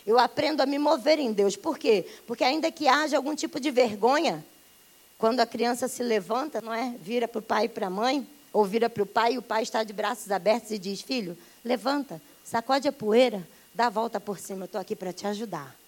Eu 0.05 0.19
aprendo 0.19 0.61
a 0.61 0.67
me 0.67 0.77
mover 0.77 1.17
em 1.17 1.33
Deus. 1.33 1.55
Por 1.55 1.79
quê? 1.79 2.05
Porque 2.27 2.43
ainda 2.43 2.71
que 2.71 2.87
haja 2.87 3.17
algum 3.17 3.33
tipo 3.33 3.59
de 3.59 3.71
vergonha, 3.71 4.45
quando 5.17 5.39
a 5.39 5.47
criança 5.47 5.87
se 5.87 6.03
levanta, 6.03 6.61
não 6.61 6.71
é? 6.71 6.93
Vira 7.01 7.27
para 7.27 7.39
o 7.39 7.41
pai 7.41 7.65
e 7.65 7.69
para 7.69 7.87
a 7.87 7.89
mãe, 7.89 8.27
ou 8.53 8.63
vira 8.63 8.87
para 8.87 9.01
o 9.01 9.07
pai 9.07 9.33
e 9.33 9.37
o 9.39 9.41
pai 9.41 9.63
está 9.63 9.83
de 9.83 9.93
braços 9.93 10.29
abertos 10.29 10.69
e 10.69 10.77
diz: 10.77 11.01
Filho, 11.01 11.35
levanta, 11.65 12.21
sacode 12.43 12.87
a 12.87 12.91
poeira, 12.91 13.47
dá 13.73 13.87
a 13.87 13.89
volta 13.89 14.19
por 14.19 14.37
cima, 14.37 14.61
eu 14.61 14.65
estou 14.65 14.79
aqui 14.79 14.95
para 14.95 15.11
te 15.11 15.25
ajudar. 15.25 15.80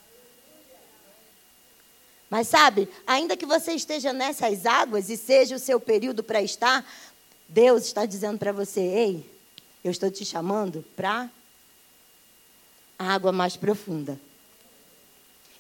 Mas 2.34 2.48
sabe, 2.48 2.90
ainda 3.06 3.38
que 3.38 3.46
você 3.46 3.74
esteja 3.74 4.12
nessas 4.12 4.66
águas 4.66 5.08
e 5.08 5.16
seja 5.16 5.56
o 5.56 5.60
seu 5.60 5.80
período 5.80 6.24
para 6.24 6.42
estar, 6.42 6.84
Deus 7.48 7.84
está 7.84 8.08
dizendo 8.08 8.40
para 8.40 8.52
você: 8.52 8.80
ei, 8.80 9.32
eu 9.84 9.92
estou 9.92 10.10
te 10.10 10.26
chamando 10.26 10.84
para 10.96 11.30
a 12.98 13.14
água 13.14 13.32
mais 13.32 13.56
profunda. 13.56 14.20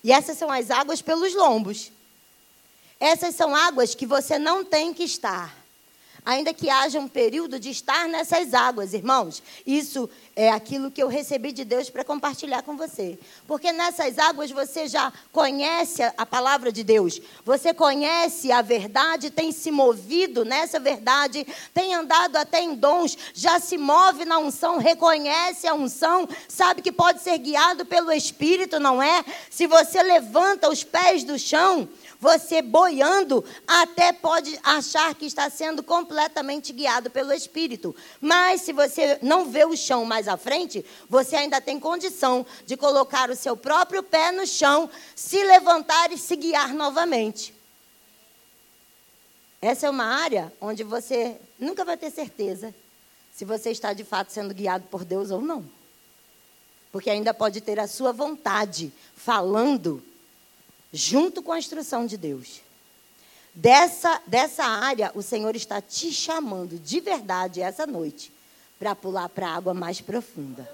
E 0.03 0.11
essas 0.11 0.35
são 0.35 0.49
as 0.49 0.71
águas 0.71 0.99
pelos 0.99 1.35
lombos. 1.35 1.91
Essas 2.99 3.35
são 3.35 3.55
águas 3.55 3.93
que 3.93 4.07
você 4.07 4.39
não 4.39 4.65
tem 4.65 4.95
que 4.95 5.03
estar 5.03 5.55
ainda 6.25 6.53
que 6.53 6.69
haja 6.69 6.99
um 6.99 7.07
período 7.07 7.59
de 7.59 7.69
estar 7.69 8.07
nessas 8.07 8.53
águas, 8.53 8.93
irmãos. 8.93 9.41
Isso 9.65 10.09
é 10.35 10.49
aquilo 10.49 10.89
que 10.89 11.01
eu 11.01 11.07
recebi 11.07 11.51
de 11.51 11.63
Deus 11.63 11.89
para 11.89 12.03
compartilhar 12.03 12.63
com 12.63 12.75
você. 12.75 13.19
Porque 13.47 13.71
nessas 13.71 14.17
águas 14.17 14.51
você 14.51 14.87
já 14.87 15.11
conhece 15.31 16.01
a 16.17 16.25
palavra 16.25 16.71
de 16.71 16.83
Deus, 16.83 17.21
você 17.45 17.73
conhece 17.73 18.51
a 18.51 18.61
verdade, 18.61 19.29
tem 19.29 19.51
se 19.51 19.71
movido 19.71 20.43
nessa 20.43 20.79
verdade, 20.79 21.45
tem 21.73 21.93
andado 21.93 22.37
até 22.37 22.61
em 22.61 22.75
dons, 22.75 23.17
já 23.33 23.59
se 23.59 23.77
move 23.77 24.25
na 24.25 24.39
unção, 24.39 24.77
reconhece 24.77 25.67
a 25.67 25.73
unção, 25.73 26.27
sabe 26.47 26.81
que 26.81 26.91
pode 26.91 27.21
ser 27.21 27.37
guiado 27.37 27.85
pelo 27.85 28.11
Espírito, 28.11 28.79
não 28.79 29.01
é? 29.01 29.23
Se 29.49 29.67
você 29.67 30.01
levanta 30.01 30.69
os 30.69 30.83
pés 30.83 31.23
do 31.23 31.37
chão, 31.37 31.87
você 32.23 32.61
boiando 32.61 33.43
até 33.67 34.13
pode 34.13 34.57
achar 34.63 35.13
que 35.13 35.25
está 35.25 35.49
sendo 35.49 35.83
completamente 35.83 36.71
guiado 36.71 37.09
pelo 37.09 37.33
Espírito. 37.33 37.93
Mas 38.21 38.61
se 38.61 38.71
você 38.71 39.19
não 39.21 39.51
vê 39.51 39.65
o 39.65 39.75
chão 39.75 40.05
mais 40.05 40.29
à 40.29 40.37
frente, 40.37 40.85
você 41.09 41.35
ainda 41.35 41.59
tem 41.59 41.77
condição 41.77 42.45
de 42.65 42.77
colocar 42.77 43.29
o 43.29 43.35
seu 43.35 43.57
próprio 43.57 44.01
pé 44.01 44.31
no 44.31 44.47
chão, 44.47 44.89
se 45.13 45.43
levantar 45.43 46.13
e 46.13 46.17
se 46.17 46.37
guiar 46.37 46.73
novamente. 46.73 47.53
Essa 49.61 49.87
é 49.87 49.89
uma 49.89 50.05
área 50.05 50.51
onde 50.61 50.81
você 50.81 51.35
nunca 51.59 51.83
vai 51.83 51.97
ter 51.97 52.09
certeza 52.09 52.73
se 53.35 53.43
você 53.43 53.69
está 53.71 53.91
de 53.91 54.05
fato 54.05 54.31
sendo 54.31 54.53
guiado 54.53 54.85
por 54.89 55.03
Deus 55.03 55.29
ou 55.29 55.41
não. 55.41 55.65
Porque 56.89 57.09
ainda 57.09 57.33
pode 57.33 57.59
ter 57.59 57.81
a 57.81 57.87
sua 57.87 58.13
vontade 58.13 58.93
falando 59.13 60.01
junto 60.93 61.41
com 61.41 61.51
a 61.51 61.57
instrução 61.57 62.05
de 62.05 62.15
Deus. 62.15 62.61
Dessa, 63.55 64.21
dessa 64.27 64.63
área, 64.63 65.11
o 65.15 65.23
Senhor 65.23 65.55
está 65.55 65.81
te 65.81 66.11
chamando 66.11 66.77
de 66.77 66.99
verdade 66.99 67.61
essa 67.61 67.87
noite 67.87 68.31
para 68.79 68.95
pular 68.95 69.27
para 69.27 69.47
a 69.47 69.55
água 69.55 69.73
mais 69.73 69.99
profunda. 69.99 70.69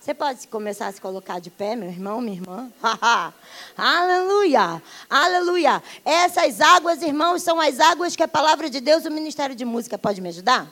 Você 0.00 0.14
pode 0.14 0.46
começar 0.48 0.86
a 0.86 0.92
se 0.92 1.00
colocar 1.00 1.40
de 1.40 1.50
pé, 1.50 1.74
meu 1.74 1.88
irmão, 1.88 2.20
minha 2.20 2.36
irmã? 2.36 2.72
aleluia! 3.76 4.80
Aleluia! 5.10 5.82
Essas 6.04 6.60
águas, 6.60 7.02
irmãos, 7.02 7.42
são 7.42 7.60
as 7.60 7.80
águas 7.80 8.14
que 8.14 8.22
a 8.22 8.28
palavra 8.28 8.70
de 8.70 8.80
Deus, 8.80 9.04
o 9.04 9.10
Ministério 9.10 9.56
de 9.56 9.64
Música, 9.64 9.98
pode 9.98 10.20
me 10.20 10.28
ajudar? 10.28 10.68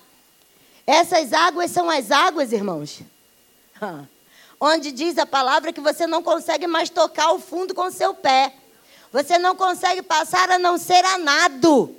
Essas 0.87 1.33
águas 1.33 1.70
são 1.70 1.91
as 1.91 2.11
águas, 2.11 2.53
irmãos 2.53 3.01
onde 4.67 4.91
diz 4.91 5.19
a 5.19 5.27
palavra 5.27 5.75
que 5.75 5.81
você 5.81 6.07
não 6.07 6.23
consegue 6.23 6.67
mais 6.67 6.89
tocar 6.89 7.33
o 7.33 7.39
fundo 7.39 7.75
com 7.75 7.91
seu 7.91 8.15
pé. 8.15 8.55
Você 9.12 9.37
não 9.37 9.55
consegue 9.55 10.01
passar 10.01 10.51
a 10.51 10.59
não 10.59 10.79
ser 10.79 11.05
a 11.05 11.19
nado. 11.19 11.95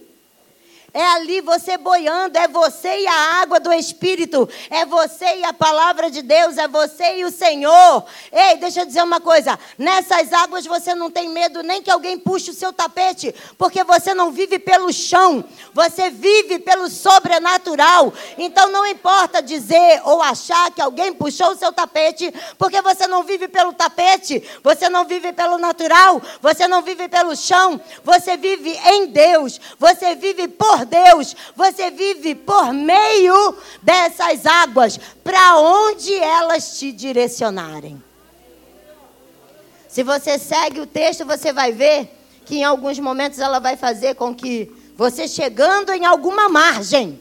É 0.95 1.05
ali 1.07 1.41
você 1.41 1.77
boiando, 1.77 2.37
é 2.37 2.47
você 2.47 3.01
e 3.01 3.05
a 3.05 3.41
água 3.41 3.59
do 3.59 3.73
Espírito, 3.73 4.47
é 4.69 4.85
você 4.85 5.25
e 5.39 5.43
a 5.43 5.51
palavra 5.51 6.09
de 6.09 6.21
Deus, 6.21 6.57
é 6.57 6.69
você 6.69 7.17
e 7.17 7.25
o 7.25 7.31
Senhor. 7.31 8.05
Ei, 8.31 8.55
deixa 8.55 8.79
eu 8.79 8.85
dizer 8.85 9.03
uma 9.03 9.19
coisa: 9.19 9.59
nessas 9.77 10.31
águas 10.31 10.65
você 10.65 10.95
não 10.95 11.11
tem 11.11 11.27
medo 11.27 11.61
nem 11.61 11.81
que 11.81 11.91
alguém 11.91 12.17
puxe 12.17 12.51
o 12.51 12.53
seu 12.53 12.71
tapete, 12.71 13.35
porque 13.57 13.83
você 13.83 14.13
não 14.13 14.31
vive 14.31 14.57
pelo 14.57 14.93
chão, 14.93 15.43
você 15.73 16.09
vive 16.09 16.59
pelo 16.59 16.89
sobrenatural. 16.89 18.13
Então 18.37 18.71
não 18.71 18.87
importa 18.87 19.41
dizer 19.41 20.01
ou 20.05 20.21
achar 20.21 20.71
que 20.71 20.81
alguém 20.81 21.11
puxou 21.11 21.49
o 21.49 21.57
seu 21.57 21.73
tapete, 21.73 22.33
porque 22.57 22.81
você 22.81 23.05
não 23.05 23.21
vive 23.21 23.49
pelo 23.49 23.73
tapete, 23.73 24.41
você 24.63 24.87
não 24.87 25.03
vive 25.03 25.33
pelo 25.33 25.57
natural, 25.57 26.21
você 26.41 26.69
não 26.69 26.81
vive 26.81 27.09
pelo 27.09 27.35
chão, 27.35 27.81
você 28.01 28.37
vive 28.37 28.79
em 28.85 29.07
Deus, 29.07 29.59
você 29.77 30.15
vive 30.15 30.47
Deus, 30.85 31.35
você 31.55 31.91
vive 31.91 32.35
por 32.35 32.71
meio 32.71 33.57
dessas 33.81 34.45
águas, 34.45 34.99
para 35.23 35.57
onde 35.57 36.13
elas 36.13 36.79
te 36.79 36.91
direcionarem. 36.91 38.01
Se 39.87 40.03
você 40.03 40.37
segue 40.37 40.81
o 40.81 40.85
texto, 40.85 41.25
você 41.25 41.51
vai 41.51 41.71
ver 41.71 42.09
que 42.45 42.57
em 42.57 42.63
alguns 42.63 42.99
momentos 42.99 43.39
ela 43.39 43.59
vai 43.59 43.75
fazer 43.75 44.15
com 44.15 44.33
que 44.35 44.71
você 44.95 45.27
chegando 45.27 45.91
em 45.91 46.05
alguma 46.05 46.47
margem, 46.47 47.19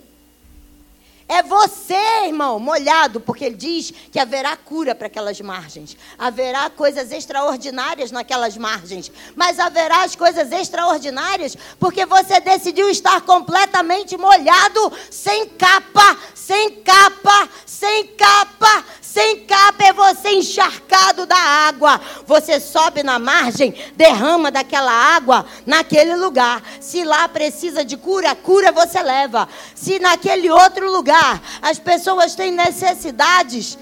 é 1.28 1.42
você, 1.42 2.26
irmão, 2.26 2.58
molhado, 2.58 3.18
porque 3.20 3.44
ele 3.44 3.56
diz 3.56 3.92
que 4.12 4.18
haverá 4.18 4.56
cura 4.56 4.94
para 4.94 5.06
aquelas 5.06 5.40
margens. 5.40 5.96
Haverá 6.18 6.68
coisas 6.68 7.10
extraordinárias 7.10 8.10
naquelas 8.10 8.56
margens. 8.56 9.10
Mas 9.34 9.58
haverá 9.58 10.04
as 10.04 10.14
coisas 10.14 10.52
extraordinárias 10.52 11.56
porque 11.80 12.04
você 12.04 12.40
decidiu 12.40 12.90
estar 12.90 13.22
completamente 13.22 14.16
molhado, 14.16 14.92
sem 15.10 15.48
capa, 15.48 16.18
sem 16.34 16.82
capa, 16.82 17.48
sem 17.64 18.08
capa, 18.08 18.84
sem 19.14 19.44
capa 19.44 19.84
é 19.84 19.92
você 19.92 20.30
encharcado 20.30 21.24
da 21.24 21.36
água. 21.36 22.00
Você 22.26 22.58
sobe 22.58 23.04
na 23.04 23.16
margem, 23.16 23.72
derrama 23.94 24.50
daquela 24.50 24.90
água 24.90 25.46
naquele 25.64 26.16
lugar. 26.16 26.60
Se 26.80 27.04
lá 27.04 27.28
precisa 27.28 27.84
de 27.84 27.96
cura, 27.96 28.34
cura 28.34 28.72
você 28.72 29.00
leva. 29.00 29.48
Se 29.72 30.00
naquele 30.00 30.50
outro 30.50 30.90
lugar 30.90 31.40
as 31.62 31.78
pessoas 31.78 32.34
têm 32.34 32.50
necessidades, 32.50 33.78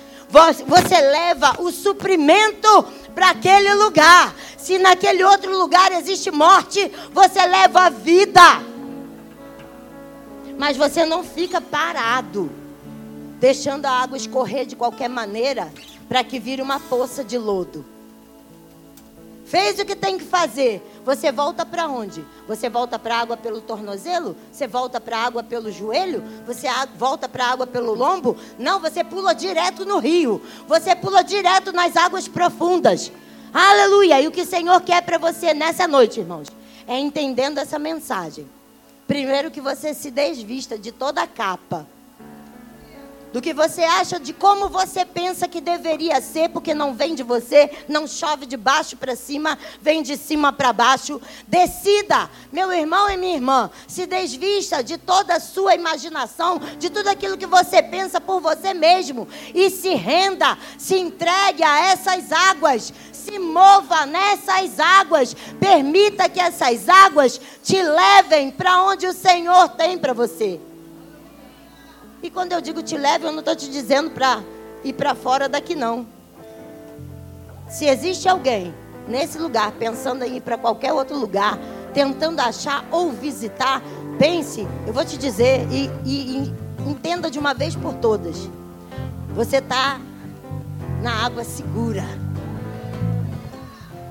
você 0.66 1.00
leva 1.00 1.62
o 1.62 1.72
suprimento 1.72 2.82
para 3.14 3.30
aquele 3.30 3.72
lugar. 3.72 4.34
Se 4.58 4.78
naquele 4.78 5.24
outro 5.24 5.50
lugar 5.56 5.92
existe 5.92 6.30
morte, 6.30 6.92
você 7.10 7.40
leva 7.46 7.86
a 7.86 7.88
vida. 7.88 8.60
Mas 10.58 10.76
você 10.76 11.06
não 11.06 11.24
fica 11.24 11.58
parado 11.58 12.61
deixando 13.42 13.86
a 13.86 13.90
água 13.90 14.16
escorrer 14.16 14.64
de 14.64 14.76
qualquer 14.76 15.08
maneira 15.08 15.68
para 16.08 16.22
que 16.22 16.38
vire 16.38 16.62
uma 16.62 16.78
poça 16.78 17.24
de 17.24 17.36
lodo. 17.36 17.84
Fez 19.44 19.80
o 19.80 19.84
que 19.84 19.96
tem 19.96 20.16
que 20.16 20.24
fazer. 20.24 20.80
Você 21.04 21.32
volta 21.32 21.66
para 21.66 21.88
onde? 21.88 22.24
Você 22.46 22.70
volta 22.70 23.00
para 23.00 23.16
a 23.16 23.20
água 23.20 23.36
pelo 23.36 23.60
tornozelo? 23.60 24.36
Você 24.52 24.68
volta 24.68 25.00
para 25.00 25.18
a 25.18 25.24
água 25.24 25.42
pelo 25.42 25.72
joelho? 25.72 26.22
Você 26.46 26.68
volta 26.96 27.28
para 27.28 27.46
a 27.46 27.50
água 27.50 27.66
pelo 27.66 27.94
lombo? 27.94 28.36
Não, 28.60 28.78
você 28.78 29.02
pula 29.02 29.34
direto 29.34 29.84
no 29.84 29.98
rio. 29.98 30.40
Você 30.68 30.94
pula 30.94 31.24
direto 31.24 31.72
nas 31.72 31.96
águas 31.96 32.28
profundas. 32.28 33.10
Aleluia! 33.52 34.20
E 34.20 34.28
o 34.28 34.30
que 34.30 34.42
o 34.42 34.46
Senhor 34.46 34.80
quer 34.82 35.02
para 35.02 35.18
você 35.18 35.52
nessa 35.52 35.88
noite, 35.88 36.20
irmãos, 36.20 36.46
é 36.86 36.96
entendendo 36.96 37.58
essa 37.58 37.76
mensagem. 37.76 38.48
Primeiro 39.08 39.50
que 39.50 39.60
você 39.60 39.92
se 39.94 40.12
desvista 40.12 40.78
de 40.78 40.92
toda 40.92 41.22
a 41.22 41.26
capa 41.26 41.88
do 43.32 43.40
que 43.40 43.54
você 43.54 43.82
acha 43.82 44.20
de 44.20 44.32
como 44.32 44.68
você 44.68 45.04
pensa 45.04 45.48
que 45.48 45.60
deveria 45.60 46.20
ser, 46.20 46.50
porque 46.50 46.74
não 46.74 46.94
vem 46.94 47.14
de 47.14 47.22
você, 47.22 47.70
não 47.88 48.06
chove 48.06 48.46
de 48.46 48.56
baixo 48.56 48.96
para 48.96 49.16
cima, 49.16 49.58
vem 49.80 50.02
de 50.02 50.16
cima 50.16 50.52
para 50.52 50.72
baixo. 50.72 51.20
Decida, 51.48 52.30
meu 52.52 52.72
irmão 52.72 53.08
e 53.10 53.16
minha 53.16 53.34
irmã, 53.34 53.70
se 53.88 54.06
desvista 54.06 54.82
de 54.82 54.98
toda 54.98 55.34
a 55.34 55.40
sua 55.40 55.74
imaginação, 55.74 56.60
de 56.78 56.90
tudo 56.90 57.08
aquilo 57.08 57.38
que 57.38 57.46
você 57.46 57.82
pensa 57.82 58.20
por 58.20 58.40
você 58.40 58.74
mesmo 58.74 59.26
e 59.54 59.70
se 59.70 59.94
renda, 59.94 60.58
se 60.76 60.98
entregue 60.98 61.62
a 61.62 61.90
essas 61.90 62.30
águas. 62.30 62.92
Se 63.12 63.38
mova 63.38 64.04
nessas 64.04 64.80
águas, 64.80 65.36
permita 65.60 66.28
que 66.28 66.40
essas 66.40 66.88
águas 66.88 67.40
te 67.62 67.80
levem 67.80 68.50
para 68.50 68.82
onde 68.82 69.06
o 69.06 69.12
Senhor 69.12 69.68
tem 69.68 69.96
para 69.96 70.12
você. 70.12 70.60
E 72.22 72.30
quando 72.30 72.52
eu 72.52 72.60
digo 72.60 72.82
te 72.82 72.96
leve, 72.96 73.26
eu 73.26 73.32
não 73.32 73.40
estou 73.40 73.56
te 73.56 73.68
dizendo 73.68 74.10
para 74.10 74.40
ir 74.84 74.92
para 74.92 75.14
fora 75.14 75.48
daqui, 75.48 75.74
não. 75.74 76.06
Se 77.68 77.86
existe 77.86 78.28
alguém 78.28 78.72
nesse 79.08 79.38
lugar 79.38 79.72
pensando 79.72 80.24
em 80.24 80.36
ir 80.36 80.40
para 80.40 80.56
qualquer 80.56 80.92
outro 80.92 81.16
lugar, 81.16 81.58
tentando 81.92 82.40
achar 82.40 82.84
ou 82.90 83.10
visitar, 83.10 83.82
pense, 84.18 84.66
eu 84.86 84.92
vou 84.92 85.04
te 85.04 85.18
dizer 85.18 85.66
e, 85.70 85.90
e, 86.04 86.38
e 86.38 86.54
entenda 86.88 87.30
de 87.30 87.38
uma 87.38 87.54
vez 87.54 87.74
por 87.74 87.94
todas. 87.94 88.48
Você 89.34 89.56
está 89.56 90.00
na 91.02 91.24
água 91.24 91.42
segura. 91.42 92.04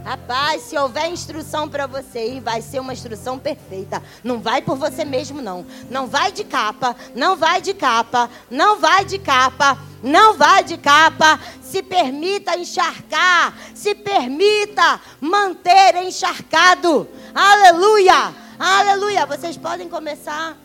Rapaz, 0.04 0.64
se 0.64 0.78
houver 0.78 1.10
instrução 1.10 1.70
para 1.70 1.86
você 1.86 2.28
ir, 2.34 2.40
vai 2.40 2.62
ser 2.62 2.80
uma 2.80 2.94
instrução 2.94 3.38
perfeita. 3.38 4.02
Não 4.24 4.40
vai 4.40 4.62
por 4.62 4.76
você 4.76 5.06
mesmo, 5.06 5.42
não. 5.42 5.66
Não 5.92 6.08
vai 6.08 6.32
de 6.32 6.44
capa, 6.44 6.96
não 7.16 7.36
vai 7.36 7.62
de 7.62 7.74
capa, 7.74 8.30
não 8.50 8.80
vai 8.80 9.06
de 9.06 9.20
capa, 9.20 9.78
não 10.02 10.36
vai 10.36 10.64
de 10.64 10.78
capa. 10.78 11.40
Se 11.62 11.84
permita 11.84 12.58
encharcar, 12.58 13.54
se 13.76 13.94
permita 13.94 15.00
manter 15.20 15.96
encharcado. 16.04 17.08
Aleluia, 17.34 18.34
aleluia. 18.60 19.26
Vocês 19.28 19.56
podem 19.56 19.88
começar 19.88 20.58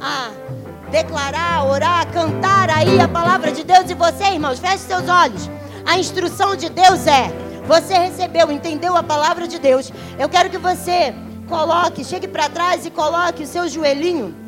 a 0.00 0.30
declarar, 0.90 1.66
orar, 1.66 2.10
cantar 2.12 2.70
aí 2.70 3.00
a 3.00 3.08
palavra 3.08 3.50
de 3.50 3.64
Deus. 3.64 3.90
E 3.90 3.94
você, 3.94 4.24
irmãos, 4.24 4.60
feche 4.60 4.78
seus 4.78 5.08
olhos. 5.08 5.50
A 5.84 5.98
instrução 5.98 6.54
de 6.54 6.70
Deus 6.70 7.06
é 7.08 7.30
você 7.66 7.94
recebeu, 7.94 8.50
entendeu 8.52 8.96
a 8.96 9.02
palavra 9.02 9.48
de 9.48 9.58
Deus. 9.58 9.92
Eu 10.18 10.28
quero 10.28 10.50
que 10.50 10.58
você 10.58 11.14
coloque, 11.48 12.04
chegue 12.04 12.28
para 12.28 12.48
trás 12.48 12.86
e 12.86 12.90
coloque 12.90 13.42
o 13.42 13.46
seu 13.46 13.68
joelhinho 13.68 14.43